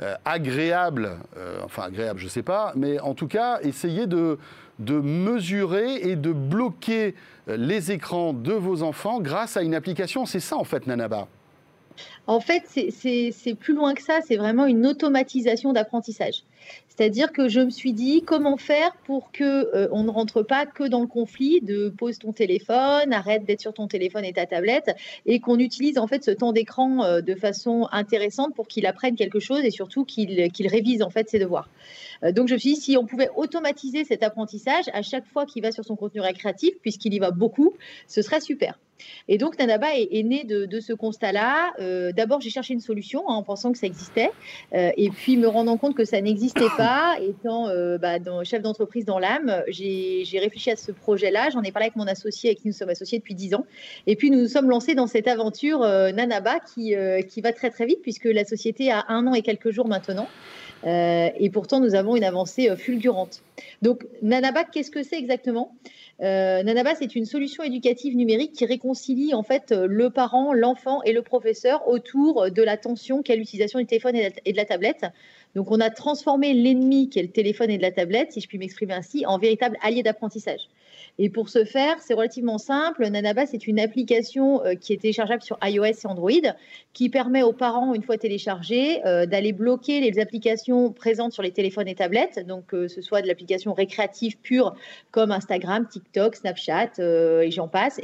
euh, 0.03 0.15
agréable, 0.27 1.13
euh, 1.39 1.61
enfin 1.65 1.85
agréable, 1.85 2.19
je 2.19 2.27
ne 2.27 2.31
sais 2.31 2.43
pas, 2.43 2.73
mais 2.77 3.01
en 3.01 3.15
tout 3.15 3.29
cas, 3.29 3.61
essayer 3.63 4.07
de, 4.07 4.39
de 4.79 5.01
mesurer 5.01 5.97
et 5.97 6.17
de 6.17 6.33
bloquer 6.33 7.15
euh, 7.49 7.57
les 7.57 7.93
écrans 7.93 8.33
de 8.33 8.53
vos 8.53 8.83
enfants 8.83 9.21
grâce 9.21 9.57
à 9.57 9.63
une 9.63 9.75
application. 9.75 10.27
C'est 10.27 10.41
ça, 10.41 10.57
en 10.57 10.65
fait, 10.65 10.87
Nanaba? 10.87 11.29
En 12.27 12.41
fait, 12.41 12.65
c'est 12.67 13.55
plus 13.55 13.75
loin 13.75 13.95
que 13.95 14.03
ça, 14.03 14.21
c'est 14.27 14.37
vraiment 14.37 14.67
une 14.67 14.87
automatisation 14.87 15.73
d'apprentissage. 15.73 16.43
C'est-à-dire 16.97 17.33
que 17.33 17.49
je 17.49 17.61
me 17.61 17.71
suis 17.71 17.93
dit 17.93 18.23
comment 18.23 18.57
faire 18.57 18.97
pour 19.05 19.31
que 19.31 19.45
euh, 19.45 19.89
on 19.93 20.05
ne 20.05 20.11
rentre 20.11 20.43
pas 20.43 20.65
que 20.65 20.85
dans 20.85 21.01
le 21.01 21.07
conflit 21.07 21.61
de 21.61 21.91
pose 21.91 22.19
ton 22.19 22.33
téléphone, 22.33 23.13
arrête 23.13 23.45
d'être 23.45 23.61
sur 23.61 23.75
ton 23.75 23.87
téléphone 23.87 24.25
et 24.25 24.33
ta 24.33 24.47
tablette, 24.47 24.97
et 25.27 25.41
qu'on 25.41 25.59
utilise 25.59 25.99
en 25.99 26.07
fait 26.07 26.25
ce 26.25 26.31
temps 26.31 26.53
d'écran 26.53 27.05
euh, 27.05 27.21
de 27.21 27.35
façon 27.35 27.87
intéressante 27.93 28.55
pour 28.55 28.67
qu'il 28.67 28.87
apprenne 28.87 29.15
quelque 29.15 29.41
chose 29.41 29.61
et 29.63 29.71
surtout 29.71 30.05
qu'il 30.05 30.51
révise 30.69 31.03
en 31.03 31.11
fait 31.11 31.29
ses 31.29 31.39
devoirs. 31.39 31.69
Euh, 32.25 32.33
donc 32.33 32.49
je 32.49 32.55
me 32.55 32.59
suis 32.59 32.75
dit 32.75 32.81
si 32.81 32.97
on 32.97 33.05
pouvait 33.05 33.29
automatiser 33.37 34.05
cet 34.05 34.23
apprentissage 34.23 34.85
à 34.95 35.03
chaque 35.03 35.27
fois 35.27 35.45
qu'il 35.45 35.63
va 35.63 35.73
sur 35.73 35.85
son 35.85 35.97
contenu 35.97 36.23
récréatif, 36.23 36.75
puisqu'il 36.81 37.13
y 37.13 37.19
va 37.19 37.31
beaucoup, 37.31 37.75
ce 38.07 38.23
serait 38.23 38.41
super. 38.41 38.79
Et 39.29 39.39
donc 39.39 39.59
Nanaba 39.59 39.89
est, 39.95 40.23
né 40.23 40.45
de, 40.45 40.81
ce 40.81 40.93
constat-là. 40.93 41.73
D'abord, 42.13 42.41
j'ai 42.41 42.51
cherché 42.51 42.75
une 42.75 42.81
solution 42.81 43.29
hein, 43.29 43.35
en 43.35 43.43
pensant 43.43 43.73
que 43.73 43.79
ça 43.79 43.87
existait, 43.87 44.31
et 44.73 45.11
puis 45.11 45.37
me 45.37 45.49
rendant 45.49 45.77
compte 45.77 45.95
que 45.95 46.05
ça 46.05 46.21
n'existait 46.21 46.69
pas 46.77 47.17
étant 47.21 47.69
euh, 47.69 47.99
bah, 47.99 48.19
chef 48.45 48.63
d'entreprise 48.63 49.05
dans 49.05 49.19
l'âme, 49.19 49.63
j'ai 49.69 50.39
réfléchi 50.39 50.71
à 50.71 50.77
ce 50.77 50.93
projet-là. 50.93 51.51
J'en 51.51 51.63
ai 51.63 51.73
parlé 51.73 51.87
avec 51.87 51.97
mon 51.97 52.07
associé, 52.07 52.51
avec 52.51 52.61
qui 52.61 52.69
nous 52.69 52.75
sommes 52.75 52.89
associés 52.89 53.19
depuis 53.19 53.35
10 53.35 53.55
ans. 53.55 53.67
Et 54.07 54.17
puis, 54.17 54.31
nous 54.31 54.41
nous 54.41 54.49
sommes 54.49 54.71
lancés 54.71 54.95
dans 54.95 55.07
cette 55.07 55.29
aventure 55.29 55.83
euh, 55.83 56.13
Nanaba 56.13 56.61
qui, 56.61 56.95
euh, 56.95 57.23
qui 57.23 57.41
va 57.41 57.53
très, 57.53 57.71
très 57.71 57.87
vite, 57.87 58.01
puisque 58.03 58.27
la 58.27 58.45
société 58.45 58.91
a 58.91 59.05
un 59.09 59.27
an 59.27 59.35
et 59.35 59.43
quelques 59.43 59.71
jours 59.71 59.89
maintenant. 59.89 60.29
et 60.85 61.51
pourtant, 61.53 61.81
nous 61.81 61.95
avons 61.95 62.17
une 62.17 62.25
avancée 62.25 62.75
fulgurante. 62.77 63.43
Donc, 63.83 64.07
Nanaba, 64.23 64.65
qu'est-ce 64.65 64.91
que 64.91 65.03
c'est 65.03 65.19
exactement? 65.19 65.75
Nanaba, 66.21 66.95
c'est 66.95 67.15
une 67.15 67.27
solution 67.27 67.63
éducative 67.63 68.17
numérique 68.17 68.53
qui 68.53 68.65
réconcilie 68.65 69.35
en 69.35 69.43
fait 69.43 69.73
le 69.73 70.11
parent, 70.11 70.53
l'enfant 70.53 71.03
et 71.03 71.13
le 71.13 71.23
professeur 71.23 71.87
autour 71.89 72.51
de 72.51 72.63
l'attention 72.63 73.23
qu'est 73.23 73.37
l'utilisation 73.37 73.79
du 73.79 73.87
téléphone 73.87 74.17
et 74.17 74.53
de 74.53 74.57
la 74.57 74.65
tablette. 74.65 75.05
Donc 75.55 75.71
on 75.71 75.81
a 75.81 75.91
transformé 75.91 76.53
l'ennemi, 76.55 77.09
qui 77.09 77.19
est 77.19 77.23
le 77.23 77.31
téléphone 77.31 77.71
et 77.71 77.77
de 77.77 77.83
la 77.83 77.93
tablette, 77.93 78.33
si 78.33 78.41
je 78.41 78.49
puis 78.49 78.59
m'exprimer 78.59 78.95
ainsi, 78.95 79.25
en 79.27 79.39
véritable 79.39 79.77
allié 79.83 80.03
d'apprentissage. 80.03 80.69
Et 81.19 81.31
pour 81.31 81.49
ce 81.49 81.65
faire, 81.65 81.97
c'est 82.01 82.15
relativement 82.15 82.59
simple. 82.59 83.09
Nanaba, 83.09 83.47
c'est 83.47 83.67
une 83.67 83.81
application 83.81 84.65
euh, 84.65 84.75
qui 84.75 84.93
est 84.93 84.99
téléchargeable 84.99 85.43
sur 85.43 85.59
iOS 85.63 85.85
et 85.85 86.07
Android, 86.07 86.31
qui 86.93 87.09
permet 87.09 87.43
aux 87.43 87.53
parents, 87.53 87.95
une 87.95 88.03
fois 88.03 88.19
téléchargée, 88.19 89.05
euh, 89.07 89.27
d'aller 89.27 89.53
bloquer 89.53 90.01
les 90.01 90.19
applications 90.21 90.93
présentes 90.93 91.33
sur 91.33 91.43
les 91.43 91.53
téléphones 91.53 91.89
et 91.89 91.95
tablettes, 91.95 92.45
donc 92.47 92.67
que 92.67 92.89
ce 92.89 93.01
soit 93.01 93.23
de 93.23 93.27
l'application 93.27 93.73
récréative 93.73 94.37
pure 94.39 94.75
comme 95.11 95.33
Instagram, 95.33 95.87
TikTok, 95.89 96.37
Snapchat 96.37 96.99
et 96.99 97.51
j'en 97.51 97.69
passe, 97.69 98.01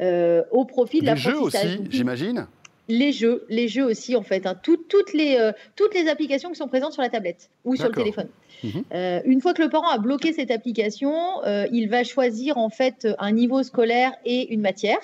au 0.00 0.64
profit 0.64 1.00
de 1.00 1.06
l'apprentissage. 1.06 1.64
Les 1.64 1.70
jeux 1.70 1.78
aussi, 1.78 1.88
j'imagine 1.90 2.46
les 2.88 3.12
jeux, 3.12 3.44
les 3.48 3.68
jeux 3.68 3.84
aussi 3.84 4.16
en 4.16 4.22
fait, 4.22 4.46
hein. 4.46 4.54
toutes, 4.62 5.12
les, 5.14 5.36
euh, 5.38 5.52
toutes 5.76 5.94
les 5.94 6.08
applications 6.08 6.50
qui 6.50 6.56
sont 6.56 6.68
présentes 6.68 6.92
sur 6.92 7.02
la 7.02 7.08
tablette 7.08 7.50
ou 7.64 7.76
sur 7.76 7.88
le 7.88 7.94
téléphone. 7.94 8.28
Mhm. 8.62 8.84
Euh, 8.92 9.20
une 9.24 9.40
fois 9.40 9.54
que 9.54 9.62
le 9.62 9.68
parent 9.68 9.88
a 9.88 9.98
bloqué 9.98 10.32
cette 10.32 10.50
application, 10.50 11.42
euh, 11.44 11.66
il 11.72 11.88
va 11.88 12.04
choisir 12.04 12.58
en 12.58 12.70
fait 12.70 13.08
un 13.18 13.32
niveau 13.32 13.62
scolaire 13.62 14.12
et 14.24 14.52
une 14.52 14.60
matière. 14.60 14.98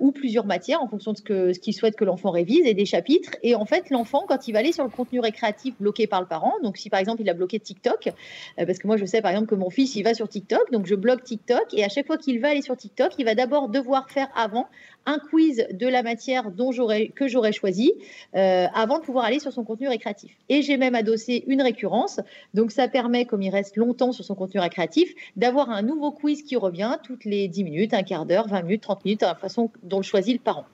Ou 0.00 0.12
plusieurs 0.12 0.46
matières 0.46 0.80
en 0.82 0.88
fonction 0.88 1.12
de 1.12 1.18
ce 1.18 1.58
qu'il 1.58 1.74
ce 1.74 1.78
souhaite 1.78 1.94
que 1.94 2.06
l'enfant 2.06 2.30
révise 2.30 2.64
et 2.64 2.72
des 2.72 2.86
chapitres. 2.86 3.32
Et 3.42 3.54
en 3.54 3.66
fait, 3.66 3.90
l'enfant, 3.90 4.24
quand 4.26 4.48
il 4.48 4.52
va 4.52 4.60
aller 4.60 4.72
sur 4.72 4.82
le 4.82 4.88
contenu 4.88 5.20
récréatif 5.20 5.74
bloqué 5.78 6.06
par 6.06 6.22
le 6.22 6.26
parent, 6.26 6.54
donc 6.62 6.78
si 6.78 6.88
par 6.88 7.00
exemple 7.00 7.20
il 7.20 7.28
a 7.28 7.34
bloqué 7.34 7.60
TikTok, 7.60 8.08
parce 8.56 8.78
que 8.78 8.86
moi 8.86 8.96
je 8.96 9.04
sais 9.04 9.20
par 9.20 9.32
exemple 9.32 9.48
que 9.48 9.54
mon 9.54 9.68
fils 9.68 9.94
il 9.94 10.02
va 10.02 10.14
sur 10.14 10.26
TikTok, 10.26 10.72
donc 10.72 10.86
je 10.86 10.94
bloque 10.94 11.22
TikTok 11.22 11.74
et 11.74 11.84
à 11.84 11.90
chaque 11.90 12.06
fois 12.06 12.16
qu'il 12.16 12.40
va 12.40 12.48
aller 12.48 12.62
sur 12.62 12.78
TikTok, 12.78 13.12
il 13.18 13.26
va 13.26 13.34
d'abord 13.34 13.68
devoir 13.68 14.08
faire 14.08 14.28
avant 14.34 14.68
un 15.06 15.18
quiz 15.18 15.66
de 15.72 15.86
la 15.86 16.02
matière 16.02 16.50
dont 16.50 16.70
que 17.14 17.28
j'aurais 17.28 17.52
choisi 17.52 17.92
euh, 18.34 18.66
avant 18.74 18.98
de 18.98 19.04
pouvoir 19.04 19.24
aller 19.24 19.38
sur 19.38 19.52
son 19.52 19.64
contenu 19.64 19.88
récréatif. 19.88 20.32
Et 20.48 20.62
j'ai 20.62 20.76
même 20.76 20.94
adossé 20.94 21.44
une 21.46 21.62
récurrence, 21.62 22.20
donc 22.54 22.70
ça 22.70 22.88
permet, 22.88 23.24
comme 23.24 23.42
il 23.42 23.50
reste 23.50 23.76
longtemps 23.76 24.12
sur 24.12 24.24
son 24.24 24.34
contenu 24.34 24.60
récréatif, 24.60 25.12
d'avoir 25.36 25.70
un 25.70 25.82
nouveau 25.82 26.12
quiz 26.12 26.42
qui 26.42 26.56
revient 26.56 26.96
toutes 27.02 27.24
les 27.24 27.48
10 27.48 27.64
minutes, 27.64 27.94
un 27.94 28.02
quart 28.02 28.26
d'heure, 28.26 28.48
20 28.48 28.62
minutes, 28.62 28.82
30 28.82 29.04
minutes, 29.04 29.20
de 29.20 29.26
la 29.26 29.34
façon 29.34 29.70
dont 29.82 29.98
le 29.98 30.02
choisit 30.02 30.34
le 30.34 30.40
parent. 30.40 30.66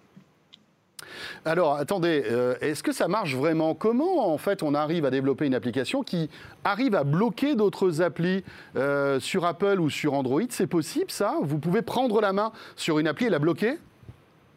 Alors, 1.45 1.77
attendez, 1.77 2.25
euh, 2.31 2.55
est-ce 2.61 2.83
que 2.83 2.93
ça 2.93 3.09
marche 3.09 3.35
vraiment? 3.35 3.75
Comment, 3.75 4.33
en 4.33 4.38
fait, 4.38 4.62
on 4.62 4.75
arrive 4.75 5.05
à 5.05 5.11
développer 5.11 5.47
une 5.47 5.55
application 5.55 6.03
qui 6.03 6.29
arrive 6.64 6.95
à 6.95 7.05
bloquer 7.05 7.55
d'autres 7.55 8.03
applis 8.03 8.45
euh, 8.77 9.19
sur 9.21 9.45
Apple 9.45 9.81
ou 9.81 9.90
sur 9.90 10.14
Android? 10.14 10.43
C'est 10.51 10.66
possible, 10.66 11.11
ça? 11.11 11.37
Vous 11.43 11.59
pouvez 11.59 11.83
prendre 11.83 12.21
la 12.21 12.33
main 12.33 12.53
sur 12.77 12.99
une 12.99 13.09
appli 13.09 13.27
et 13.27 13.31
la 13.31 13.38
bloquer? 13.38 13.79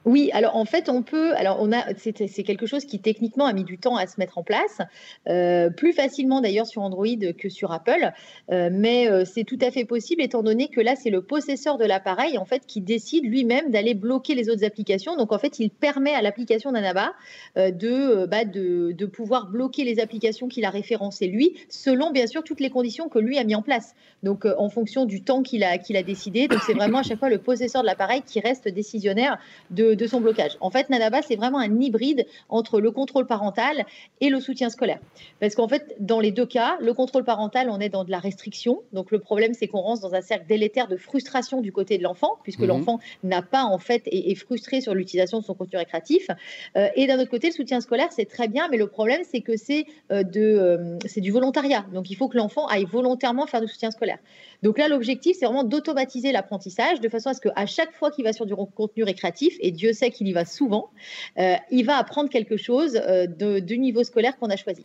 Oui, 0.05 0.29
alors 0.33 0.57
en 0.57 0.65
fait, 0.65 0.89
on 0.89 1.01
peut. 1.01 1.33
Alors, 1.35 1.57
on 1.61 1.71
a. 1.71 1.83
C'est 1.97 2.43
quelque 2.43 2.65
chose 2.65 2.85
qui 2.85 2.99
techniquement 2.99 3.45
a 3.45 3.53
mis 3.53 3.63
du 3.63 3.77
temps 3.77 3.95
à 3.95 4.05
se 4.05 4.19
mettre 4.19 4.37
en 4.37 4.43
place, 4.43 4.79
euh, 5.29 5.69
plus 5.69 5.93
facilement 5.93 6.41
d'ailleurs 6.41 6.67
sur 6.67 6.81
Android 6.81 7.05
que 7.37 7.49
sur 7.49 7.71
Apple, 7.71 8.11
euh, 8.51 8.69
mais 8.71 9.09
euh, 9.09 9.23
c'est 9.25 9.45
tout 9.45 9.57
à 9.61 9.71
fait 9.71 9.85
possible 9.85 10.21
étant 10.21 10.43
donné 10.43 10.67
que 10.67 10.81
là, 10.81 10.95
c'est 10.95 11.09
le 11.09 11.21
possesseur 11.21 11.77
de 11.77 11.85
l'appareil 11.85 12.37
en 12.37 12.45
fait 12.45 12.65
qui 12.65 12.81
décide 12.81 13.25
lui-même 13.25 13.71
d'aller 13.71 13.93
bloquer 13.93 14.35
les 14.35 14.49
autres 14.49 14.65
applications. 14.65 15.15
Donc 15.15 15.31
en 15.31 15.39
fait, 15.39 15.59
il 15.59 15.69
permet 15.69 16.13
à 16.13 16.21
l'application 16.21 16.71
d'Anaba 16.71 17.13
de, 17.55 18.25
bah, 18.25 18.45
de, 18.45 18.91
de 18.91 19.05
pouvoir 19.05 19.47
bloquer 19.47 19.83
les 19.83 19.99
applications 19.99 20.47
qu'il 20.47 20.65
a 20.65 20.69
référencées 20.69 21.27
lui, 21.27 21.53
selon 21.69 22.11
bien 22.11 22.27
sûr 22.27 22.43
toutes 22.43 22.59
les 22.59 22.69
conditions 22.69 23.07
que 23.07 23.19
lui 23.19 23.37
a 23.37 23.43
mis 23.43 23.55
en 23.55 23.61
place. 23.61 23.95
Donc 24.23 24.45
en 24.45 24.69
fonction 24.69 25.05
du 25.05 25.21
temps 25.23 25.43
qu'il 25.43 25.63
a 25.63 25.77
qu'il 25.77 25.95
a 25.95 26.03
décidé. 26.03 26.47
Donc 26.47 26.59
c'est 26.65 26.73
vraiment 26.73 26.99
à 26.99 27.03
chaque 27.03 27.19
fois 27.19 27.29
le 27.29 27.37
possesseur 27.37 27.81
de 27.81 27.87
l'appareil 27.87 28.21
qui 28.25 28.39
reste 28.39 28.67
décisionnaire 28.67 29.37
de 29.71 29.92
de, 29.95 30.07
son 30.07 30.21
blocage. 30.21 30.57
En 30.59 30.69
fait, 30.69 30.89
Nanaba, 30.89 31.21
c'est 31.21 31.35
vraiment 31.35 31.59
un 31.59 31.79
hybride 31.79 32.25
entre 32.49 32.79
le 32.79 32.91
contrôle 32.91 33.25
parental 33.25 33.85
et 34.21 34.29
le 34.29 34.39
soutien 34.39 34.69
scolaire. 34.69 34.99
Parce 35.39 35.55
qu'en 35.55 35.67
fait, 35.67 35.95
dans 35.99 36.19
les 36.19 36.31
deux 36.31 36.45
cas, 36.45 36.77
le 36.79 36.93
contrôle 36.93 37.23
parental, 37.23 37.69
on 37.69 37.79
est 37.79 37.89
dans 37.89 38.03
de 38.03 38.11
la 38.11 38.19
restriction. 38.19 38.81
Donc 38.91 39.11
le 39.11 39.19
problème, 39.19 39.53
c'est 39.53 39.67
qu'on 39.67 39.81
rentre 39.81 40.01
dans 40.01 40.13
un 40.13 40.21
cercle 40.21 40.45
délétère 40.47 40.87
de 40.87 40.97
frustration 40.97 41.61
du 41.61 41.71
côté 41.71 41.97
de 41.97 42.03
l'enfant, 42.03 42.37
puisque 42.43 42.59
mhm. 42.59 42.67
l'enfant 42.67 42.99
n'a 43.23 43.41
pas, 43.41 43.63
en 43.63 43.79
fait, 43.79 44.03
et 44.07 44.31
est 44.31 44.35
frustré 44.35 44.81
sur 44.81 44.93
l'utilisation 44.93 45.39
de 45.39 45.45
son 45.45 45.53
contenu 45.53 45.77
récréatif. 45.77 46.27
Euh, 46.77 46.87
et 46.95 47.07
d'un 47.07 47.19
autre 47.19 47.29
côté, 47.29 47.47
le 47.47 47.53
soutien 47.53 47.81
scolaire, 47.81 48.11
c'est 48.11 48.25
très 48.25 48.47
bien, 48.47 48.67
mais 48.69 48.77
le 48.77 48.87
problème, 48.87 49.21
c'est 49.29 49.41
que 49.41 49.57
c'est 49.57 49.85
euh, 50.11 50.23
euh, 50.35 50.97
c'est 51.05 51.21
du 51.21 51.31
volontariat. 51.31 51.85
Donc 51.93 52.09
il 52.09 52.15
faut 52.15 52.27
que 52.27 52.37
l'enfant 52.37 52.67
aille 52.67 52.85
volontairement 52.85 53.45
faire 53.47 53.61
du 53.61 53.67
soutien 53.67 53.91
scolaire. 53.91 54.19
Donc 54.63 54.77
là, 54.77 54.87
l'objectif, 54.87 55.35
c'est 55.37 55.45
vraiment 55.45 55.65
d'automatiser 55.65 56.31
l'apprentissage 56.31 57.01
de 57.01 57.09
façon 57.09 57.29
à 57.29 57.33
ce 57.33 57.41
qu'à 57.41 57.65
chaque 57.65 57.93
fois 57.93 58.09
qu'il 58.09 58.23
va 58.23 58.31
sur 58.31 58.45
du 58.45 58.55
contenu 58.55 59.03
récréatif, 59.03 59.55
et 59.59 59.71
Dieu 59.71 59.91
sait 59.93 60.09
qu'il 60.09 60.27
y 60.27 60.33
va 60.33 60.45
souvent, 60.45 60.89
euh, 61.37 61.55
il 61.69 61.85
va 61.85 61.97
apprendre 61.97 62.29
quelque 62.29 62.55
chose 62.55 62.95
euh, 62.95 63.27
du 63.59 63.77
niveau 63.77 64.03
scolaire 64.03 64.37
qu'on 64.37 64.49
a 64.49 64.55
choisi. 64.55 64.81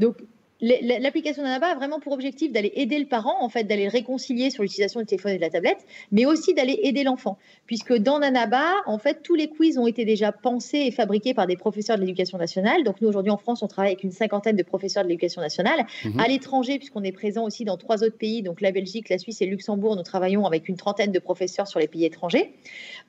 Donc 0.00 0.16
L'application 0.60 1.44
Nanaba 1.44 1.68
a 1.68 1.74
vraiment 1.76 2.00
pour 2.00 2.12
objectif 2.12 2.50
d'aller 2.50 2.72
aider 2.74 2.98
le 2.98 3.06
parent, 3.06 3.36
en 3.40 3.48
fait, 3.48 3.62
d'aller 3.62 3.86
réconcilier 3.86 4.50
sur 4.50 4.64
l'utilisation 4.64 4.98
du 4.98 5.06
téléphone 5.06 5.32
et 5.32 5.36
de 5.36 5.40
la 5.40 5.50
tablette, 5.50 5.86
mais 6.10 6.26
aussi 6.26 6.52
d'aller 6.52 6.80
aider 6.82 7.04
l'enfant. 7.04 7.38
Puisque 7.66 7.94
dans 7.94 8.18
Nanaba, 8.18 8.74
en 8.86 8.98
fait, 8.98 9.22
tous 9.22 9.36
les 9.36 9.48
quiz 9.48 9.78
ont 9.78 9.86
été 9.86 10.04
déjà 10.04 10.32
pensés 10.32 10.78
et 10.78 10.90
fabriqués 10.90 11.32
par 11.32 11.46
des 11.46 11.56
professeurs 11.56 11.96
de 11.96 12.00
l'éducation 12.00 12.38
nationale. 12.38 12.82
Donc, 12.82 13.00
nous, 13.00 13.08
aujourd'hui, 13.08 13.30
en 13.30 13.36
France, 13.36 13.62
on 13.62 13.68
travaille 13.68 13.92
avec 13.92 14.02
une 14.02 14.10
cinquantaine 14.10 14.56
de 14.56 14.62
professeurs 14.64 15.04
de 15.04 15.08
l'éducation 15.08 15.40
nationale. 15.40 15.86
Mhm. 16.04 16.18
À 16.18 16.26
l'étranger, 16.26 16.78
puisqu'on 16.78 17.04
est 17.04 17.12
présent 17.12 17.44
aussi 17.44 17.64
dans 17.64 17.76
trois 17.76 18.02
autres 18.02 18.18
pays, 18.18 18.42
donc 18.42 18.60
la 18.60 18.72
Belgique, 18.72 19.08
la 19.10 19.18
Suisse 19.18 19.40
et 19.40 19.44
le 19.44 19.52
Luxembourg, 19.52 19.94
nous 19.94 20.02
travaillons 20.02 20.44
avec 20.44 20.68
une 20.68 20.76
trentaine 20.76 21.12
de 21.12 21.18
professeurs 21.20 21.68
sur 21.68 21.78
les 21.78 21.86
pays 21.86 22.04
étrangers. 22.04 22.52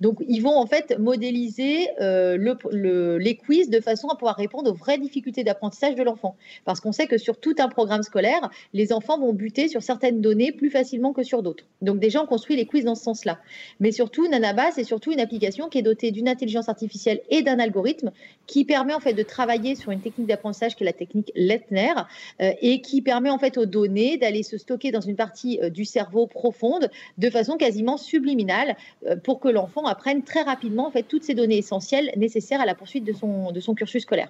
Donc, 0.02 0.20
ils 0.28 0.42
vont, 0.42 0.56
en 0.56 0.68
fait, 0.68 1.00
modéliser 1.00 1.88
euh, 2.00 2.38
le, 2.38 3.18
les 3.18 3.36
quiz 3.36 3.72
de 3.72 3.80
façon 3.80 4.08
à 4.10 4.16
pouvoir 4.16 4.36
répondre 4.36 4.70
aux 4.70 4.76
vraies 4.76 5.00
difficultés 5.00 5.44
d'apprentissage 5.44 5.96
de 5.96 6.04
l'enfant. 6.04 6.36
Parce 6.66 6.80
qu'on 6.80 6.92
sait 6.92 7.08
que 7.08 7.18
sur 7.18 7.39
tout 7.42 7.56
un 7.60 7.70
programme 7.70 8.04
scolaire, 8.04 8.50
les 8.74 8.94
enfants 8.94 9.20
vont 9.20 9.34
buter 9.34 9.68
sur 9.68 9.82
certaines 9.82 10.22
données 10.22 10.52
plus 10.52 10.70
facilement 10.70 11.14
que 11.14 11.24
sur 11.24 11.44
d'autres. 11.44 11.66
Donc 11.82 12.00
déjà, 12.00 12.22
on 12.22 12.26
construit 12.26 12.56
les 12.56 12.66
quiz 12.66 12.86
dans 12.86 12.96
ce 12.96 13.04
sens-là. 13.04 13.40
Mais 13.80 13.92
surtout, 13.92 14.28
Nanaba, 14.28 14.72
c'est 14.72 14.84
surtout 14.84 15.12
une 15.12 15.20
application 15.20 15.70
qui 15.70 15.78
est 15.78 15.84
dotée 15.84 16.12
d'une 16.12 16.28
intelligence 16.28 16.70
artificielle 16.70 17.22
et 17.30 17.42
d'un 17.42 17.60
algorithme 17.60 18.12
qui 18.48 18.66
permet 18.66 18.94
en 18.94 19.00
fait 19.00 19.14
de 19.14 19.24
travailler 19.24 19.76
sur 19.76 19.92
une 19.92 20.02
technique 20.02 20.28
d'apprentissage 20.28 20.76
qui 20.76 20.84
est 20.84 20.86
la 20.86 20.94
technique 20.94 21.32
Lettner 21.36 21.94
euh, 22.42 22.52
et 22.62 22.82
qui 22.82 23.02
permet 23.02 23.30
en 23.30 23.38
fait 23.38 23.58
aux 23.58 23.66
données 23.66 24.18
d'aller 24.18 24.44
se 24.44 24.58
stocker 24.58 24.92
dans 24.92 25.02
une 25.02 25.16
partie 25.16 25.60
euh, 25.62 25.70
du 25.70 25.86
cerveau 25.86 26.28
profonde 26.28 26.90
de 27.18 27.30
façon 27.30 27.58
quasiment 27.58 27.98
subliminale 27.98 28.76
euh, 29.06 29.16
pour 29.16 29.40
que 29.40 29.48
l'enfant 29.48 29.86
apprenne 29.86 30.24
très 30.24 30.42
rapidement 30.42 30.88
en 30.88 30.92
fait 30.92 31.04
toutes 31.04 31.24
ces 31.24 31.34
données 31.34 31.58
essentielles 31.58 32.12
nécessaires 32.18 32.62
à 32.62 32.66
la 32.66 32.76
poursuite 32.76 33.04
de 33.04 33.14
son, 33.14 33.52
de 33.52 33.60
son 33.60 33.76
cursus 33.76 34.04
scolaire. 34.04 34.30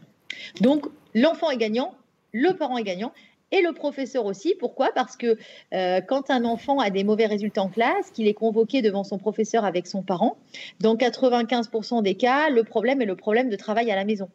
Donc 0.61 0.85
l'enfant 1.15 1.49
est 1.49 1.57
gagnant, 1.57 1.93
le 2.31 2.53
parent 2.53 2.77
est 2.77 2.83
gagnant 2.83 3.11
et 3.51 3.61
le 3.61 3.73
professeur 3.73 4.25
aussi. 4.25 4.55
Pourquoi? 4.59 4.91
Parce 4.93 5.17
que 5.17 5.37
euh, 5.73 6.01
quand 6.01 6.29
un 6.29 6.45
enfant 6.45 6.79
a 6.79 6.89
des 6.89 7.03
mauvais 7.03 7.25
résultats 7.25 7.63
en 7.63 7.69
classe, 7.69 8.11
qu'il 8.11 8.27
est 8.27 8.33
convoqué 8.33 8.81
devant 8.81 9.03
son 9.03 9.17
professeur 9.17 9.65
avec 9.65 9.87
son 9.87 10.03
parent, 10.03 10.37
dans 10.79 10.95
95% 10.95 12.03
des 12.03 12.15
cas, 12.15 12.49
le 12.49 12.63
problème 12.63 13.01
est 13.01 13.05
le 13.05 13.15
problème 13.15 13.49
de 13.49 13.55
travail 13.55 13.91
à 13.91 13.95
la 13.95 14.05
maison. 14.05 14.29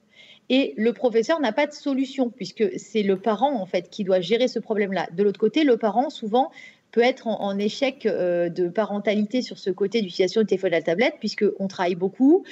Et 0.51 0.75
le 0.77 0.93
professeur 0.93 1.41
n'a 1.41 1.53
pas 1.53 1.67
de 1.67 1.73
solution 1.73 2.29
puisque 2.29 2.65
c'est 2.79 3.03
le 3.03 3.19
parent 3.19 3.55
en 3.55 3.65
fait 3.65 3.89
qui 3.89 4.05
doit 4.05 4.21
gérer 4.21 4.47
ce 4.47 4.59
problème-là. 4.59 5.09
De 5.13 5.23
l'autre 5.23 5.41
côté, 5.41 5.65
le 5.65 5.79
parent 5.79 6.11
souvent 6.11 6.51
peut 6.95 7.03
être 7.03 7.27
en, 7.27 7.59
échec 7.59 8.07
de 8.07 8.69
parentalité 8.69 9.43
sur 9.43 9.59
ce 9.59 9.71
côté 9.71 10.01
d'utilisation 10.01 10.43
du 10.43 10.47
téléphone 10.47 10.69
et 10.69 10.77
de 10.77 10.77
la 10.77 10.83
tablette, 10.83 11.15
puisqu'on 11.19 11.67
travaille 11.67 11.97
beaucoup. 11.97 12.45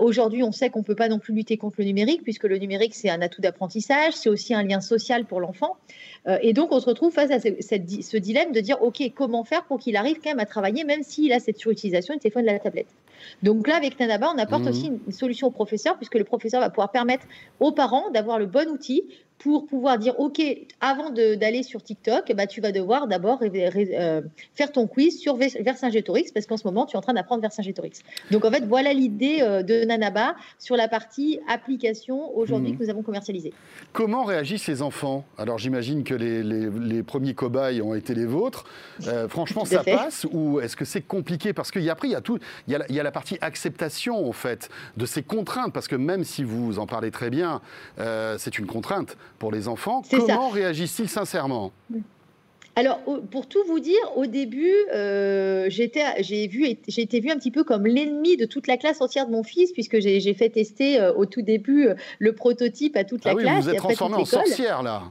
Aujourd'hui, 0.00 0.42
on 0.42 0.50
sait 0.50 0.70
qu'on 0.70 0.80
ne 0.80 0.84
peut 0.84 0.96
pas 0.96 1.08
non 1.08 1.20
plus 1.20 1.32
lutter 1.32 1.56
contre 1.56 1.76
le 1.78 1.84
numérique, 1.84 2.24
puisque 2.24 2.44
le 2.44 2.58
numérique, 2.58 2.96
c'est 2.96 3.10
un 3.10 3.22
atout 3.22 3.40
d'apprentissage, 3.40 4.14
c'est 4.14 4.28
aussi 4.28 4.54
un 4.54 4.64
lien 4.64 4.80
social 4.80 5.24
pour 5.24 5.40
l'enfant. 5.40 5.76
et 6.42 6.52
donc, 6.52 6.72
on 6.72 6.80
se 6.80 6.86
retrouve 6.86 7.12
face 7.12 7.30
à 7.30 7.38
ce 7.38 8.16
dilemme 8.16 8.50
de 8.50 8.60
dire, 8.60 8.82
OK, 8.82 9.00
comment 9.14 9.44
faire 9.44 9.64
pour 9.64 9.78
qu'il 9.78 9.96
arrive 9.96 10.16
quand 10.16 10.30
même 10.30 10.40
à 10.40 10.46
travailler, 10.46 10.82
même 10.82 11.04
s'il 11.04 11.32
a 11.32 11.38
cette 11.38 11.58
surutilisation 11.58 12.14
du 12.14 12.20
téléphone 12.20 12.42
et 12.42 12.48
de 12.48 12.52
la 12.52 12.58
tablette? 12.58 12.88
Donc 13.42 13.68
là, 13.68 13.76
avec 13.76 13.98
Nanaba, 14.00 14.32
on 14.34 14.38
apporte 14.38 14.64
mmh. 14.64 14.68
aussi 14.68 14.90
une 15.06 15.12
solution 15.12 15.48
au 15.48 15.50
professeur, 15.50 15.96
puisque 15.96 16.16
le 16.16 16.24
professeur 16.24 16.60
va 16.60 16.70
pouvoir 16.70 16.90
permettre 16.90 17.26
aux 17.60 17.72
parents 17.72 18.10
d'avoir 18.10 18.38
le 18.38 18.46
bon 18.46 18.68
outil 18.68 19.04
pour 19.38 19.66
pouvoir 19.66 19.98
dire 19.98 20.18
OK, 20.18 20.40
avant 20.80 21.10
d'aller 21.10 21.62
sur 21.62 21.82
TikTok, 21.82 22.32
bah, 22.34 22.46
tu 22.46 22.60
vas 22.60 22.72
devoir 22.72 23.06
d'abord 23.06 23.40
euh, 23.42 24.22
faire 24.54 24.72
ton 24.72 24.86
quiz 24.86 25.18
sur 25.20 25.36
Vercingétorix 25.36 26.32
parce 26.32 26.46
qu'en 26.46 26.56
ce 26.56 26.66
moment, 26.66 26.86
tu 26.86 26.96
es 26.96 26.98
en 26.98 27.02
train 27.02 27.14
d'apprendre 27.14 27.42
Vercingétorix. 27.42 28.02
Donc 28.30 28.44
en 28.44 28.50
fait, 28.50 28.64
voilà 28.64 28.92
l'idée 28.92 29.38
euh, 29.42 29.62
de 29.62 29.84
Nanaba 29.84 30.36
sur 30.58 30.76
la 30.76 30.88
partie 30.88 31.38
application 31.48 32.36
aujourd'hui 32.36 32.72
mmh. 32.72 32.78
que 32.78 32.84
nous 32.84 32.90
avons 32.90 33.02
commercialisée. 33.02 33.52
Comment 33.92 34.24
réagissent 34.24 34.68
les 34.68 34.82
enfants? 34.82 35.24
Alors 35.38 35.58
j'imagine 35.58 36.02
que 36.02 36.14
les, 36.14 37.02
premiers 37.02 37.34
cobayes 37.34 37.82
ont 37.82 37.94
été 37.94 38.14
les 38.14 38.26
vôtres. 38.26 38.64
Euh, 39.06 39.28
franchement, 39.28 39.64
ça 39.64 39.84
passe 39.84 40.26
ou 40.32 40.60
est-ce 40.60 40.76
que 40.76 40.84
c'est 40.84 41.02
compliqué? 41.02 41.52
Parce 41.52 41.70
qu'il 41.70 41.82
y 41.82 41.90
a 41.90 41.92
après, 41.96 42.08
il 42.08 42.12
y 42.12 42.16
a 42.16 42.20
tout, 42.20 42.38
il 42.66 42.72
y 42.72 42.76
a, 42.76 42.84
il 42.90 42.94
y 42.94 43.00
a, 43.00 43.02
la 43.02 43.10
partie 43.10 43.38
acceptation 43.40 44.28
en 44.28 44.32
fait 44.32 44.68
de 44.98 45.06
ces 45.06 45.22
contraintes 45.22 45.72
parce 45.72 45.88
que 45.88 45.96
même 45.96 46.24
si 46.24 46.44
vous 46.44 46.78
en 46.78 46.86
parlez 46.86 47.10
très 47.10 47.30
bien, 47.30 47.62
c'est 48.38 48.58
une 48.58 48.66
contrainte 48.66 49.16
pour 49.38 49.52
les 49.52 49.68
enfants. 49.68 50.02
Comment 50.10 50.48
réagissent-ils 50.48 51.08
sincèrement? 51.08 51.72
Alors, 52.78 53.00
pour 53.30 53.48
tout 53.48 53.64
vous 53.66 53.80
dire, 53.80 54.00
au 54.16 54.26
début, 54.26 54.74
euh, 54.92 55.66
j'ai 55.70 55.84
été 55.84 57.20
vue 57.20 57.30
un 57.30 57.36
petit 57.36 57.50
peu 57.50 57.64
comme 57.64 57.86
l'ennemi 57.86 58.36
de 58.36 58.44
toute 58.44 58.66
la 58.66 58.76
classe 58.76 59.00
entière 59.00 59.26
de 59.26 59.32
mon 59.32 59.42
fils, 59.42 59.72
puisque 59.72 59.98
j'ai 59.98 60.34
fait 60.34 60.50
tester 60.50 61.00
euh, 61.00 61.14
au 61.14 61.24
tout 61.24 61.40
début 61.40 61.86
euh, 61.86 61.94
le 62.18 62.34
prototype 62.34 62.94
à 62.96 63.04
toute 63.04 63.22
ah 63.24 63.30
la 63.30 63.34
oui, 63.34 63.42
classe. 63.44 63.64
Vous 63.64 63.70
êtes 63.70 63.76
transformée 63.76 64.16
en 64.16 64.26
sorcière 64.26 64.82
là. 64.82 65.04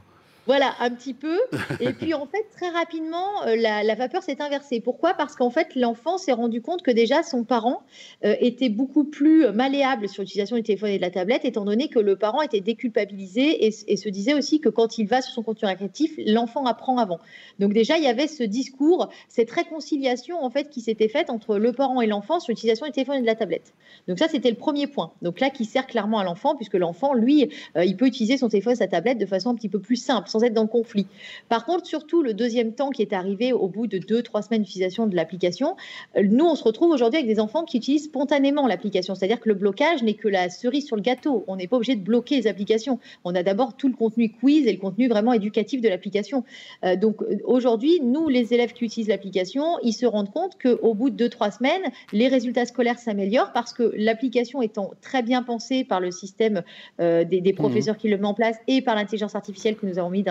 Voilà, 0.46 0.74
un 0.80 0.90
petit 0.90 1.12
peu. 1.14 1.38
Et 1.80 1.92
puis 1.92 2.14
en 2.14 2.26
fait, 2.26 2.46
très 2.56 2.68
rapidement, 2.68 3.44
euh, 3.46 3.56
la, 3.56 3.94
vapeur 3.94 4.22
s'est 4.22 4.40
inversée. 4.40 4.80
Pourquoi? 4.80 5.14
Parce 5.14 5.34
qu'en 5.34 5.50
fait, 5.50 5.74
l'enfant 5.74 6.18
s'est 6.18 6.32
rendu 6.32 6.62
compte 6.62 6.82
que 6.82 6.92
déjà 6.92 7.22
son 7.22 7.42
parent 7.42 7.82
euh, 8.24 8.36
était 8.40 8.68
beaucoup 8.68 9.04
plus 9.04 9.50
malléable 9.52 10.08
sur 10.08 10.22
l'utilisation 10.22 10.56
du 10.56 10.62
téléphone 10.62 10.90
et 10.90 10.98
de 10.98 11.02
la 11.02 11.10
tablette, 11.10 11.44
étant 11.44 11.64
donné 11.64 11.88
que 11.88 11.98
le 11.98 12.16
parent 12.16 12.42
était 12.42 12.60
déculpabilisé 12.60 13.66
et, 13.66 13.96
se 13.96 14.08
disait 14.08 14.34
aussi 14.34 14.60
que 14.60 14.68
quand 14.68 14.98
il 14.98 15.06
va 15.06 15.20
sur 15.20 15.34
son 15.34 15.42
contenu 15.42 15.66
récréatif, 15.66 16.12
l'enfant 16.18 16.64
apprend 16.66 16.98
avant. 16.98 17.18
Donc 17.58 17.72
déjà, 17.72 17.96
il 17.96 18.04
y 18.04 18.08
avait 18.08 18.28
ce 18.28 18.44
discours, 18.44 19.08
cette 19.28 19.50
réconciliation 19.50 20.42
en 20.42 20.50
fait 20.50 20.68
qui 20.68 20.80
s'était 20.80 21.08
faite 21.08 21.30
entre 21.30 21.56
le 21.56 21.72
parent 21.72 22.00
et 22.00 22.06
l'enfant 22.06 22.38
sur 22.38 22.52
l'utilisation 22.52 22.86
du 22.86 22.92
téléphone 22.92 23.16
et 23.16 23.20
de 23.22 23.26
la 23.26 23.34
tablette. 23.34 23.74
Donc 24.06 24.18
ça, 24.18 24.28
c'était 24.28 24.50
le 24.50 24.56
premier 24.56 24.86
point. 24.86 25.12
Donc 25.22 25.40
là, 25.40 25.50
qui 25.50 25.64
sert 25.64 25.86
clairement 25.86 26.18
à 26.18 26.24
l'enfant, 26.24 26.54
puisque 26.54 26.74
l'enfant, 26.74 27.14
lui, 27.14 27.50
euh, 27.76 27.84
il 27.84 27.96
peut 27.96 28.06
utiliser 28.06 28.36
son 28.36 28.48
téléphone 28.48 28.74
et 28.74 28.76
sa 28.76 28.86
tablette 28.86 29.18
de 29.18 29.26
façon 29.26 29.50
un 29.50 29.54
petit 29.54 29.68
peu 29.68 29.80
plus 29.80 29.96
simple 29.96 30.28
être 30.42 30.54
dans 30.54 30.62
le 30.62 30.68
conflit. 30.68 31.06
Par 31.48 31.64
contre, 31.64 31.86
surtout 31.86 32.22
le 32.22 32.34
deuxième 32.34 32.72
temps 32.72 32.90
qui 32.90 33.02
est 33.02 33.12
arrivé 33.12 33.52
au 33.52 33.68
bout 33.68 33.86
de 33.86 33.98
deux, 33.98 34.22
trois 34.22 34.42
semaines 34.42 34.62
d'utilisation 34.62 35.06
de 35.06 35.16
l'application, 35.16 35.76
euh, 36.16 36.22
nous, 36.24 36.44
on 36.44 36.54
se 36.54 36.64
retrouve 36.64 36.90
aujourd'hui 36.90 37.18
avec 37.18 37.28
des 37.28 37.40
enfants 37.40 37.64
qui 37.64 37.76
utilisent 37.78 38.04
spontanément 38.04 38.66
l'application. 38.66 39.14
C'est-à-dire 39.14 39.40
que 39.40 39.48
le 39.48 39.54
blocage 39.54 40.02
n'est 40.02 40.14
que 40.14 40.28
la 40.28 40.50
cerise 40.50 40.86
sur 40.86 40.96
le 40.96 41.02
gâteau. 41.02 41.44
On 41.46 41.56
n'est 41.56 41.66
pas 41.66 41.76
obligé 41.76 41.94
de 41.94 42.02
bloquer 42.02 42.36
les 42.36 42.46
applications. 42.46 42.98
On 43.24 43.34
a 43.34 43.42
d'abord 43.42 43.76
tout 43.76 43.88
le 43.88 43.94
contenu 43.94 44.30
quiz 44.30 44.66
et 44.66 44.72
le 44.72 44.78
contenu 44.78 45.08
vraiment 45.08 45.32
éducatif 45.32 45.80
de 45.80 45.88
l'application. 45.88 46.44
Euh, 46.84 46.96
donc 46.96 47.22
euh, 47.22 47.38
aujourd'hui, 47.44 48.00
nous, 48.02 48.28
les 48.28 48.54
élèves 48.54 48.72
qui 48.72 48.84
utilisent 48.84 49.08
l'application, 49.08 49.78
ils 49.82 49.92
se 49.92 50.06
rendent 50.06 50.32
compte 50.32 50.56
qu'au 50.60 50.94
bout 50.94 51.10
de 51.10 51.16
deux, 51.16 51.28
trois 51.28 51.50
semaines, 51.50 51.82
les 52.12 52.28
résultats 52.28 52.66
scolaires 52.66 52.98
s'améliorent 52.98 53.52
parce 53.52 53.72
que 53.72 53.92
l'application 53.96 54.62
étant 54.62 54.90
très 55.00 55.22
bien 55.22 55.42
pensée 55.42 55.84
par 55.84 56.00
le 56.00 56.10
système 56.10 56.62
des, 56.98 57.24
mmh. 57.24 57.54
professeurs 57.54 57.96
qui 57.96 58.08
le 58.08 58.16
mettent 58.16 58.26
en 58.26 58.34
place 58.34 58.56
et 58.66 58.82
par 58.82 58.94
l'intelligence 58.94 59.34
artificielle 59.34 59.76
que 59.76 59.86
nous 59.86 59.98
avons 59.98 60.10
mis 60.10 60.22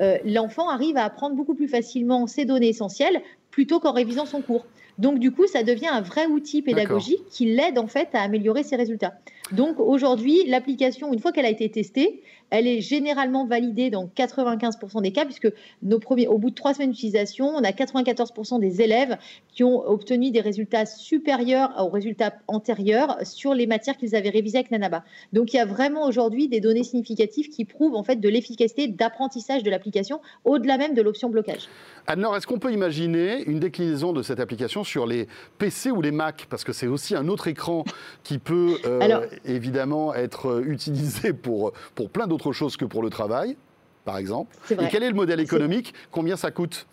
euh, 0.00 0.18
l'enfant 0.24 0.68
arrive 0.68 0.96
à 0.96 1.04
apprendre 1.04 1.36
beaucoup 1.36 1.54
plus 1.54 1.68
facilement 1.68 2.26
ses 2.26 2.44
données 2.44 2.68
essentielles 2.68 3.22
plutôt 3.50 3.80
qu'en 3.80 3.92
révisant 3.92 4.26
son 4.26 4.42
cours. 4.42 4.66
Donc 4.98 5.18
du 5.18 5.30
coup, 5.30 5.46
ça 5.46 5.62
devient 5.62 5.88
un 5.88 6.00
vrai 6.00 6.26
outil 6.26 6.62
pédagogique 6.62 7.26
qui 7.30 7.46
l'aide 7.46 7.78
en 7.78 7.86
fait 7.86 8.08
à 8.14 8.22
améliorer 8.22 8.62
ses 8.62 8.76
résultats. 8.76 9.14
Donc 9.52 9.78
aujourd'hui, 9.78 10.44
l'application, 10.46 11.12
une 11.12 11.18
fois 11.18 11.32
qu'elle 11.32 11.44
a 11.44 11.50
été 11.50 11.70
testée, 11.70 12.22
elle 12.50 12.66
est 12.66 12.80
généralement 12.80 13.44
validée 13.44 13.90
dans 13.90 14.06
95% 14.06 15.02
des 15.02 15.12
cas, 15.12 15.24
puisque 15.24 15.52
nos 15.82 15.98
premiers, 15.98 16.28
au 16.28 16.38
bout 16.38 16.50
de 16.50 16.54
trois 16.54 16.74
semaines 16.74 16.92
d'utilisation, 16.92 17.48
on 17.48 17.62
a 17.62 17.70
94% 17.70 18.60
des 18.60 18.82
élèves 18.82 19.18
qui 19.52 19.64
ont 19.64 19.86
obtenu 19.86 20.30
des 20.30 20.40
résultats 20.40 20.86
supérieurs 20.86 21.74
aux 21.78 21.90
résultats 21.90 22.34
antérieurs 22.46 23.18
sur 23.24 23.52
les 23.52 23.66
matières 23.66 23.96
qu'ils 23.96 24.14
avaient 24.14 24.30
révisées 24.30 24.58
avec 24.58 24.70
Nanaba. 24.70 25.04
Donc 25.32 25.52
il 25.52 25.56
y 25.56 25.60
a 25.60 25.66
vraiment 25.66 26.06
aujourd'hui 26.06 26.48
des 26.48 26.60
données 26.60 26.84
significatives 26.84 27.48
qui 27.48 27.64
prouvent 27.64 27.96
en 27.96 28.02
fait 28.02 28.16
de 28.16 28.28
l'efficacité 28.28 28.88
d'apprentissage 28.88 29.62
de 29.62 29.70
l'application, 29.70 30.20
au-delà 30.44 30.78
même 30.78 30.94
de 30.94 31.02
l'option 31.02 31.28
blocage. 31.28 31.68
Alors, 32.08 32.36
est-ce 32.36 32.46
qu'on 32.46 32.58
peut 32.58 32.72
imaginer 32.72 33.42
une 33.46 33.58
déclinaison 33.58 34.12
de 34.12 34.22
cette 34.22 34.38
application 34.38 34.84
sur 34.84 35.06
les 35.06 35.26
PC 35.58 35.90
ou 35.90 36.00
les 36.00 36.12
Mac? 36.12 36.46
Parce 36.48 36.62
que 36.62 36.72
c'est 36.72 36.86
aussi 36.86 37.16
un 37.16 37.26
autre 37.26 37.48
écran 37.48 37.84
qui 38.22 38.38
peut 38.38 38.78
euh, 38.84 39.26
évidemment 39.44 40.14
être 40.14 40.48
euh, 40.48 40.64
utilisé 40.64 41.32
pour, 41.32 41.72
pour 41.94 42.10
plein 42.10 42.28
d'autres 42.28 42.52
choses 42.52 42.76
que 42.76 42.84
pour 42.84 43.02
le 43.02 43.10
travail, 43.10 43.56
par 44.04 44.18
exemple. 44.18 44.56
Et 44.70 44.88
quel 44.90 45.02
est 45.02 45.08
le 45.08 45.16
modèle 45.16 45.40
économique? 45.40 45.94
Combien 46.12 46.36
ça 46.36 46.52
coûte? 46.52 46.86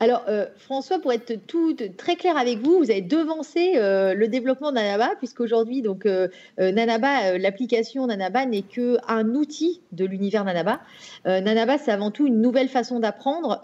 Alors, 0.00 0.24
euh, 0.28 0.46
François, 0.56 0.98
pour 0.98 1.12
être 1.12 1.34
tout 1.46 1.76
très 1.96 2.16
clair 2.16 2.36
avec 2.36 2.58
vous, 2.58 2.78
vous 2.78 2.90
avez 2.90 3.02
devancé 3.02 3.74
euh, 3.76 4.14
le 4.14 4.28
développement 4.28 4.72
Nanaba, 4.72 5.10
puisqu'aujourd'hui, 5.18 5.82
donc 5.82 6.06
euh, 6.06 6.28
Nanaba, 6.58 7.38
l'application 7.38 8.06
Nanaba 8.06 8.44
n'est 8.46 8.62
qu'un 8.62 9.28
outil 9.34 9.80
de 9.92 10.04
l'univers 10.04 10.44
Nanaba. 10.44 10.80
Nanaba, 11.24 11.78
c'est 11.78 11.92
avant 11.92 12.10
tout 12.10 12.26
une 12.26 12.40
nouvelle 12.40 12.68
façon 12.68 12.98
d'apprendre. 12.98 13.60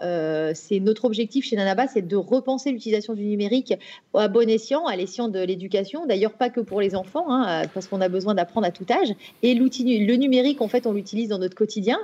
c'est 0.53 0.79
notre 0.79 1.05
objectif 1.05 1.45
chez 1.45 1.55
Nanaba, 1.55 1.87
c'est 1.87 2.07
de 2.07 2.15
repenser 2.15 2.71
l'utilisation 2.71 3.13
du 3.13 3.25
numérique 3.25 3.73
à 4.13 4.27
bon 4.27 4.49
escient, 4.49 4.85
à 4.85 4.95
l'escient 4.95 5.27
de 5.27 5.39
l'éducation. 5.39 6.05
D'ailleurs, 6.05 6.33
pas 6.33 6.49
que 6.49 6.61
pour 6.61 6.81
les 6.81 6.95
enfants, 6.95 7.25
hein, 7.29 7.63
parce 7.73 7.87
qu'on 7.87 8.01
a 8.01 8.09
besoin 8.09 8.33
d'apprendre 8.33 8.67
à 8.67 8.71
tout 8.71 8.85
âge. 8.89 9.13
Et 9.43 9.53
l'outil, 9.55 10.05
le 10.05 10.15
numérique, 10.15 10.61
en 10.61 10.67
fait, 10.67 10.87
on 10.87 10.93
l'utilise 10.93 11.29
dans 11.29 11.39
notre 11.39 11.55
quotidien. 11.55 11.99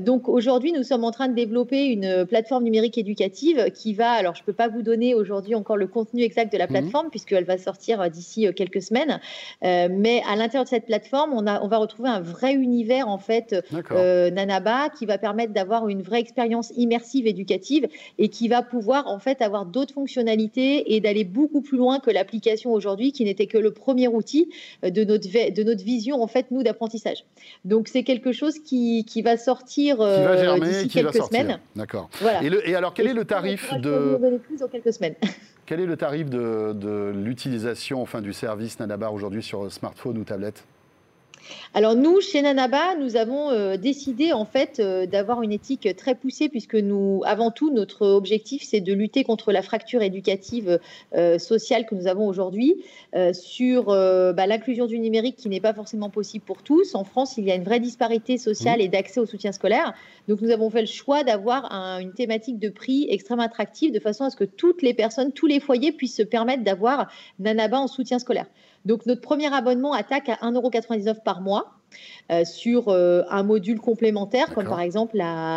donc 0.00 0.28
aujourd'hui, 0.28 0.72
nous 0.72 0.82
sommes 0.82 1.04
en 1.04 1.10
train 1.10 1.28
de 1.28 1.34
développer 1.34 1.86
une 1.86 2.26
plateforme 2.26 2.64
numérique 2.64 2.98
éducative 2.98 3.37
qui 3.74 3.94
va, 3.94 4.12
alors 4.12 4.34
je 4.34 4.42
ne 4.42 4.46
peux 4.46 4.52
pas 4.52 4.68
vous 4.68 4.82
donner 4.82 5.14
aujourd'hui 5.14 5.54
encore 5.54 5.76
le 5.76 5.86
contenu 5.86 6.22
exact 6.22 6.52
de 6.52 6.58
la 6.58 6.66
mhm. 6.66 6.72
plateforme 6.72 7.10
puisqu'elle 7.10 7.44
va 7.44 7.58
sortir 7.58 8.00
euh, 8.00 8.08
d'ici 8.08 8.46
euh, 8.46 8.52
quelques 8.52 8.82
semaines, 8.82 9.20
euh, 9.64 9.88
mais 9.90 10.22
à 10.28 10.36
l'intérieur 10.36 10.64
de 10.64 10.68
cette 10.68 10.86
plateforme, 10.86 11.32
on, 11.34 11.46
a, 11.46 11.60
on 11.62 11.68
va 11.68 11.78
retrouver 11.78 12.08
un 12.08 12.20
vrai 12.20 12.54
univers 12.54 13.08
en 13.08 13.18
fait 13.18 13.54
Nanaba 13.90 14.88
qui 14.90 15.06
va 15.06 15.18
permettre 15.18 15.52
d'avoir 15.52 15.88
une 15.88 16.02
vraie 16.02 16.20
expérience 16.20 16.72
immersive 16.76 17.26
éducative 17.26 17.88
et 18.18 18.28
qui 18.28 18.48
va 18.48 18.62
pouvoir 18.62 19.06
en 19.06 19.18
fait 19.18 19.42
avoir 19.42 19.66
d'autres 19.66 19.94
fonctionnalités 19.94 20.94
et 20.94 21.00
d'aller 21.00 21.24
beaucoup 21.24 21.60
plus 21.60 21.78
loin 21.78 22.00
que 22.00 22.10
l'application 22.10 22.72
aujourd'hui 22.72 23.12
qui 23.12 23.24
n'était 23.24 23.46
que 23.46 23.58
le 23.58 23.70
premier 23.72 24.08
outil 24.08 24.50
de 24.82 25.04
notre, 25.04 25.28
de 25.28 25.62
notre 25.62 25.84
vision 25.84 26.22
en 26.22 26.26
fait 26.26 26.50
nous 26.50 26.62
d'apprentissage. 26.62 27.24
Donc 27.64 27.88
c'est 27.88 28.02
quelque 28.02 28.32
chose 28.32 28.58
qui, 28.58 29.04
qui 29.04 29.22
va 29.22 29.36
sortir 29.36 29.98
d'ici 30.60 30.88
quelques 30.88 31.22
semaines. 31.22 31.58
D'accord. 31.76 32.08
Voilà. 32.20 32.42
Et, 32.42 32.70
et, 32.70 32.74
alors 32.74 32.94
quel 32.94 33.06
est 33.06 33.14
le 33.14 33.24
tarif 33.28 33.72
de. 33.74 34.38
plus 34.38 34.58
dans 34.58 34.68
quelques 34.68 34.92
semaines. 34.92 35.14
Quel 35.66 35.80
est 35.80 35.86
le 35.86 35.96
tarif 35.96 36.30
de, 36.30 36.72
de 36.72 37.12
l'utilisation 37.14 38.00
enfin, 38.00 38.22
du 38.22 38.32
service 38.32 38.80
Nanabar 38.80 39.12
aujourd'hui 39.12 39.42
sur 39.42 39.70
smartphone 39.70 40.18
ou 40.18 40.24
tablette? 40.24 40.64
Alors 41.74 41.94
nous, 41.94 42.20
chez 42.20 42.42
Nanaba, 42.42 42.96
nous 42.96 43.16
avons 43.16 43.50
euh, 43.50 43.76
décidé 43.76 44.32
en 44.32 44.44
fait 44.44 44.80
euh, 44.80 45.06
d'avoir 45.06 45.42
une 45.42 45.52
éthique 45.52 45.88
très 45.96 46.14
poussée 46.14 46.48
puisque 46.48 46.74
nous, 46.74 47.22
avant 47.26 47.50
tout, 47.50 47.70
notre 47.70 48.06
objectif 48.06 48.62
c'est 48.64 48.80
de 48.80 48.92
lutter 48.92 49.22
contre 49.22 49.52
la 49.52 49.62
fracture 49.62 50.02
éducative 50.02 50.80
euh, 51.14 51.38
sociale 51.38 51.86
que 51.86 51.94
nous 51.94 52.06
avons 52.06 52.26
aujourd'hui 52.26 52.82
sur 53.32 53.86
bah, 53.86 54.46
l'inclusion 54.46 54.86
du 54.86 54.98
numérique 54.98 55.36
qui 55.36 55.48
n'est 55.48 55.60
pas 55.60 55.72
forcément 55.72 56.10
possible 56.10 56.44
pour 56.44 56.62
tous. 56.62 56.94
En 56.94 57.04
France, 57.04 57.36
il 57.38 57.44
y 57.44 57.50
a 57.50 57.54
une 57.54 57.64
vraie 57.64 57.80
disparité 57.80 58.36
sociale 58.36 58.80
et 58.82 58.88
d'accès 58.88 59.18
au 59.18 59.26
soutien 59.26 59.50
scolaire. 59.50 59.94
Donc 60.28 60.42
nous 60.42 60.50
avons 60.50 60.68
fait 60.68 60.82
le 60.82 60.86
choix 60.86 61.24
d'avoir 61.24 61.64
une 62.00 62.12
thématique 62.12 62.58
de 62.58 62.68
prix 62.68 63.06
extrêmement 63.10 63.44
attractive 63.44 63.92
de 63.92 63.98
façon 63.98 64.24
à 64.24 64.30
ce 64.30 64.36
que 64.36 64.44
toutes 64.44 64.82
les 64.82 64.94
personnes, 64.94 65.32
tous 65.32 65.46
les 65.46 65.58
foyers 65.58 65.92
puissent 65.92 66.16
se 66.16 66.22
permettre 66.22 66.64
d'avoir 66.64 67.10
Nanaba 67.38 67.80
en 67.80 67.86
soutien 67.86 68.18
scolaire. 68.18 68.46
Donc 68.84 69.06
notre 69.06 69.20
premier 69.20 69.52
abonnement 69.52 69.92
attaque 69.92 70.28
à 70.28 70.36
1,99€ 70.36 71.22
par 71.22 71.40
mois. 71.40 71.78
euh, 72.30 72.44
sur 72.44 72.88
euh, 72.88 73.22
un 73.30 73.42
module 73.42 73.80
complémentaire, 73.80 74.52
comme 74.52 74.66
par 74.66 74.80
exemple 74.80 75.16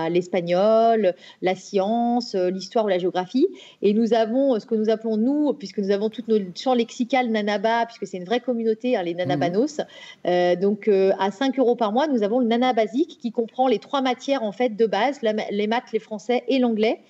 l'espagnol, 0.09 1.13
la, 1.41 1.55
science, 1.55 2.33
euh, 2.33 2.49
l'histoire 2.49 2.85
ou 2.85 2.87
la 2.87 2.97
géographie. 2.97 3.47
Et 3.81 3.93
nous 3.93 4.13
avons 4.13 4.57
ce 4.57 4.65
que 4.65 4.75
nous 4.75 4.89
appelons, 4.89 5.17
nous, 5.17 5.53
puisque 5.53 5.79
nous 5.79 5.91
avons 5.91 6.09
toutes 6.09 6.29
nos 6.29 6.39
champs 6.55 6.73
lexicales 6.73 7.29
Nanaba, 7.29 7.85
puisque 7.85 8.07
c'est 8.07 8.17
une 8.17 8.23
vraie 8.23 8.39
communauté, 8.39 8.95
hein, 8.95 9.03
les 9.03 9.13
Nanabanos. 9.13 9.81
Mhm. 10.25 10.55
donc, 10.61 10.87
à 10.87 11.31
5 11.31 11.59
euros 11.59 11.75
par 11.75 11.91
mois, 11.91 12.07
nous 12.07 12.23
avons 12.23 12.39
le 12.39 12.45
Nana 12.45 12.73
Basique 12.73 13.17
qui 13.21 13.31
comprend 13.31 13.67
les 13.67 13.79
trois 13.79 14.01
matières 14.01 14.43
en 14.43 14.51
fait 14.51 14.69
de 14.75 14.85
base, 14.85 15.19
les 15.21 15.67
maths, 15.67 15.91
les 15.91 15.99
français 15.99 16.43
et 16.47 16.59
l'anglais, 16.59 17.01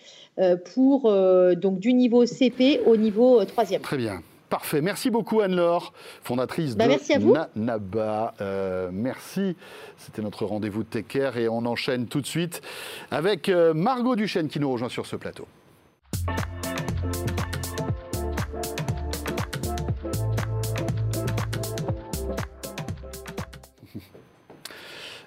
pour 0.73 1.11
donc 1.55 1.79
du 1.79 1.93
niveau 1.93 2.25
CP 2.25 2.81
au 2.85 2.97
niveau 2.97 3.43
3e. 3.43 3.81
Très 3.81 3.97
bien. 3.97 4.21
Parfait. 4.51 4.81
Merci 4.81 5.09
beaucoup 5.09 5.39
Anne-Laure, 5.39 5.93
fondatrice 6.23 6.75
bah, 6.75 6.85
de 6.85 7.33
Nanaba. 7.55 8.33
Euh, 8.41 8.89
merci. 8.91 9.55
C'était 9.97 10.21
notre 10.21 10.43
rendez-vous 10.43 10.83
de 10.83 10.89
et 11.37 11.47
on 11.47 11.65
enchaîne 11.65 12.07
tout 12.07 12.19
de 12.19 12.27
suite 12.27 12.61
avec 13.11 13.47
euh, 13.47 13.73
Margot 13.73 14.17
Duchesne 14.17 14.49
qui 14.49 14.59
nous 14.59 14.69
rejoint 14.69 14.89
sur 14.89 15.05
ce 15.05 15.15
plateau. 15.15 15.47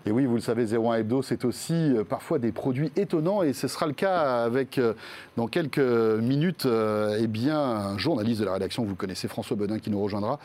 Et 0.07 0.11
oui, 0.11 0.27
vous 0.27 0.35
le 0.35 0.43
savez, 0.43 0.67
01 0.67 0.97
Hebdo, 0.97 1.23
c'est 1.23 1.47
aussi 1.47 1.73
euh, 1.73 2.05
parfois 2.05 2.39
des 2.39 2.53
produits 2.53 2.93
étonnants 2.95 3.43
et 3.43 3.55
ce 3.55 3.69
sera 3.69 3.87
le 3.87 3.95
cas 3.95 4.45
avec, 4.45 4.77
euh, 4.77 4.93
dans 5.39 5.47
quelques 5.47 5.79
minutes, 5.79 6.67
euh, 6.67 7.17
eh 7.19 7.27
bien, 7.27 7.59
un 7.59 7.97
journaliste 7.97 8.41
de 8.41 8.45
la 8.45 8.53
rédaction, 8.53 8.85
vous 8.85 8.97
connaissez 8.97 9.29
François 9.29 9.57
Bedin 9.57 9.79
qui 9.79 9.91
nous 9.91 10.03
rejoindra. 10.03 10.39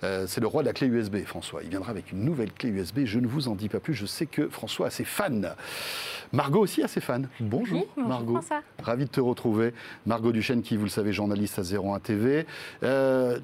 c'est 0.00 0.40
le 0.40 0.46
roi 0.46 0.62
de 0.62 0.68
la 0.68 0.72
clé 0.72 0.86
USB, 0.86 1.24
François. 1.24 1.60
Il 1.62 1.68
viendra 1.68 1.90
avec 1.90 2.12
une 2.12 2.24
nouvelle 2.24 2.52
clé 2.52 2.70
USB. 2.70 3.00
Je 3.04 3.18
ne 3.18 3.26
vous 3.26 3.48
en 3.48 3.54
dis 3.54 3.68
pas 3.68 3.80
plus. 3.80 3.94
Je 3.94 4.06
sais 4.06 4.26
que 4.26 4.48
François 4.48 4.86
a 4.86 4.90
ses 4.90 5.04
fans. 5.04 5.54
Margot 6.32 6.60
aussi 6.60 6.82
a 6.82 6.88
ses 6.88 7.00
fans. 7.00 7.22
Bonjour, 7.40 7.86
Margot. 7.96 8.38
Ravi 8.82 9.04
de 9.04 9.10
te 9.10 9.20
retrouver. 9.20 9.72
Margot 10.06 10.32
Duchesne, 10.32 10.62
qui, 10.62 10.76
vous 10.76 10.84
le 10.84 10.90
savez, 10.90 11.12
journaliste 11.12 11.58
à 11.58 11.62
01 11.62 11.98
TV. 12.00 12.46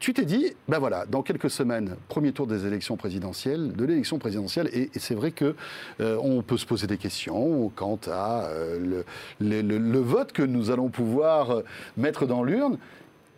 tu 0.01 0.15
t'es 0.15 0.25
dit, 0.25 0.53
ben 0.69 0.79
voilà, 0.79 1.07
dans 1.07 1.23
quelques 1.23 1.51
semaines, 1.51 1.97
premier 2.09 2.33
tour 2.33 2.47
des 2.47 2.67
élections 2.67 2.97
présidentielles, 2.97 3.73
de 3.73 3.85
l'élection 3.85 4.19
présidentielle, 4.19 4.69
et 4.73 4.91
c'est 4.97 5.15
vrai 5.15 5.31
que 5.31 5.50
euh, 6.01 6.17
on 6.23 6.43
peut 6.43 6.57
se 6.57 6.67
poser 6.67 6.87
des 6.87 6.99
questions 6.99 7.71
quant 7.75 7.99
à 8.07 8.47
euh, 8.47 9.03
le, 9.41 9.99
vote 9.99 10.33
que 10.33 10.43
nous 10.43 10.71
allons 10.71 10.89
pouvoir 10.89 11.51
euh, 11.51 11.65
mettre 11.97 12.27
dans 12.27 12.43
l'urne. 12.43 12.79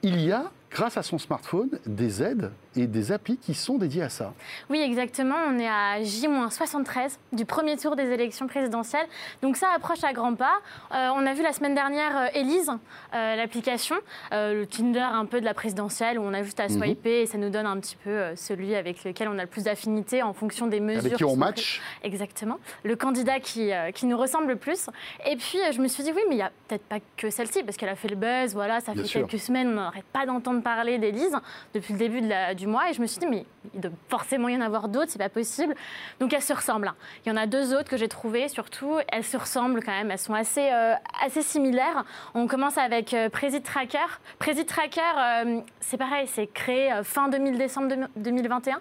Il 0.03 0.21
y 0.21 0.33
a, 0.33 0.51
grâce 0.73 0.97
à 0.97 1.03
son 1.03 1.19
smartphone, 1.19 1.71
des 1.87 2.23
aides 2.23 2.51
et 2.77 2.87
des 2.87 3.13
applis 3.13 3.37
qui 3.37 3.55
sont 3.55 3.77
dédiés 3.77 4.03
à 4.03 4.09
ça. 4.09 4.33
Oui, 4.71 4.81
exactement. 4.81 5.37
On 5.49 5.59
est 5.59 5.69
à 5.69 6.03
J-73 6.03 7.19
du 7.33 7.45
premier 7.45 7.77
tour 7.77 7.97
des 7.97 8.11
élections 8.11 8.47
présidentielles. 8.47 9.07
Donc 9.43 9.57
ça 9.57 9.69
approche 9.75 10.03
à 10.05 10.13
grands 10.13 10.35
pas. 10.35 10.61
Euh, 10.93 11.11
on 11.15 11.27
a 11.27 11.35
vu 11.35 11.43
la 11.43 11.53
semaine 11.53 11.75
dernière 11.75 12.17
euh, 12.17 12.27
Elise, 12.35 12.71
euh, 13.15 13.37
l'application, 13.37 13.97
le 14.31 14.65
Tinder 14.65 15.01
un 15.01 15.27
peu 15.27 15.41
de 15.41 15.45
la 15.45 15.55
présidentielle, 15.55 16.19
où 16.19 16.23
on 16.23 16.33
a 16.33 16.43
juste 16.43 16.61
à 16.61 16.69
mhm. 16.69 16.79
swiper 16.79 17.23
et 17.23 17.27
ça 17.27 17.37
nous 17.37 17.51
donne 17.51 17.67
un 17.67 17.79
petit 17.79 17.97
peu 17.97 18.35
celui 18.37 18.75
avec 18.75 19.05
lequel 19.05 19.29
on 19.29 19.39
a 19.39 19.43
le 19.43 19.49
plus 19.49 19.65
d'affinité 19.65 20.23
en 20.23 20.33
fonction 20.33 20.67
des 20.67 20.81
mesures. 20.81 21.01
Avec 21.01 21.17
qui 21.17 21.25
on 21.25 21.37
match 21.37 21.83
Exactement. 22.03 22.59
Le 22.85 22.97
candidat 22.97 23.41
qui, 23.41 23.71
qui 23.95 24.07
nous 24.07 24.17
ressemble 24.17 24.49
le 24.49 24.57
plus. 24.57 24.89
Et 25.27 25.37
puis 25.37 25.59
je 25.73 25.81
me 25.81 25.89
suis 25.89 26.03
dit, 26.03 26.13
oui, 26.15 26.23
mais 26.29 26.35
il 26.35 26.39
n'y 26.39 26.43
a 26.43 26.53
peut-être 26.69 26.85
pas 26.85 26.99
que 27.17 27.29
celle-ci, 27.29 27.63
parce 27.63 27.77
qu'elle 27.77 27.91
a 27.91 27.97
fait 27.97 28.09
le 28.09 28.17
buzz. 28.17 28.55
Voilà, 28.55 28.81
ça 28.81 28.95
fait 28.95 29.03
quelques 29.03 29.39
semaines, 29.39 29.69
on 29.69 29.75
n'arrête 29.75 30.05
pas 30.13 30.25
d'entendre 30.25 30.62
parler 30.63 30.99
d'Elise 30.99 31.37
depuis 31.75 31.93
le 31.93 31.99
début 31.99 32.23
du 32.57 32.67
mois. 32.67 32.91
Et 32.91 32.95
je 32.95 33.01
me 33.01 33.07
suis 33.07 33.19
dit, 33.19 33.27
mais 33.27 33.45
il 33.75 33.81
doit 33.81 33.91
forcément 34.09 34.49
y 34.49 34.57
en 34.57 34.61
avoir 34.61 34.89
d'autres, 34.89 35.11
c'est 35.11 35.19
pas 35.19 35.29
possible. 35.29 35.75
Donc 36.21 36.33
elles 36.33 36.43
se 36.43 36.53
ressemblent. 36.53 36.89
Hein. 36.89 36.97
Il 37.25 37.29
y 37.29 37.33
en 37.33 37.37
a 37.37 37.47
deux 37.47 37.75
autres 37.75 37.91
que 37.91 37.97
j'ai 37.97 38.09
trouvées, 38.09 38.49
surtout. 38.49 38.99
Elles 39.09 39.25
se 39.25 39.37
ressemblent 39.37 39.83
quand 39.83 39.93
même. 39.93 40.11
Elles 40.11 40.19
sont 40.19 40.35
assez, 40.35 40.71
euh, 40.73 40.95
assez 41.25 41.43
similaires. 41.43 42.05
On 42.35 42.47
commence 42.47 42.79
avec 42.79 43.15
euh, 43.15 43.29
Tracker. 43.29 43.99
Président 44.39 44.67
Tracker, 44.67 45.01
euh, 45.19 45.61
c'est 45.81 45.97
pareil, 45.97 46.27
c'est 46.27 46.47
créé 46.47 46.93
euh, 46.93 47.03
fin 47.03 47.29
2000, 47.29 47.59
décembre 47.59 48.09
2021. 48.17 48.81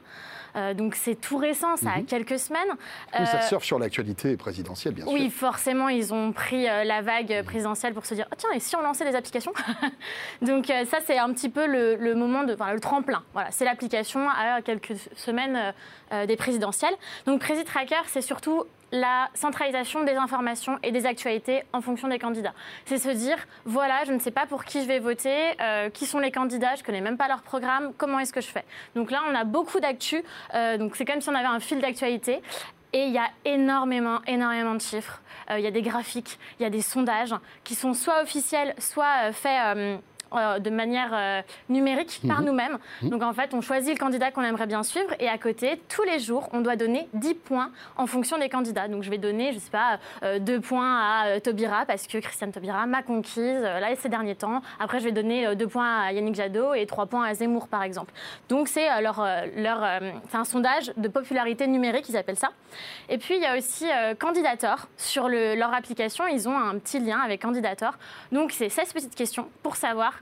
Euh, 0.56 0.74
donc 0.74 0.96
c'est 0.96 1.16
tout 1.16 1.38
récent, 1.38 1.78
ça 1.78 1.92
a 1.92 1.98
mhm. 1.98 2.06
quelques 2.06 2.40
semaines. 2.40 2.70
Oui, 3.18 3.26
ça 3.26 3.42
surfe 3.42 3.64
sur 3.64 3.80
l'actualité 3.80 4.38
présidentielle, 4.38 4.94
bien 4.94 5.06
sûr. 5.06 5.14
Oui, 5.14 5.30
forcément, 5.30 5.90
ils 5.90 6.14
ont 6.14 6.32
pris 6.32 6.68
euh, 6.68 6.84
la 6.84 7.02
vague 7.02 7.32
mhm. 7.32 7.44
présidentielle 7.44 7.94
pour 7.94 8.06
se 8.06 8.14
dire, 8.14 8.28
oh, 8.32 8.36
tiens, 8.38 8.50
et 8.54 8.60
si 8.60 8.76
on 8.76 8.82
lançait 8.82 9.10
des 9.10 9.16
applications 9.16 9.54
Donc 10.42 10.70
euh, 10.70 10.86
ça, 10.86 10.98
c'est 11.06 11.18
un 11.18 11.32
petit 11.34 11.50
peu 11.50 11.66
le, 11.68 12.16
moment, 12.16 12.44
de, 12.44 12.54
enfin, 12.54 12.74
le 12.74 12.80
tremplin. 12.80 13.24
Voilà, 13.34 13.52
c'est 13.52 13.66
l'application 13.66 14.28
à 14.30 14.62
quelques 14.62 14.96
semaines 15.16 15.74
des 16.28 16.36
présidentielles. 16.36 16.94
Donc 17.26 17.42
Président 17.42 17.66
Tracker, 17.66 18.02
c'est 18.08 18.22
surtout 18.22 18.66
la 18.92 19.30
centralisation 19.34 20.04
des 20.04 20.16
informations 20.16 20.78
et 20.84 20.92
des 20.92 21.06
actualités 21.06 21.64
en 21.74 21.82
fonction 21.82 22.08
des 22.08 22.20
candidats. 22.20 22.54
C'est 22.86 22.98
se 22.98 23.10
dire, 23.10 23.38
voilà, 23.66 24.04
je 24.06 24.12
ne 24.12 24.20
sais 24.20 24.32
pas 24.32 24.46
pour 24.46 24.66
qui 24.66 24.82
je 24.82 24.88
vais 24.88 25.00
voter, 25.00 25.36
euh, 25.62 25.90
qui 25.90 26.06
sont 26.06 26.20
les 26.20 26.32
candidats, 26.32 26.76
je 26.76 26.82
ne 26.82 26.86
connais 26.86 27.02
même 27.02 27.18
pas 27.18 27.28
leur 27.28 27.42
programme, 27.42 27.94
comment 27.98 28.20
est-ce 28.20 28.34
que 28.34 28.42
je 28.42 28.48
fais? 28.48 28.66
Donc 28.96 29.12
là, 29.12 29.22
on 29.30 29.36
a 29.36 29.44
beaucoup 29.44 29.80
d'actu, 29.80 30.24
euh, 30.54 30.78
donc 30.78 30.96
c'est 30.96 31.06
comme 31.06 31.22
si 31.22 31.30
on 31.30 31.36
avait 31.36 31.48
un 31.48 31.60
fil 31.60 31.80
d'actualité. 31.80 32.42
Et 32.94 33.06
il 33.06 33.14
y 33.14 33.18
a 33.18 33.30
énormément, 33.46 34.20
énormément 34.28 34.74
de 34.74 34.82
chiffres. 34.82 35.22
Euh, 35.50 35.58
il 35.58 35.64
y 35.64 35.68
a 35.68 35.72
des 35.72 35.82
graphiques, 35.82 36.38
il 36.60 36.64
y 36.64 36.66
a 36.66 36.70
des 36.70 36.82
sondages 36.82 37.34
qui 37.64 37.74
sont 37.74 37.94
soit 37.94 38.22
officiels, 38.22 38.76
soit 38.80 39.32
faits 39.32 40.02
euh, 40.34 40.60
de 40.60 40.70
manière 40.70 41.12
euh, 41.14 41.42
numérique 41.68 42.22
par 42.26 42.40
mhm. 42.40 42.46
nous-mêmes. 42.46 42.78
Mhm. 43.02 43.10
Donc 43.10 43.22
en 43.22 43.34
fait, 43.34 43.54
on 43.54 43.60
choisit 43.60 43.94
le 43.94 44.00
candidat 44.00 44.32
qu'on 44.32 44.44
aimerait 44.44 44.66
bien 44.66 44.82
suivre 44.82 45.14
et 45.20 45.28
à 45.28 45.38
côté, 45.38 45.82
tous 45.90 46.04
les 46.04 46.20
jours, 46.20 46.48
on 46.54 46.62
doit 46.62 46.78
donner 46.78 47.10
10 47.14 47.34
points 47.34 47.72
en 47.98 48.08
fonction 48.08 48.38
des 48.38 48.48
candidats. 48.48 48.88
Donc 48.88 49.04
je 49.04 49.10
vais 49.10 49.18
donner, 49.18 49.52
je 49.52 49.60
sais 49.60 49.70
pas, 49.70 50.00
2 50.40 50.54
euh, 50.54 50.60
points 50.62 51.00
à 51.00 51.40
Taubira 51.42 51.86
parce 51.86 52.08
que 52.08 52.18
Christiane 52.20 52.54
Taubira 52.54 52.86
m'a 52.86 53.04
conquise 53.04 53.62
là 53.62 53.94
ces 53.98 54.08
derniers 54.08 54.36
temps. 54.36 54.62
Après, 54.80 55.00
je 55.00 55.06
vais 55.06 55.12
donner 55.12 55.54
2 55.54 55.68
points 55.68 56.04
à 56.04 56.14
Yannick 56.14 56.36
Jadot 56.36 56.74
et 56.76 56.86
3 56.86 57.08
points 57.08 57.26
à 57.26 57.34
Zemmour 57.34 57.68
par 57.68 57.84
exemple. 57.84 58.14
Donc 58.48 58.70
c'est 58.70 59.02
leur, 59.02 59.26
leur 59.58 60.02
c'est 60.30 60.38
un 60.38 60.46
sondage 60.46 60.94
de 60.96 61.08
popularité 61.10 61.68
numérique, 61.68 62.08
ils 62.08 62.16
appellent 62.16 62.38
ça. 62.38 62.52
Et 63.10 63.18
puis 63.18 63.36
il 63.36 63.42
y 63.42 63.46
a 63.46 63.58
aussi 63.58 63.86
Candidator 64.18 64.88
sur 64.96 65.28
le, 65.28 65.56
leur 65.56 65.74
application, 65.74 66.26
ils 66.28 66.48
ont 66.48 66.58
un 66.58 66.78
petit 66.80 67.00
lien 67.00 67.20
avec 67.20 67.42
Candidator. 67.42 67.94
Donc 68.32 68.54
c'est 68.54 68.70
16 68.70 68.94
petites 68.94 69.16
questions 69.16 69.50
pour 69.62 69.76
savoir 69.76 70.21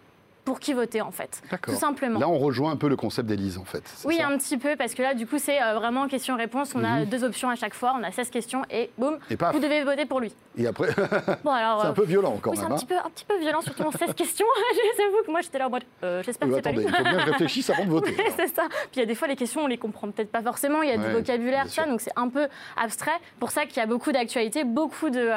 pour 0.50 0.60
qui 0.60 0.74
voter 0.74 1.02
en 1.02 1.12
fait. 1.12 1.44
Tout 1.62 1.76
simplement. 1.76 2.20
Là, 2.20 2.28
on 2.28 2.40
rejoint 2.40 2.72
un 2.72 2.76
peu 2.76 2.90
le 2.90 2.96
concept 2.96 3.30
d'Élise 3.30 3.60
en 3.60 3.66
fait. 3.66 3.84
Oui, 4.04 4.20
un 4.20 4.36
petit 4.36 4.58
peu, 4.58 4.76
parce 4.76 4.96
que 4.96 5.04
là, 5.04 5.14
du 5.14 5.28
coup, 5.28 5.38
c'est 5.38 5.62
euh, 5.62 5.76
vraiment 5.76 6.08
question-réponse. 6.08 6.74
On 6.74 6.84
a 6.84 7.02
mhm. 7.02 7.06
deux 7.06 7.24
options 7.24 7.52
à 7.52 7.56
chaque 7.56 7.76
fois, 7.76 7.96
on 7.96 8.04
a 8.04 8.12
16 8.12 8.32
questions 8.32 8.64
et 8.72 8.90
boum, 8.98 9.20
vous 9.30 9.60
devez 9.60 9.84
voter 9.84 10.08
pour 10.08 10.20
lui. 10.20 10.34
Et 10.58 10.66
après, 10.66 10.90
bon, 11.44 11.52
alors, 11.52 11.84
c'est 11.84 11.88
un 11.90 11.94
peu 11.94 12.06
violent 12.06 12.40
quand 12.42 12.50
oui, 12.50 12.58
même. 12.58 12.68
C'est 12.68 12.74
un, 12.74 12.78
petit 12.78 12.86
peu, 12.88 12.98
un 12.98 13.10
petit 13.12 13.26
peu 13.26 13.38
violent, 13.38 13.62
surtout 13.62 13.84
en 13.84 13.92
16 13.92 14.14
questions. 14.16 14.48
J'avoue 14.98 15.24
que 15.24 15.30
moi, 15.30 15.42
j'étais 15.42 15.60
là 15.60 15.68
en 15.68 15.70
mode, 15.70 15.84
euh, 16.04 16.24
j'espère 16.24 16.50
que 16.50 16.56
c'est 16.56 16.62
pas 16.64 16.72
lui. 16.72 16.82
il 16.82 16.90
faut 16.90 17.04
bien 17.04 17.18
réfléchir 17.20 17.76
avant 17.76 17.86
de 17.86 17.92
voter. 17.92 18.18
c'est 18.36 18.48
ça. 18.48 18.64
Puis 18.70 18.96
il 18.96 19.00
y 19.02 19.04
a 19.04 19.06
des 19.06 19.14
fois, 19.14 19.28
les 19.28 19.36
questions, 19.36 19.62
on 19.62 19.68
les 19.68 19.78
comprend 19.78 20.10
peut-être 20.10 20.32
pas 20.32 20.42
forcément. 20.42 20.82
Il 20.82 20.90
y 20.90 20.94
a 20.94 20.98
du 20.98 21.12
vocabulaire, 21.12 21.68
ça, 21.68 21.86
donc 21.86 22.02
c'est 22.02 22.14
un 22.16 22.30
peu 22.30 22.48
abstrait. 22.76 23.20
Pour 23.40 23.52
ça 23.52 23.68
qu'il 23.68 23.78
y 23.78 23.82
a 23.82 23.86
beaucoup 23.86 24.12
d'actualités, 24.12 24.64
beaucoup 24.64 25.12
de, 25.12 25.30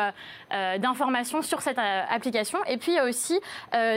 euh, 0.55 0.79
d'informations 0.79 1.43
sur 1.43 1.61
cette 1.61 1.79
application. 1.79 2.59
Et 2.67 2.79
puis, 2.79 2.93
il 2.93 2.95
y 2.95 2.99
a 2.99 3.05
aussi 3.05 3.39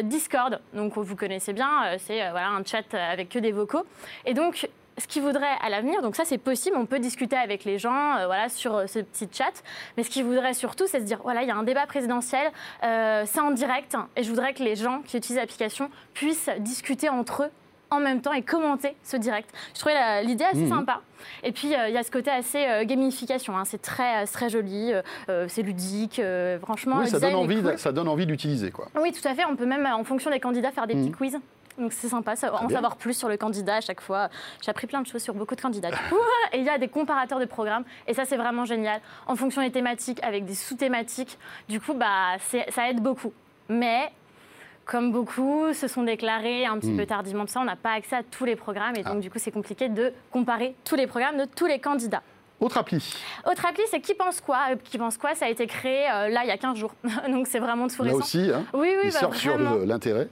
Discord. 0.03 0.59
Donc, 0.73 0.97
vous 1.05 1.15
connaissez 1.15 1.53
bien, 1.53 1.85
euh, 1.85 1.95
c'est 1.99 2.21
euh, 2.21 2.31
voilà, 2.31 2.49
un 2.49 2.63
chat 2.63 2.93
avec 2.93 3.29
que 3.29 3.39
des 3.39 3.51
vocaux. 3.51 3.85
Et 4.25 4.33
donc, 4.33 4.67
ce 4.97 5.07
qu'il 5.07 5.21
voudrait 5.21 5.57
à 5.61 5.69
l'avenir, 5.69 6.01
donc 6.01 6.15
ça 6.15 6.23
c'est 6.25 6.37
possible, 6.37 6.77
on 6.77 6.85
peut 6.85 6.99
discuter 6.99 7.35
avec 7.35 7.65
les 7.65 7.77
gens 7.77 8.17
euh, 8.17 8.25
voilà, 8.25 8.49
sur 8.49 8.87
ce 8.87 8.99
petit 8.99 9.27
chat, 9.31 9.51
mais 9.97 10.03
ce 10.03 10.09
qu'il 10.09 10.23
voudrait 10.23 10.53
surtout 10.53 10.87
c'est 10.87 10.99
se 10.99 11.05
dire, 11.05 11.19
voilà, 11.23 11.43
il 11.43 11.47
y 11.47 11.51
a 11.51 11.55
un 11.55 11.63
débat 11.63 11.85
présidentiel, 11.85 12.51
c'est 12.81 13.39
en 13.39 13.51
direct, 13.51 13.97
et 14.15 14.23
je 14.23 14.29
voudrais 14.29 14.53
que 14.53 14.63
les 14.63 14.75
gens 14.75 15.01
qui 15.01 15.17
utilisent 15.17 15.37
l'application 15.37 15.89
puissent 16.13 16.49
discuter 16.59 17.09
entre 17.09 17.43
eux 17.43 17.51
en 17.95 17.99
même 17.99 18.21
temps 18.21 18.33
et 18.33 18.41
commenter 18.41 18.95
ce 19.03 19.17
direct. 19.17 19.49
Je 19.73 19.79
trouvais 19.79 20.23
l'idée 20.23 20.43
assez 20.43 20.65
mmh. 20.65 20.69
sympa. 20.69 21.01
Et 21.43 21.51
puis 21.51 21.67
il 21.67 21.93
y 21.93 21.97
a 21.97 22.03
ce 22.03 22.11
côté 22.11 22.29
assez 22.29 22.65
gamification, 22.85 23.57
hein. 23.57 23.65
c'est 23.65 23.81
très, 23.81 24.25
très 24.27 24.49
joli, 24.49 24.91
c'est 25.47 25.61
ludique, 25.61 26.21
franchement. 26.61 26.97
Oui, 26.99 27.07
ça 27.07 27.19
donne, 27.19 27.35
envie, 27.35 27.61
ça 27.77 27.91
donne 27.91 28.07
envie 28.07 28.25
d'utiliser. 28.25 28.71
quoi. 28.71 28.87
Oui, 29.01 29.11
tout 29.11 29.27
à 29.27 29.33
fait, 29.33 29.43
on 29.45 29.55
peut 29.55 29.65
même 29.65 29.85
en 29.87 30.03
fonction 30.03 30.29
des 30.29 30.39
candidats 30.39 30.71
faire 30.71 30.87
des 30.87 30.93
petits 30.93 31.09
mmh. 31.09 31.15
quiz. 31.15 31.39
Donc 31.77 31.91
c'est 31.91 32.07
sympa, 32.07 32.35
ça, 32.35 32.53
en 32.53 32.69
savoir 32.69 32.95
plus 32.95 33.17
sur 33.17 33.27
le 33.27 33.37
candidat 33.37 33.75
à 33.75 33.81
chaque 33.81 34.01
fois. 34.01 34.29
J'ai 34.63 34.71
appris 34.71 34.87
plein 34.87 35.01
de 35.01 35.07
choses 35.07 35.21
sur 35.21 35.33
beaucoup 35.33 35.55
de 35.55 35.61
candidats. 35.61 35.89
et 36.53 36.59
il 36.59 36.63
y 36.63 36.69
a 36.69 36.77
des 36.77 36.87
comparateurs 36.87 37.39
de 37.39 37.45
programmes, 37.45 37.83
et 38.07 38.13
ça 38.13 38.25
c'est 38.25 38.37
vraiment 38.37 38.65
génial. 38.65 39.01
En 39.27 39.35
fonction 39.35 39.61
des 39.61 39.71
thématiques, 39.71 40.23
avec 40.23 40.45
des 40.45 40.55
sous-thématiques, 40.55 41.37
du 41.67 41.81
coup, 41.81 41.93
bah, 41.93 42.37
ça 42.69 42.89
aide 42.89 43.01
beaucoup. 43.01 43.33
Mais 43.67 44.11
comme 44.85 45.11
beaucoup 45.11 45.73
se 45.73 45.87
sont 45.87 46.03
déclarés 46.03 46.65
un 46.65 46.77
petit 46.77 46.91
hmm. 46.91 46.97
peu 46.97 47.05
tardivement 47.05 47.43
de 47.43 47.49
ça, 47.49 47.59
on 47.59 47.65
n'a 47.65 47.75
pas 47.75 47.93
accès 47.93 48.17
à 48.17 48.23
tous 48.23 48.45
les 48.45 48.55
programmes, 48.55 48.95
et 48.95 49.03
donc 49.03 49.15
ah. 49.17 49.19
du 49.19 49.29
coup 49.29 49.39
c'est 49.39 49.51
compliqué 49.51 49.89
de 49.89 50.13
comparer 50.31 50.75
tous 50.83 50.95
les 50.95 51.07
programmes 51.07 51.37
de 51.37 51.45
tous 51.45 51.65
les 51.65 51.79
candidats. 51.79 52.23
Autre 52.61 52.77
appli. 52.77 53.03
Autre 53.45 53.65
appli, 53.65 53.83
c'est 53.91 53.99
Qui 53.99 54.13
pense 54.13 54.39
quoi? 54.39 54.59
Euh, 54.71 54.75
Qui 54.81 54.97
pense 54.97 55.17
quoi? 55.17 55.35
Ça 55.35 55.45
a 55.45 55.49
été 55.49 55.67
créé 55.67 56.09
euh, 56.09 56.29
là 56.29 56.43
il 56.43 56.47
y 56.47 56.51
a 56.51 56.57
15 56.57 56.77
jours. 56.77 56.93
donc 57.29 57.47
c'est 57.47 57.59
vraiment 57.59 57.87
tout 57.87 58.01
récent. 58.01 58.17
Là 58.17 58.23
aussi, 58.23 58.51
hein 58.53 58.63
oui, 58.73 58.93
oui, 58.97 59.09
il 59.09 59.13
bah, 59.13 59.33
sur 59.33 59.57
l'intérêt 59.57 60.29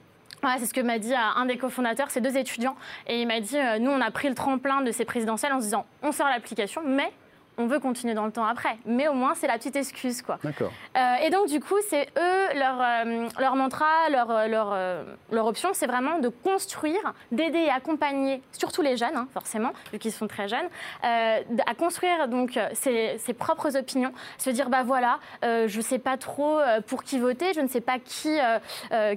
c'est 0.59 0.65
ce 0.65 0.73
que 0.73 0.81
m'a 0.81 0.99
dit 0.99 1.13
un 1.13 1.45
des 1.45 1.57
cofondateurs, 1.57 2.07
c'est 2.09 2.21
deux 2.21 2.37
étudiants. 2.37 2.75
Et 3.07 3.21
il 3.21 3.27
m'a 3.27 3.39
dit, 3.39 3.57
euh, 3.57 3.79
nous, 3.79 3.91
on 3.91 4.01
a 4.01 4.11
pris 4.11 4.29
le 4.29 4.35
tremplin 4.35 4.81
de 4.81 4.91
ces 4.91 5.05
présidentielles 5.05 5.53
en 5.53 5.59
se 5.59 5.65
disant, 5.65 5.85
on 6.01 6.11
sort 6.11 6.27
l'application, 6.27 6.81
mais 6.85 7.11
on 7.57 7.67
veut 7.67 7.79
continuer 7.79 8.13
dans 8.13 8.25
le 8.25 8.31
temps 8.31 8.45
après. 8.45 8.77
Mais 8.85 9.07
au 9.07 9.13
moins, 9.13 9.33
c'est 9.35 9.47
la 9.47 9.57
petite 9.57 9.75
excuse, 9.75 10.21
quoi. 10.21 10.39
D'accord. 10.43 10.71
Euh, 10.97 11.15
et 11.23 11.29
donc, 11.29 11.47
du 11.47 11.59
coup, 11.59 11.75
c'est 11.89 12.07
eux, 12.17 12.57
leur, 12.59 12.81
euh, 12.81 13.27
leur 13.39 13.55
mantra, 13.55 13.85
leur, 14.09 14.31
euh, 14.31 14.47
leur, 14.47 14.69
euh, 14.73 15.03
leur 15.31 15.45
option, 15.45 15.69
c'est 15.73 15.87
vraiment 15.87 16.19
de 16.19 16.29
construire, 16.29 17.13
d'aider 17.31 17.59
et 17.59 17.69
accompagner, 17.69 18.41
surtout 18.51 18.81
les 18.81 18.97
jeunes, 18.97 19.15
hein, 19.15 19.27
forcément, 19.33 19.71
vu 19.91 19.99
qu'ils 19.99 20.11
sont 20.11 20.27
très 20.27 20.47
jeunes, 20.47 20.67
à 21.03 21.73
construire 21.77 22.27
donc 22.27 22.59
ses, 22.73 23.17
ses 23.17 23.33
propres 23.33 23.75
opinions, 23.77 24.13
se 24.37 24.49
dire, 24.49 24.69
bah 24.69 24.83
voilà, 24.83 25.19
je 25.43 25.77
ne 25.77 25.81
sais 25.81 25.99
pas 25.99 26.17
trop 26.17 26.59
pour 26.87 27.03
qui 27.03 27.19
voter, 27.19 27.53
je 27.53 27.61
ne 27.61 27.67
sais 27.67 27.81
pas 27.81 27.99
qui, 27.99 28.37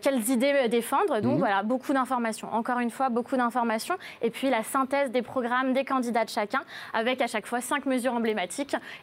quelles 0.03 0.31
idées 0.31 0.69
défendre. 0.69 1.21
Donc, 1.21 1.35
Mhm. 1.35 1.39
voilà, 1.39 1.63
beaucoup 1.63 1.93
d'informations. 1.93 2.53
Encore 2.53 2.79
une 2.79 2.91
fois, 2.91 3.09
beaucoup 3.09 3.37
d'informations. 3.37 3.97
Et 4.23 4.31
puis, 4.31 4.51
la 4.51 4.63
synthèse 4.63 5.11
des 5.11 5.23
programmes 5.23 5.73
des 5.73 5.85
candidats 5.85 6.25
de 6.25 6.31
chacun, 6.31 6.63
avec 6.93 7.21
à 7.21 7.27
chaque 7.27 7.47
fois 7.47 7.61
cinq 7.61 7.87
mesures 7.87 8.15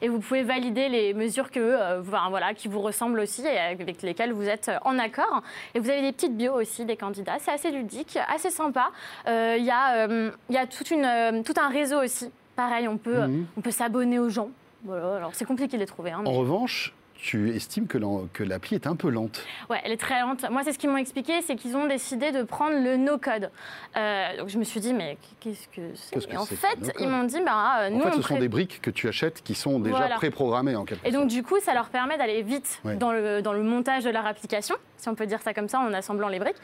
Et 0.02 0.10
vous 0.10 0.20
pouvez 0.20 0.44
valider 0.44 0.90
les 0.90 1.14
mesures 1.14 1.52
que, 1.52 1.60
euh, 1.60 2.02
voilà, 2.02 2.54
qui 2.54 2.68
vous 2.68 2.82
ressemblent 2.82 3.20
aussi 3.20 3.42
et 3.46 3.58
avec 3.60 4.02
lesquelles 4.02 4.34
vous 4.34 4.48
êtes 4.48 4.70
euh, 4.70 4.78
en 4.86 4.98
accord. 5.00 5.42
Et 5.76 5.80
vous 5.80 5.90
avez 5.90 6.02
des 6.02 6.12
petites 6.12 6.36
bios 6.38 6.54
aussi 6.54 6.86
des 6.86 6.98
candidats. 6.98 7.38
C'est 7.40 7.52
assez 7.52 7.72
ludique, 7.72 8.18
assez 8.28 8.50
sympa. 8.50 8.92
Euh, 9.28 9.56
Il 9.58 9.66
y 9.66 9.72
a, 9.72 10.06
il 10.08 10.32
y 10.56 10.58
a 10.58 10.66
toute 10.68 10.90
une, 10.92 11.44
tout 11.44 11.54
un 11.62 11.70
réseau 11.70 12.02
aussi. 12.04 12.32
Pareil, 12.56 12.88
on 12.88 12.98
peut, 12.98 13.22
Mhm. 13.28 13.46
on 13.58 13.62
peut 13.62 13.72
s'abonner 13.72 14.20
aux 14.20 14.30
gens. 14.30 14.50
Voilà, 14.84 15.16
alors 15.18 15.32
c'est 15.34 15.46
compliqué 15.46 15.78
de 15.78 15.82
les 15.82 15.88
trouver. 15.88 16.12
hein, 16.12 16.22
mais- 16.24 16.30
En 16.30 16.34
revanche, 16.34 16.94
tu 17.16 17.56
estimes 17.56 17.88
que 17.88 18.44
l'appli 18.44 18.76
est 18.76 18.86
un 18.86 18.96
peu 18.96 19.10
lente. 19.10 19.44
Ouais, 19.70 19.80
elle 19.86 19.92
est 19.94 19.98
très 19.98 20.20
lente. 20.22 20.46
Moi, 20.52 20.62
c'est 20.66 20.74
ce 20.74 20.78
qu'ils 20.78 20.90
m'ont 20.90 20.98
expliqué, 20.98 21.42
c'est 21.42 21.56
qu'ils 21.56 21.76
ont 21.78 21.88
décidé 21.88 22.32
de 22.32 22.44
prendre 22.44 22.76
le 22.84 22.98
no-code. 22.98 23.50
Euh, 23.96 24.38
donc 24.38 24.50
je 24.50 24.58
me 24.58 24.64
suis 24.66 24.80
dit, 24.82 24.94
mais 24.94 25.18
qu'est-ce 25.40 25.68
que 25.70 25.82
c'est 25.96 26.26
que 26.28 26.34
Et 26.34 26.38
En 26.38 26.46
fait, 26.46 26.94
ils 27.00 27.08
m'ont 27.08 27.24
dit, 27.24 27.40
bah, 27.46 27.78
euh, 27.84 27.88
En 27.88 27.92
nous, 27.92 28.02
fait, 28.04 28.16
ce 28.16 28.22
sont 28.22 28.40
des 28.40 28.50
briques 28.50 28.82
que 28.82 28.90
tu 28.90 29.08
achètes 29.08 29.42
qui 29.42 29.56
sont 29.56 29.80
déjà 29.80 29.96
Voilà. 29.98 30.16
préprogrammées 30.16 30.76
en 30.76 30.84
quelque 30.84 31.06
Et 31.08 31.12
sorte. 31.12 31.24
donc, 31.24 31.32
du 31.32 31.44
coup, 31.44 31.60
ça 31.62 31.74
leur 31.74 31.88
permet 31.90 32.18
d'aller 32.18 32.42
vite 32.42 32.82
Ouais. 32.84 32.96
dans, 32.98 33.14
le, 33.14 33.42
dans 33.42 33.54
le 33.54 33.64
montage 33.64 34.04
de 34.04 34.10
leur 34.10 34.26
application, 34.26 34.76
si 35.04 35.10
on 35.10 35.16
peut 35.16 35.26
dire 35.28 35.42
ça 35.42 35.54
comme 35.54 35.68
ça, 35.68 35.80
en 35.80 35.94
assemblant 35.94 36.30
les 36.30 36.40
briques. 36.40 36.56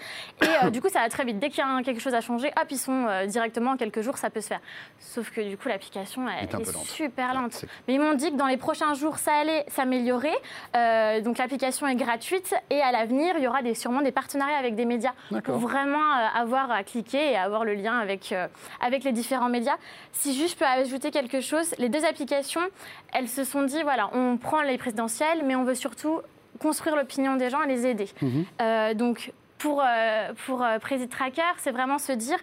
Et 0.41 0.45
euh, 0.65 0.69
du 0.69 0.81
coup, 0.81 0.87
ça 0.89 1.01
va 1.01 1.09
très 1.09 1.25
vite. 1.25 1.39
Dès 1.39 1.49
qu'il 1.49 1.59
y 1.63 1.67
a 1.67 1.83
quelque 1.83 1.99
chose 2.01 2.13
à 2.13 2.21
changer, 2.21 2.47
hop, 2.59 2.67
ils 2.71 2.77
sont 2.77 3.05
euh, 3.07 3.25
directement 3.25 3.71
en 3.71 3.77
quelques 3.77 4.01
jours, 4.01 4.17
ça 4.17 4.29
peut 4.29 4.39
se 4.41 4.47
faire. 4.47 4.61
Sauf 4.99 5.29
que 5.31 5.41
du 5.41 5.57
coup, 5.57 5.67
l'application, 5.67 6.25
elle, 6.29 6.45
est 6.45 6.53
lente. 6.53 6.67
super 6.85 7.33
lente. 7.33 7.51
C'est- 7.53 7.67
Mais 7.87 7.95
ils 7.95 7.99
m'ont 7.99 8.13
dit 8.13 8.31
que 8.31 8.37
dans 8.37 8.47
les 8.47 8.57
prochains 8.57 8.93
jours, 8.93 9.17
ça 9.17 9.33
allait 9.33 9.65
s'améliorer. 9.67 10.31
Euh, 10.75 11.19
donc, 11.21 11.37
l'application 11.37 11.85
est 11.87 11.95
gratuite 11.95 12.55
et 12.69 12.81
à 12.81 12.91
l'avenir, 12.91 13.35
il 13.37 13.43
y 13.43 13.47
aura 13.47 13.61
des, 13.61 13.75
sûrement 13.75 14.01
des 14.01 14.11
partenariats 14.13 14.57
avec 14.57 14.75
des 14.75 14.85
médias 14.85 15.13
pour 15.27 15.37
D'accord. 15.37 15.57
vraiment 15.59 15.97
euh, 15.99 16.25
avoir 16.41 16.71
à 16.71 16.83
cliquer 16.83 17.31
et 17.33 17.37
avoir 17.37 17.65
le 17.65 17.73
lien 17.73 17.99
avec, 17.99 18.33
avec 18.79 19.03
les 19.03 19.11
différents 19.11 19.49
médias. 19.49 19.75
Si 20.13 20.33
juste 20.33 20.53
je 20.53 20.59
peux 20.59 20.65
ajouter 20.65 21.11
quelque 21.11 21.41
chose, 21.41 21.75
les 21.77 21.89
deux 21.89 22.05
applications, 22.05 22.61
elles 23.13 23.27
se 23.27 23.43
sont 23.43 23.63
dit, 23.63 23.81
voilà, 23.83 24.09
on 24.13 24.37
prend 24.37 24.61
les 24.61 24.77
présidentielles, 24.77 25.43
mais 25.45 25.55
on 25.55 25.63
veut 25.63 25.75
surtout 25.75 26.21
construire 26.59 26.95
l'opinion 26.95 27.35
des 27.35 27.49
gens 27.49 27.61
et 27.63 27.67
les 27.67 27.85
aider. 27.85 28.09
Mhm. 28.21 28.45
Euh, 28.61 28.93
donc, 28.93 29.31
pour, 29.57 29.81
euh, 29.85 30.31
pour 30.45 30.63
euh, 30.63 30.79
Président 30.79 31.09
Tracker, 31.09 31.41
c'est 31.57 31.71
vraiment 31.71 31.97
se 31.97 32.13
dire, 32.13 32.37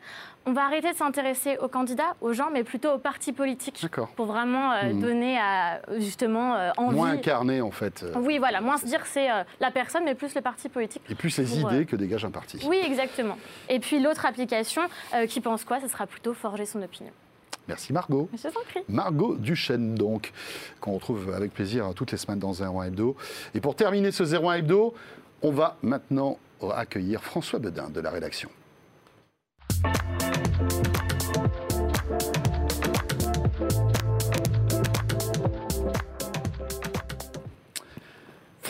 on 0.45 0.53
va 0.53 0.65
arrêter 0.65 0.93
de 0.93 0.97
s'intéresser 0.97 1.57
aux 1.59 1.69
candidats, 1.69 2.15
aux 2.21 2.35
gens, 2.35 2.51
mais 2.53 2.63
plutôt 2.63 2.91
aux 2.93 2.99
partis 2.99 3.33
politiques, 3.33 3.87
pour 4.17 4.27
vraiment 4.27 4.73
euh, 4.73 4.93
Mhm. 4.93 5.01
donner 5.01 5.39
à, 5.39 5.81
justement 5.99 6.57
envie. 6.77 6.95
Moins 6.97 7.11
incarné 7.13 7.63
en 7.63 7.71
fait. 7.71 8.05
Oui, 8.17 8.39
voilà, 8.39 8.61
moins 8.61 8.77
se 8.77 8.85
dire 8.85 9.05
c'est 9.07 9.29
la 9.61 9.71
personne, 9.71 10.05
mais 10.05 10.15
plus 10.15 10.35
le 10.35 10.43
parti 10.43 10.69
politique. 10.69 11.03
Et 11.09 11.15
plus 11.15 11.37
les 11.39 11.59
idées 11.59 11.87
que 11.87 11.97
dégage 11.97 12.25
un 12.25 12.31
parti. 12.31 12.61
Oui, 12.69 12.79
exactement. 12.85 13.39
Et 13.71 13.81
puis 13.81 13.99
l'autre 13.99 14.27
application 14.27 14.83
qui 15.29 15.41
pense 15.41 15.65
quoi? 15.65 15.81
Ce 15.81 15.89
sera 15.89 16.07
plutôt 16.07 16.35
forger 16.35 16.67
son 16.67 16.83
opinion. 16.83 17.13
Merci 17.69 17.93
Margot. 17.93 18.29
Je 18.33 18.49
vous 18.49 18.49
en 18.49 18.65
prie. 18.65 18.81
Margot 18.89 19.37
Duchesne, 19.37 19.95
donc, 19.95 20.33
qu'on 20.81 20.93
retrouve 20.93 21.33
avec 21.35 21.53
plaisir 21.53 21.93
toutes 21.95 22.13
les 22.13 22.19
semaines 22.19 22.39
dans 22.39 22.53
01 22.53 22.85
Hebdo. 22.85 23.17
Et 23.55 23.61
pour 23.61 23.75
terminer 23.75 24.13
ce 24.13 24.23
01 24.23 24.55
Hebdo, 24.55 24.95
on 25.43 25.51
va 25.51 25.77
maintenant 25.83 26.39
accueillir 26.75 27.23
François 27.23 27.59
Bedin 27.59 27.91
de 27.91 28.01
la 28.01 28.11
rédaction. 28.11 28.51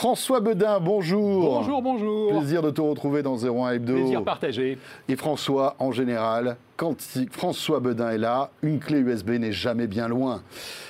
François 0.00 0.40
Bedin, 0.40 0.78
bonjour. 0.78 1.40
Bonjour, 1.54 1.80
bonjour. 1.80 2.28
Plaisir 2.28 2.60
de 2.60 2.70
te 2.70 2.82
retrouver 2.82 3.22
dans 3.22 3.38
01 3.38 3.72
Hebdo. 3.72 3.94
Plaisir 3.94 4.22
partagé. 4.22 4.76
Et 5.08 5.16
François, 5.16 5.74
en 5.78 5.90
général, 5.90 6.58
quand 6.76 6.94
François 7.30 7.80
Bedin 7.80 8.10
est 8.10 8.18
là, 8.18 8.50
une 8.62 8.78
clé 8.78 8.98
USB 8.98 9.30
n'est 9.30 9.52
jamais 9.52 9.86
bien 9.86 10.06
loin. 10.06 10.42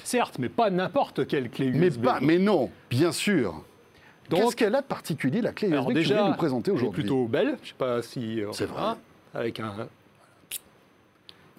Certes, 0.02 0.40
mais 0.40 0.48
pas 0.48 0.70
n'importe 0.70 1.28
quelle 1.28 1.50
clé 1.50 1.66
USB. 1.66 2.00
Mais, 2.00 2.04
pas, 2.04 2.18
mais 2.20 2.38
non, 2.40 2.68
bien 2.90 3.12
sûr. 3.12 3.62
Qu'est-ce 4.28 4.56
qu'elle 4.56 4.74
a 4.74 4.80
de 4.82 4.86
particulier, 4.86 5.40
la 5.40 5.52
clé 5.52 5.68
USB 5.68 5.86
que 5.86 5.92
tu 5.92 6.00
viens 6.00 6.28
nous 6.30 6.34
présenter 6.34 6.72
elle 6.72 6.76
est 6.76 6.80
aujourd'hui? 6.80 7.02
plutôt 7.04 7.26
belle. 7.28 7.58
Je 7.62 7.68
sais 7.68 7.74
pas 7.78 8.02
si. 8.02 8.42
euh, 8.42 8.48
C'est 8.50 8.66
vrai. 8.66 8.94
Avec 9.32 9.60
un. 9.60 9.86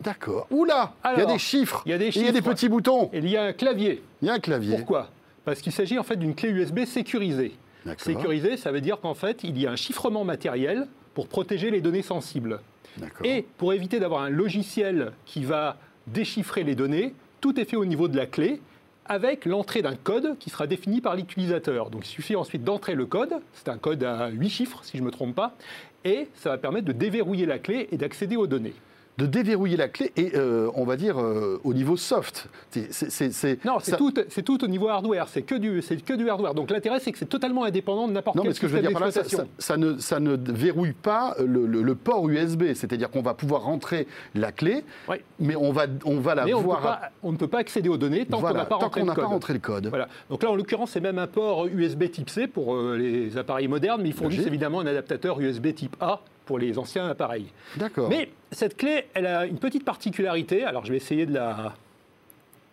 D'accord. 0.02 0.48
Oula 0.52 0.91
Il 1.16 1.20
y 1.20 1.22
a 1.22 1.26
des 1.26 1.39
chiffres. 1.39 1.82
il 1.86 1.91
y 1.91 1.93
a 1.93 1.98
des 1.98 2.08
Et 2.08 2.12
Il 2.14 2.26
y 2.26 2.28
a 2.28 2.32
des 2.34 2.39
chiffres. 2.39 2.50
petits 2.52 2.68
boutons. 2.68 3.10
Il 3.14 3.28
y 3.30 3.38
a 3.38 3.43
un 3.45 3.54
clavier. 3.54 4.04
Il 4.22 4.28
y 4.28 4.32
a 4.32 4.34
un 4.34 4.39
clavier. 4.39 4.76
Pourquoi? 4.76 5.08
Parce 5.48 5.62
qu'il 5.62 5.72
s'agit 5.72 5.98
en 5.98 6.04
fait 6.04 6.18
d'une 6.18 6.36
clé 6.36 6.50
USB 6.50 6.84
sécurisée. 6.84 7.54
Sécurisée, 8.00 8.58
ça 8.58 8.74
veut 8.74 8.82
dire 8.82 9.00
qu'en 9.00 9.14
fait, 9.14 9.45
il 9.45 9.58
y 9.58 9.66
a 9.66 9.72
un 9.72 9.78
chiffrement 9.78 10.26
matériel 10.26 10.88
pour 11.14 11.30
protéger 11.30 11.72
les 11.72 11.80
données 11.80 12.02
sensibles. 12.02 12.60
Et 13.24 13.45
pour 13.58 13.72
éviter 13.72 14.02
d'avoir 14.02 14.24
un 14.24 14.30
logiciel 14.30 15.14
qui 15.24 15.45
va 15.45 15.78
déchiffrer 16.06 16.66
les 16.66 16.76
données, 16.76 17.14
tout 17.39 17.58
est 17.62 17.64
fait 17.64 17.78
au 17.78 17.86
niveau 17.86 18.10
de 18.10 18.18
la 18.18 18.26
clé 18.26 18.60
avec 19.06 19.45
l'entrée 19.45 19.82
d'un 19.82 19.95
code 19.95 20.38
qui 20.38 20.50
sera 20.50 20.68
défini 20.68 21.00
par 21.00 21.16
l'utilisateur. 21.16 21.91
Donc 21.91 22.06
il 22.06 22.10
suffit 22.10 22.36
ensuite 22.36 22.66
d'entrer 22.66 22.95
le 22.95 23.06
code, 23.06 23.36
c'est 23.54 23.70
un 23.70 23.78
code 23.78 24.04
à 24.04 24.28
8 24.28 24.50
chiffres 24.50 24.82
si 24.84 24.98
je 24.98 25.02
ne 25.02 25.08
me 25.08 25.12
trompe 25.12 25.34
pas, 25.34 25.56
et 26.04 26.28
ça 26.34 26.50
va 26.50 26.58
permettre 26.58 26.88
de 26.88 26.91
déverrouiller 26.91 27.45
la 27.45 27.58
clé 27.58 27.88
et 27.93 27.95
d'accéder 27.95 28.36
aux 28.36 28.48
données. 28.48 28.74
De 29.18 29.26
déverrouiller 29.26 29.78
la 29.78 29.88
clé 29.88 30.11
et, 30.15 30.34
euh, 30.36 30.70
on 30.76 30.84
va 30.86 30.95
dire, 30.95 31.20
euh, 31.20 31.59
au 31.63 31.74
niveau 31.74 31.97
soft. 31.97 32.49
C'est- 32.70 32.93
c'est- 32.93 33.09
c'est- 33.09 33.32
c'est- 33.32 33.65
Non, 33.65 33.80
c'est 33.80 33.91
ça- 33.91 33.97
tout, 34.43 34.63
au 34.63 34.68
niveau 34.68 34.89
hardware, 34.89 35.28
c'est 35.28 35.41
que, 35.41 35.55
du, 35.55 35.82
c'est 35.82 35.97
que 36.03 36.13
du 36.13 36.30
hardware. 36.30 36.53
Donc 36.53 36.70
l'intérêt, 36.70 36.99
c'est 36.99 37.11
que 37.11 37.18
c'est 37.18 37.26
totalement 37.26 37.63
indépendant 37.63 38.07
de 38.07 38.13
n'importe 38.13 38.36
Non, 38.36 38.43
quel 38.43 38.51
mais 38.51 38.53
ce 38.55 38.59
que 38.59 38.68
je 38.68 38.76
veux 38.76 38.82
dire 38.82 38.91
par 38.91 39.01
là, 39.01 39.09
ça, 39.11 39.22
d'exploitation. 39.22 39.51
ça- 39.57 39.74
ça 39.74 39.78
ne, 39.78 39.97
ça 39.97 40.20
ne 40.20 40.38
verrouille 40.53 40.93
pas 40.93 41.36
le, 41.43 41.65
le- 41.65 41.82
le 41.82 41.95
port 41.95 42.30
USB. 42.30 42.74
C'est-à-dire 42.76 43.09
qu'on 43.09 43.24
va 43.24 43.34
pouvoir 43.34 43.63
rentrer 43.63 44.05
la 44.36 44.51
clé, 44.51 44.84
mais 45.39 45.55
on 45.55 45.72
va, 45.72 45.86
on 46.05 46.20
va 46.20 46.36
la 46.36 46.45
Mais 46.45 46.53
on, 46.53 46.61
voir. 46.61 46.82
pas- 46.82 47.01
on 47.24 47.32
ne 47.32 47.38
peut 47.38 47.47
pas 47.47 47.57
accéder 47.59 47.89
aux 47.89 47.97
données 47.97 48.28
tant 48.28 48.38
voilà, 48.38 48.53
qu'on 48.53 48.59
n'a 48.59 48.65
pas 48.65 48.76
rentré 48.76 49.01
le 49.01 49.07
pas 49.07 49.15
code. 49.15 49.26
rentré 49.26 49.53
le 49.53 49.59
code. 49.59 49.88
Voilà. 49.88 50.09
Donc 50.30 50.43
là, 50.43 50.51
en 50.51 50.55
l'occurrence, 50.55 50.91
c'est 50.91 51.01
même 51.01 51.18
un 51.18 51.26
port 51.28 51.65
USB 51.65 52.03
type 52.11 52.30
C 52.30 52.45
pour 52.45 52.76
euh, 52.76 52.95
les 52.97 53.36
appareils 53.36 53.68
modernes, 53.68 54.01
mais 54.03 54.09
ils 54.09 54.13
fournissent 54.15 54.45
évidemment 54.45 54.80
un 54.80 54.86
adaptateur 54.86 55.41
USB 55.41 55.74
type 55.74 55.95
A 56.01 56.22
pour 56.48 56.58
les 56.58 56.80
anciens 56.80 57.08
appareils. 57.08 57.48
D'accord. 57.76 58.10
Mais 58.10 58.30
cette 58.52 58.76
clé, 58.78 59.06
elle 59.14 59.28
a 59.28 59.45
une 59.45 59.60
petite 59.60 59.86
particularité. 59.86 60.64
Alors, 60.64 60.86
je 60.86 60.91
vais 60.91 60.98
essayer 60.98 61.28
de 61.28 61.34
la. 61.34 61.76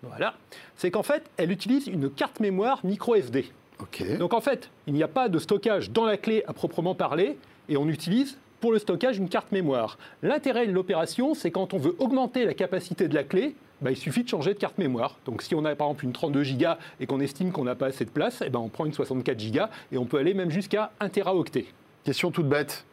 Voilà. 0.03 0.35
C'est 0.77 0.91
qu'en 0.91 1.03
fait, 1.03 1.31
elle 1.37 1.51
utilise 1.51 1.87
une 1.87 2.11
carte 2.11 2.41
mémoire 2.41 2.81
micro 2.85 3.15
SD. 3.15 3.47
Ok. 3.81 4.17
Donc 4.19 4.33
en 4.33 4.41
fait, 4.41 4.71
il 4.87 4.95
n'y 4.95 5.03
a 5.03 5.09
pas 5.09 5.29
de 5.29 5.39
stockage 5.39 5.91
dans 5.91 6.05
la 6.05 6.17
clé 6.17 6.45
à 6.47 6.53
proprement 6.53 6.95
parler, 6.95 7.37
et 7.69 7.77
on 7.77 7.89
utilise 7.89 8.39
pour 8.61 8.73
le 8.73 8.79
stockage 8.79 9.19
une 9.19 9.29
carte 9.29 9.53
mémoire. 9.53 9.99
L'intérêt 10.23 10.67
de 10.67 10.73
l'opération, 10.73 11.35
c'est 11.35 11.51
quand 11.51 11.75
on 11.75 11.79
veut 11.79 11.97
augmenter 11.99 12.45
la 12.45 12.55
capacité 12.55 13.09
de 13.09 13.15
la 13.15 13.25
clé, 13.25 13.55
bah, 13.81 13.91
il 13.91 13.97
suffit 13.97 14.23
de 14.23 14.29
changer 14.29 14.55
de 14.55 14.59
carte 14.59 14.79
mémoire. 14.79 15.19
Donc 15.27 15.43
si 15.43 15.55
on 15.55 15.65
a 15.65 15.75
par 15.75 15.89
exemple 15.89 16.05
une 16.05 16.13
32 16.13 16.45
Go 16.59 16.67
et 17.01 17.07
qu'on 17.07 17.21
estime 17.21 17.53
qu'on 17.53 17.65
n'a 17.65 17.75
pas 17.75 17.87
assez 17.87 18.05
de 18.05 18.11
place, 18.11 18.43
eh 18.45 18.49
ben, 18.49 18.61
on 18.61 18.69
prend 18.69 18.87
une 18.87 18.95
64 18.95 19.53
Go 19.53 19.65
et 19.93 19.99
on 19.99 20.05
peut 20.05 20.19
aller 20.19 20.33
même 20.33 20.51
jusqu'à 20.51 20.93
1 21.01 21.09
Teraoctet. 21.09 21.67
Question 22.05 22.31
toute 22.31 22.49
bête. 22.49 22.85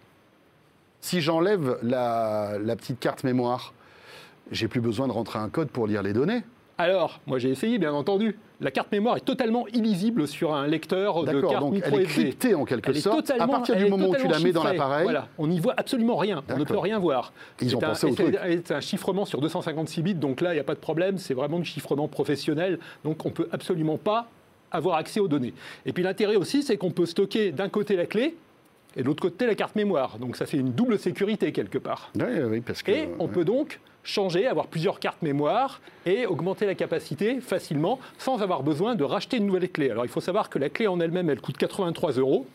Si 1.02 1.20
j'enlève 1.22 1.78
la, 1.84 2.54
la 2.64 2.76
petite 2.76 3.00
carte 3.00 3.24
mémoire, 3.24 3.74
j'ai 4.52 4.68
plus 4.68 4.82
besoin 4.82 5.08
de 5.08 5.12
rentrer 5.12 5.40
un 5.40 5.50
code 5.50 5.70
pour 5.70 5.88
lire 5.88 6.04
les 6.04 6.14
données. 6.14 6.44
Alors, 6.78 7.20
moi 7.28 7.38
j'ai 7.38 7.50
essayé 7.50 7.78
bien 7.78 7.94
entendu. 7.94 8.38
La 8.60 8.70
carte 8.72 8.92
mémoire 8.92 9.18
est 9.18 9.26
totalement 9.26 9.68
illisible 9.70 10.28
sur 10.28 10.54
un 10.54 10.68
lecteur 10.68 11.24
de 11.24 11.42
carte 11.42 11.60
donc 11.60 11.74
micro 11.74 11.96
elle 11.96 12.04
est 12.04 12.06
cryptée 12.06 12.54
en 12.56 12.66
quelque 12.66 12.90
Elle 12.90 13.02
sorte. 13.02 13.32
À 13.32 13.48
partir 13.48 13.76
du 13.76 13.86
moment 13.88 14.10
où 14.10 14.16
tu 14.16 14.28
la 14.28 14.40
mets 14.40 14.52
dans 14.52 14.64
l'appareil, 14.64 15.04
Voilà, 15.04 15.28
on 15.40 15.48
n'y 15.48 15.60
voit 15.60 15.74
absolument 15.78 16.16
rien. 16.16 16.44
On 16.50 16.58
ne 16.58 16.64
peut 16.64 16.78
rien 16.78 16.98
voir. 17.00 17.34
Ils 17.62 17.76
ont 17.76 17.80
un- 17.84 17.88
pensé 17.90 18.08
au 18.08 18.16
c'est- 18.16 18.24
truc. 18.24 18.40
et 18.48 18.62
C'est 18.64 18.74
un 18.76 18.82
chiffrement 18.82 19.26
sur 19.26 19.42
256 19.42 20.02
bits, 20.04 20.14
donc 20.16 20.42
là, 20.42 20.52
il 20.52 20.56
n'y 20.56 20.60
a 20.60 20.64
pas 20.64 20.76
de 20.76 20.80
problème. 20.80 21.18
C'est 21.18 21.34
vraiment 21.34 21.58
du 21.60 21.66
chiffrement 21.66 22.08
professionnel. 22.08 22.80
Donc, 23.04 23.26
on 23.26 23.30
ne 23.30 23.34
peut 23.34 23.48
absolument 23.52 23.98
pas 23.98 24.28
avoir 24.72 24.98
accès 24.98 25.20
aux 25.20 25.28
données. 25.28 25.54
Et 25.86 25.94
puis, 25.94 26.04
l'intérêt 26.04 26.36
aussi, 26.36 26.62
c'est 26.64 26.78
qu'on 26.78 26.92
peut 26.92 27.06
stocker 27.08 27.52
d'un 27.52 27.70
côté 27.70 27.96
la 27.96 28.06
clé 28.06 28.36
et 28.96 29.02
de 29.02 29.08
l'autre 29.08 29.22
côté 29.22 29.46
la 29.46 29.56
carte 29.56 29.76
mémoire. 29.76 30.18
Donc, 30.20 30.36
ça 30.36 30.46
fait 30.46 30.58
une 30.58 30.72
double 30.72 31.00
sécurité 31.00 31.52
quelque 31.52 31.78
part. 31.78 32.12
Oui, 32.16 32.24
oui, 32.50 32.62
parce 32.62 32.84
que. 32.84 32.92
Et 32.92 33.10
on 33.20 33.28
peut 33.28 33.46
donc 33.46 33.80
changer, 34.04 34.48
avoir 34.48 34.68
plusieurs 34.68 35.00
cartes 35.00 35.22
mémoire 35.22 35.80
et 36.06 36.26
augmenter 36.26 36.66
la 36.66 36.76
capacité 36.76 37.40
facilement 37.40 38.00
sans 38.18 38.42
avoir 38.42 38.64
besoin 38.64 38.96
de 38.96 39.04
racheter 39.04 39.38
une 39.38 39.46
nouvelle 39.46 39.70
clé. 39.70 39.92
Alors 39.92 40.06
il 40.06 40.10
faut 40.10 40.22
savoir 40.22 40.50
que 40.50 40.58
la 40.60 40.70
clé 40.70 40.88
en 40.88 41.00
elle-même, 41.00 41.30
elle 41.30 41.40
coûte 41.40 41.58
83 41.58 42.14
euros 42.14 42.48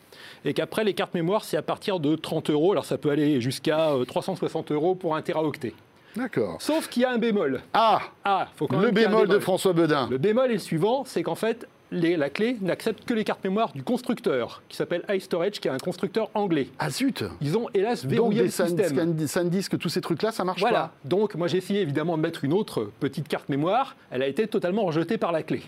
et 0.45 0.53
qu'après 0.53 0.83
les 0.83 0.93
cartes 0.93 1.13
mémoire, 1.13 1.43
c'est 1.45 1.57
à 1.57 1.61
partir 1.61 1.99
de 1.99 2.15
30 2.15 2.49
euros. 2.49 2.73
Alors 2.73 2.85
ça 2.85 2.97
peut 2.97 3.09
aller 3.09 3.39
jusqu'à 3.41 3.91
euh, 3.91 4.05
360 4.05 4.71
euros 4.71 4.95
pour 4.95 5.15
un 5.15 5.21
téraoctet. 5.21 5.73
D'accord. 6.15 6.61
Sauf 6.61 6.89
qu'il 6.89 7.03
y 7.03 7.05
a 7.05 7.11
un 7.11 7.17
bémol. 7.17 7.61
Ah 7.73 8.01
Ah, 8.25 8.47
faut 8.55 8.67
quand 8.67 8.79
Le 8.79 8.87
même 8.87 8.95
bémol 8.95 9.27
de 9.27 9.39
François 9.39 9.73
Bedin. 9.73 10.07
Le 10.09 10.17
bémol 10.17 10.49
est 10.49 10.53
le 10.53 10.59
suivant, 10.59 11.03
c'est 11.05 11.21
qu'en 11.21 11.35
fait, 11.35 11.67
les- 11.91 12.17
la 12.17 12.29
clé 12.29 12.57
n'accepte 12.61 13.05
que 13.05 13.13
les 13.13 13.23
cartes 13.23 13.43
mémoire 13.43 13.71
du 13.73 13.83
constructeur, 13.83 14.61
qui 14.69 14.75
s'appelle 14.77 15.03
iStorage, 15.09 15.59
qui 15.59 15.67
est 15.67 15.71
un 15.71 15.77
constructeur 15.77 16.29
anglais. 16.33 16.67
Ah 16.79 16.89
zut 16.89 17.23
Ils 17.41 17.57
ont 17.57 17.67
hélas 17.73 18.03
Donc 18.03 18.11
verrouillé 18.11 18.43
le 18.43 18.49
système. 18.49 18.95
Sand- 18.95 19.27
SanDisk, 19.27 19.77
tous 19.79 19.89
ces 19.89 20.01
trucs-là, 20.01 20.31
ça 20.31 20.43
marche 20.43 20.59
Voilà. 20.59 20.79
pas 20.79 20.93
Donc 21.05 21.35
moi 21.35 21.47
j'ai 21.47 21.57
essayé 21.57 21.81
évidemment 21.81 22.17
de 22.17 22.21
mettre 22.23 22.43
une 22.43 22.53
autre 22.53 22.89
petite 22.99 23.27
carte 23.27 23.49
mémoire. 23.49 23.95
Elle 24.11 24.21
a 24.21 24.27
été 24.27 24.47
totalement 24.47 24.83
rejetée 24.83 25.17
par 25.17 25.31
la 25.31 25.43
clé. 25.43 25.61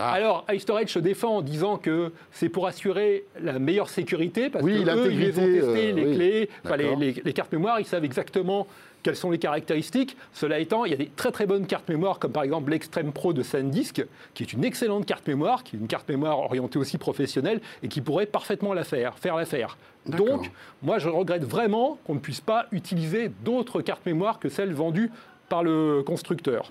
Ah. 0.00 0.12
Alors, 0.12 0.46
iStorage 0.52 0.90
se 0.92 1.00
défend 1.00 1.38
en 1.38 1.42
disant 1.42 1.76
que 1.76 2.12
c'est 2.30 2.48
pour 2.48 2.68
assurer 2.68 3.24
la 3.42 3.58
meilleure 3.58 3.88
sécurité, 3.88 4.48
parce 4.48 4.64
Oui, 4.64 4.84
que 4.84 4.90
eux, 4.90 5.12
ils 5.12 5.18
les 5.18 5.30
ont 5.30 5.42
testés, 5.42 5.90
euh, 5.90 5.92
les 5.92 6.06
oui. 6.06 6.14
clés, 6.14 6.48
les, 6.78 6.96
les- 6.96 7.22
les 7.24 7.32
cartes 7.32 7.50
mémoire, 7.50 7.80
ils 7.80 7.86
savent 7.86 8.04
exactement 8.04 8.68
quelles 9.02 9.16
sont 9.16 9.30
les 9.30 9.38
caractéristiques. 9.38 10.16
Cela 10.32 10.58
étant, 10.58 10.84
il 10.84 10.90
y 10.90 10.94
a 10.94 10.96
des 10.96 11.10
très 11.14 11.30
très 11.30 11.46
bonnes 11.46 11.66
cartes 11.66 11.88
mémoire, 11.88 12.18
comme 12.18 12.32
par 12.32 12.42
exemple 12.42 12.70
l'Extreme 12.70 13.12
Pro 13.12 13.32
de 13.32 13.42
SanDisk, 13.42 14.04
qui 14.34 14.42
est 14.42 14.52
une 14.52 14.64
excellente 14.64 15.06
carte 15.06 15.26
mémoire, 15.26 15.64
qui 15.64 15.76
est 15.76 15.78
une 15.78 15.88
carte 15.88 16.08
mémoire 16.08 16.38
orientée 16.38 16.78
aussi 16.78 16.98
professionnelle, 16.98 17.60
et 17.82 17.88
qui 17.88 18.00
pourrait 18.00 18.26
parfaitement 18.26 18.74
la 18.74 18.84
faire, 18.84 19.18
faire 19.18 19.36
l'affaire. 19.36 19.76
Donc, 20.06 20.50
moi, 20.82 20.98
je 20.98 21.08
regrette 21.08 21.44
vraiment 21.44 21.98
qu'on 22.04 22.14
ne 22.14 22.20
puisse 22.20 22.40
pas 22.40 22.66
utiliser 22.72 23.30
d'autres 23.44 23.82
cartes 23.82 24.06
mémoire 24.06 24.38
que 24.38 24.48
celles 24.48 24.72
vendues 24.72 25.10
par 25.48 25.62
le 25.62 26.02
constructeur. 26.04 26.70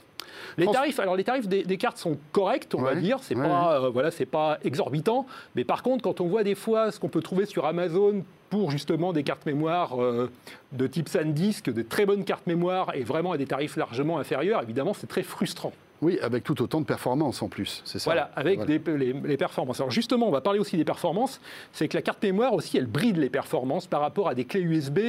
Les 0.58 0.68
tarifs, 0.68 1.00
alors 1.00 1.16
les 1.16 1.24
tarifs 1.24 1.48
des, 1.48 1.64
des 1.64 1.78
cartes 1.78 1.98
sont 1.98 2.18
corrects, 2.32 2.68
on 2.74 2.82
va 2.82 2.96
dire. 2.96 3.18
C'est 3.22 3.36
ouais, 3.36 3.44
pas, 3.48 3.82
euh, 3.82 3.90
voilà, 3.90 4.12
c'est 4.12 4.26
pas 4.26 4.58
exorbitant. 4.64 5.26
Mais 5.56 5.64
par 5.64 5.84
contre, 5.84 6.04
quand 6.04 6.22
on 6.22 6.28
voit 6.28 6.44
des 6.44 6.56
fois 6.56 6.92
ce 6.92 7.00
qu'on 7.00 7.10
peut 7.10 7.22
trouver 7.22 7.46
sur 7.46 7.66
Amazon 7.66 8.24
pour 8.50 8.72
justement 8.72 9.14
des 9.14 9.24
cartes 9.24 9.46
mémoire 9.46 10.02
euh, 10.02 10.32
de 10.72 10.88
type 10.88 11.10
SanDisk, 11.10 11.70
de 11.72 11.82
très 11.82 12.06
bonnes 12.06 12.24
cartes 12.24 12.48
mémoire 12.48 12.96
et 12.96 13.04
vraiment 13.04 13.32
à 13.34 13.38
des 13.38 13.46
tarifs 13.46 13.76
largement 13.78 14.20
inférieurs, 14.20 14.62
évidemment, 14.64 14.94
c'est 14.94 15.08
très 15.08 15.24
frustrant. 15.24 15.74
Oui, 16.02 16.20
avec 16.22 16.44
tout 16.44 16.62
autant 16.62 16.80
de 16.82 16.86
performance 16.86 17.42
en 17.42 17.50
plus, 17.50 17.82
c'est 17.84 17.98
ça 17.98 18.06
Voilà, 18.06 18.30
avec 18.36 18.60
Voilà. 18.60 18.78
des- 18.78 18.98
les, 18.98 19.14
les 19.14 19.38
performances. 19.38 19.80
Alors 19.80 19.90
justement, 19.92 20.28
on 20.28 20.32
va 20.32 20.42
parler 20.42 20.60
aussi 20.60 20.78
des 20.78 20.86
performances. 20.86 21.42
C'est 21.74 21.88
que 21.88 21.98
la 21.98 22.04
carte 22.04 22.22
mémoire 22.22 22.54
aussi, 22.54 22.78
elle 22.78 22.86
bride 22.86 23.18
les 23.18 23.32
performances 23.32 23.88
par 23.88 24.02
rapport 24.02 24.28
à 24.30 24.36
des 24.36 24.46
clés 24.46 24.62
USB 24.62 25.00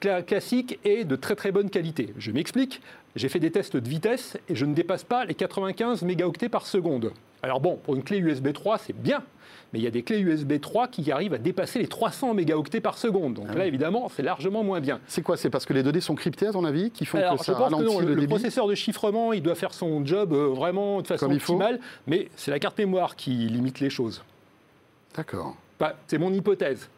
cla- 0.00 0.22
classiques 0.24 0.78
et 0.84 1.04
de 1.04 1.16
très 1.16 1.34
très 1.36 1.52
bonne 1.52 1.70
qualité. 1.70 2.12
Je 2.18 2.30
m'explique. 2.32 2.80
J'ai 3.16 3.28
fait 3.28 3.38
des 3.40 3.50
tests 3.50 3.76
de 3.76 3.88
vitesse 3.88 4.36
et 4.48 4.54
je 4.56 4.64
ne 4.66 4.74
dépasse 4.74 5.04
pas 5.04 5.24
les 5.24 5.34
95 5.34 6.02
mégaoctets 6.02 6.48
par 6.48 6.66
seconde. 6.66 7.12
Alors 7.42 7.60
bon, 7.60 7.76
pour 7.76 7.94
une 7.94 8.02
clé 8.02 8.18
USB 8.18 8.52
3, 8.52 8.78
c'est 8.78 8.92
bien. 8.96 9.22
Mais 9.72 9.78
il 9.80 9.82
y 9.82 9.86
a 9.86 9.90
des 9.90 10.02
clés 10.02 10.18
USB 10.20 10.60
3 10.60 10.88
qui 10.88 11.10
arrivent 11.12 11.34
à 11.34 11.38
dépasser 11.38 11.78
les 11.78 11.86
300 11.88 12.32
mégaoctets 12.34 12.80
par 12.80 12.96
seconde. 12.96 13.34
Donc 13.34 13.46
Ah 13.50 13.54
là, 13.54 13.66
évidemment, 13.66 14.08
c'est 14.08 14.22
largement 14.22 14.62
moins 14.64 14.80
bien. 14.80 15.00
C'est 15.06 15.22
quoi 15.22 15.36
C'est 15.36 15.50
parce 15.50 15.66
que 15.66 15.72
les 15.72 15.82
données 15.82 16.00
sont 16.00 16.14
cryptées, 16.14 16.46
à 16.46 16.52
ton 16.52 16.64
avis, 16.64 16.90
qui 16.90 17.04
font 17.04 17.18
Alors, 17.18 17.32
que 17.34 17.38
je 17.40 17.44
ça 17.44 17.54
pense 17.54 17.70
que 17.72 17.82
non, 17.82 17.98
le, 18.00 18.06
le, 18.06 18.14
le 18.14 18.20
débit 18.20 18.28
processeur 18.28 18.66
de 18.66 18.74
chiffrement, 18.74 19.32
il 19.32 19.42
doit 19.42 19.54
faire 19.56 19.74
son 19.74 20.04
job 20.06 20.32
euh, 20.32 20.46
vraiment 20.48 21.02
de 21.02 21.06
façon 21.06 21.30
optimale, 21.30 21.80
mais 22.06 22.28
c'est 22.36 22.50
la 22.50 22.58
carte 22.60 22.78
mémoire 22.78 23.14
qui 23.16 23.30
limite 23.30 23.80
les 23.80 23.90
choses. 23.90 24.22
D'accord. 25.16 25.56
Bah, 25.78 25.94
c'est 26.06 26.18
mon 26.18 26.32
hypothèse. 26.32 26.88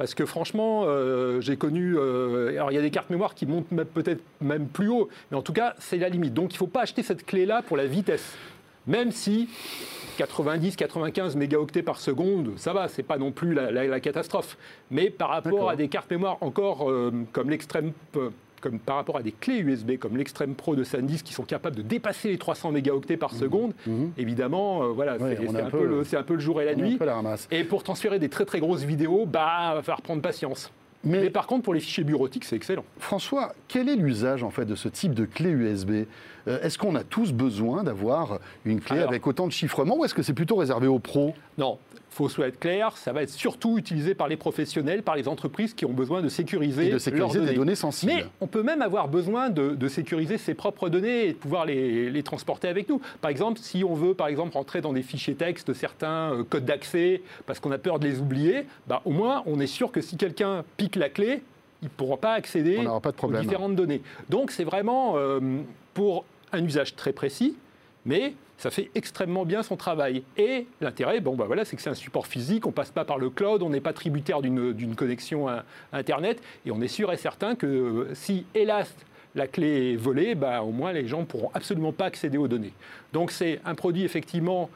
Parce 0.00 0.14
que 0.14 0.24
franchement, 0.24 0.84
euh, 0.86 1.42
j'ai 1.42 1.58
connu. 1.58 1.94
euh, 1.98 2.52
alors, 2.54 2.72
il 2.72 2.74
y 2.74 2.78
a 2.78 2.80
des 2.80 2.90
cartes 2.90 3.10
mémoire 3.10 3.34
qui 3.34 3.44
montent 3.44 3.66
peut-être 3.92 4.22
même 4.40 4.66
plus 4.66 4.88
haut, 4.88 5.10
mais 5.30 5.36
en 5.36 5.42
tout 5.42 5.52
cas, 5.52 5.74
c'est 5.78 5.98
la 5.98 6.08
limite. 6.08 6.32
Donc, 6.32 6.52
il 6.52 6.54
ne 6.54 6.58
faut 6.58 6.66
pas 6.66 6.80
acheter 6.80 7.02
cette 7.02 7.26
clé-là 7.26 7.60
pour 7.60 7.76
la 7.76 7.84
vitesse. 7.84 8.34
Même 8.86 9.12
si 9.12 9.50
90-95 10.18 11.36
mégaoctets 11.36 11.82
par 11.82 12.00
seconde, 12.00 12.52
ça 12.56 12.72
va, 12.72 12.88
c'est 12.88 13.02
pas 13.02 13.18
non 13.18 13.30
plus 13.30 13.52
la, 13.52 13.70
la- 13.70 13.84
la 13.86 14.00
catastrophe. 14.00 14.56
Mais 14.90 15.10
par 15.10 15.28
rapport 15.28 15.68
à 15.68 15.76
des 15.76 15.88
cartes 15.88 16.10
mémoire 16.10 16.38
encore 16.40 16.90
euh, 16.90 17.12
comme 17.32 17.50
l'extrême. 17.50 17.92
Comme 18.60 18.78
par 18.78 18.96
rapport 18.96 19.16
à 19.16 19.22
des 19.22 19.32
clés 19.32 19.58
USB 19.58 19.96
comme 19.98 20.16
l'Extreme 20.16 20.54
Pro 20.54 20.76
de 20.76 20.84
SanDisk 20.84 21.24
qui 21.24 21.32
sont 21.32 21.44
capables 21.44 21.76
de 21.76 21.82
dépasser 21.82 22.28
les 22.28 22.38
300 22.38 22.72
mégaoctets 22.72 23.16
par 23.16 23.32
seconde, 23.34 23.72
Mhm. 23.86 24.12
évidemment, 24.18 24.82
euh, 24.84 24.86
voilà, 24.88 25.16
Ouais, 25.16 25.36
c'est 25.40 25.48
un 25.60 25.66
un, 25.66 25.70
peu- 25.70 25.84
le- 25.86 26.04
jour 26.38 26.60
et 26.60 26.64
la 26.64 26.74
nuit. 26.74 26.96
la. 26.96 27.48
Et 27.50 27.64
pour 27.64 27.82
transférer 27.82 28.18
des 28.18 28.28
très 28.28 28.44
très 28.44 28.60
grosses 28.60 28.84
vidéos, 28.84 29.26
bah, 29.26 29.72
va 29.74 29.82
falloir 29.82 30.02
prendre 30.02 30.22
patience. 30.22 30.72
Mais- 31.02 31.20
Mais, 31.22 31.30
par 31.30 31.46
contre, 31.46 31.62
pour 31.62 31.72
les 31.72 31.80
fichiers 31.80 32.04
bureautiques, 32.04 32.44
c'est 32.44 32.56
excellent. 32.56 32.84
François, 32.98 33.54
quel 33.68 33.88
est 33.88 33.96
l'usage 33.96 34.42
en 34.42 34.50
fait 34.50 34.66
de 34.66 34.74
ce 34.74 34.86
type 34.88 35.14
de 35.14 35.24
clé 35.24 35.48
USB 35.48 36.04
Est-ce 36.46 36.78
qu'on 36.78 36.94
a 36.94 37.04
tous 37.04 37.32
besoin 37.32 37.82
d'avoir 37.84 38.38
une 38.64 38.80
clé 38.80 38.98
Alors- 38.98 39.10
avec 39.10 39.26
autant 39.26 39.46
de 39.46 39.52
chiffrement 39.52 39.96
ou 39.98 40.04
est-ce 40.04 40.14
que 40.14 40.22
c'est 40.22 40.32
plutôt 40.34 40.56
réservé 40.56 40.86
aux 40.86 40.98
pros? 40.98 41.34
Non, 41.58 41.78
faut 42.10 42.28
soit 42.28 42.48
être 42.48 42.58
clair, 42.58 42.96
ça 42.96 43.12
va 43.12 43.22
être 43.22 43.30
surtout 43.30 43.78
utilisé 43.78 44.14
par 44.14 44.26
les 44.28 44.36
professionnels, 44.36 45.02
par 45.02 45.14
les 45.14 45.28
entreprises 45.28 45.74
qui 45.74 45.84
ont 45.84 45.92
besoin 45.92 46.22
de 46.22 46.28
sécuriser, 46.28 46.82
et 46.82 46.86
de 46.86 46.90
leurs 46.92 47.00
sécuriser 47.00 47.40
des 47.40 47.54
données 47.54 47.74
sensibles 47.76 48.12
Mais 48.14 48.24
on 48.40 48.46
peut 48.46 48.62
même 48.62 48.82
avoir 48.82 49.08
besoin 49.08 49.48
de, 49.48 49.70
de 49.74 49.88
sécuriser 49.88 50.36
ses 50.38 50.54
propres 50.54 50.88
données 50.88 51.26
et 51.26 51.32
de 51.32 51.38
pouvoir 51.38 51.66
les, 51.66 52.10
les 52.10 52.22
transporter 52.22 52.68
avec 52.68 52.88
nous. 52.88 53.00
Par 53.20 53.30
exemple, 53.30 53.60
si 53.60 53.84
on 53.84 53.94
veut, 53.94 54.14
par 54.14 54.26
exemple, 54.26 54.54
rentrer 54.54 54.80
dans 54.80 54.92
des 54.92 55.02
fichiers 55.02 55.34
texte 55.34 55.72
certains 55.72 56.32
euh, 56.32 56.42
codes 56.42 56.64
d'accès 56.64 57.22
parce 57.46 57.60
qu'on 57.60 57.70
a 57.70 57.78
peur 57.78 57.98
de 57.98 58.08
les 58.08 58.18
oublier, 58.18 58.66
bah, 58.88 59.02
au 59.04 59.10
moins 59.10 59.42
on 59.46 59.60
est 59.60 59.66
sûr 59.68 59.92
que 59.92 60.00
si 60.00 60.16
quelqu'un 60.16 60.64
pique 60.76 60.96
la 60.96 61.10
clé, 61.10 61.42
il 61.82 61.86
ne 61.86 61.90
pourra 61.90 62.16
pas 62.18 62.32
accéder 62.32 62.76
pas 62.84 63.12
aux 63.22 63.32
différentes 63.32 63.76
données. 63.76 64.02
Donc 64.28 64.50
c'est 64.50 64.64
vraiment 64.64 65.14
euh, 65.16 65.40
pour 66.00 66.24
un 66.50 66.64
usage 66.64 66.96
très 66.96 67.12
précis, 67.12 67.56
mais 68.06 68.32
ça 68.56 68.70
fait 68.70 68.90
extrêmement 68.94 69.44
bien 69.44 69.62
son 69.62 69.76
travail. 69.76 70.22
Et 70.38 70.66
l'intérêt, 70.80 71.20
bon, 71.20 71.36
bah 71.36 71.44
voilà, 71.46 71.66
c'est 71.66 71.76
que 71.76 71.82
c'est 71.82 71.90
un 71.90 71.94
support 71.94 72.26
physique, 72.26 72.66
on 72.66 72.72
passe 72.72 72.90
pas 72.90 73.04
par 73.04 73.18
le 73.18 73.28
cloud, 73.28 73.62
on 73.62 73.68
n'est 73.68 73.82
pas 73.82 73.92
tributaire 73.92 74.40
d'une 74.40 74.94
connexion 74.96 75.46
à 75.46 75.62
Internet, 75.92 76.40
et 76.64 76.70
on 76.70 76.80
est 76.80 76.88
sûr 76.88 77.12
et 77.12 77.18
certain 77.18 77.54
que 77.54 77.66
euh, 77.66 78.14
si, 78.14 78.46
hélas, 78.54 78.94
la 79.34 79.46
clé 79.46 79.92
est 79.92 79.96
volée, 79.96 80.34
bah, 80.34 80.62
au 80.62 80.70
moins 80.70 80.94
les 80.94 81.06
gens 81.06 81.26
pourront 81.26 81.50
absolument 81.52 81.92
pas 81.92 82.06
accéder 82.06 82.38
aux 82.38 82.48
données. 82.48 82.72
Donc 83.12 83.30
c'est 83.30 83.60
un 83.66 83.74
produit 83.74 84.04
effectivement 84.04 84.70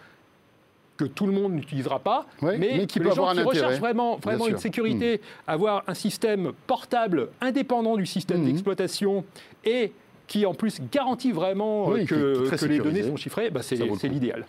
que 0.99 1.07
tout 1.07 1.25
le 1.27 1.33
monde 1.33 1.55
n'utilisera 1.55 2.01
pas, 2.01 2.27
mais, 2.43 2.59
mais 2.59 2.87
qui 2.87 2.99
que 2.99 3.05
peut 3.05 3.09
les 3.09 3.15
gens 3.17 3.25
avoir 3.25 3.33
qui 3.33 3.39
un 3.39 3.43
intérêt. 3.47 3.65
recherchent 3.65 3.81
vraiment, 3.81 4.17
vraiment 4.19 4.47
une 4.47 4.59
sécurité, 4.59 5.23
avoir 5.47 5.85
un 5.87 5.95
système 5.95 6.53
portable 6.67 7.31
indépendant 7.41 7.97
du 7.97 8.05
système 8.05 8.41
Mhm. 8.43 8.47
d'exploitation 8.49 9.25
et 9.65 9.91
qui 10.27 10.47
en 10.47 10.55
plus 10.55 10.81
garantit 10.93 11.33
vraiment 11.33 11.89
Oui, 11.89 12.07
euh, 12.13 12.51
que, 12.51 12.65
les 12.67 12.79
données 12.79 13.03
sont 13.03 13.17
chiffrées, 13.17 13.51
bah, 13.51 13.61
c'est 13.63 13.77
l'idéal. 14.09 14.45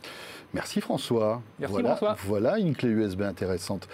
Merci 0.54 0.80
François. 0.80 1.42
Merci, 1.60 1.74
voilà, 1.74 1.96
François. 1.98 2.18
Voilà 2.26 2.60
une 2.60 2.76
clé 2.76 2.88
USB 2.88 3.24
intéressante. 3.24 3.90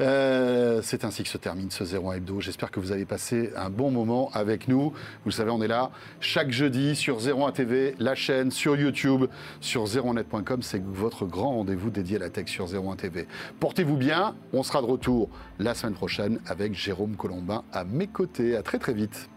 Euh, 0.00 0.80
c'est 0.82 1.04
ainsi 1.04 1.22
que 1.22 1.28
se 1.28 1.38
termine 1.38 1.70
ce 1.70 1.84
01 1.84 2.14
Hebdo. 2.14 2.40
J'espère 2.40 2.72
que 2.72 2.80
vous 2.80 2.90
avez 2.90 3.04
passé 3.04 3.52
un 3.54 3.70
bon 3.70 3.92
moment 3.92 4.28
avec 4.32 4.66
nous. 4.66 4.90
Vous 4.90 5.26
le 5.26 5.30
savez, 5.30 5.52
on 5.52 5.62
est 5.62 5.68
là 5.68 5.92
chaque 6.18 6.50
jeudi 6.50 6.96
sur 6.96 7.18
01 7.18 7.52
TV, 7.52 7.94
la 8.00 8.16
chaîne, 8.16 8.50
sur 8.50 8.74
YouTube, 8.76 9.26
sur 9.60 9.84
01net.com. 9.84 10.62
C'est 10.62 10.82
votre 10.84 11.26
grand 11.26 11.50
rendez-vous 11.50 11.90
dédié 11.90 12.16
à 12.16 12.20
la 12.20 12.30
tech 12.30 12.48
sur 12.48 12.66
01 12.66 12.96
TV. 12.96 13.28
Portez-vous 13.60 13.96
bien. 13.96 14.34
On 14.52 14.64
sera 14.64 14.82
de 14.82 14.86
retour 14.86 15.28
la 15.60 15.74
semaine 15.74 15.94
prochaine 15.94 16.40
avec 16.46 16.74
Jérôme 16.74 17.14
Colombin 17.14 17.62
à 17.72 17.84
mes 17.84 18.08
côtés. 18.08 18.56
À 18.56 18.62
très 18.62 18.80
très 18.80 18.94
vite. 18.94 19.28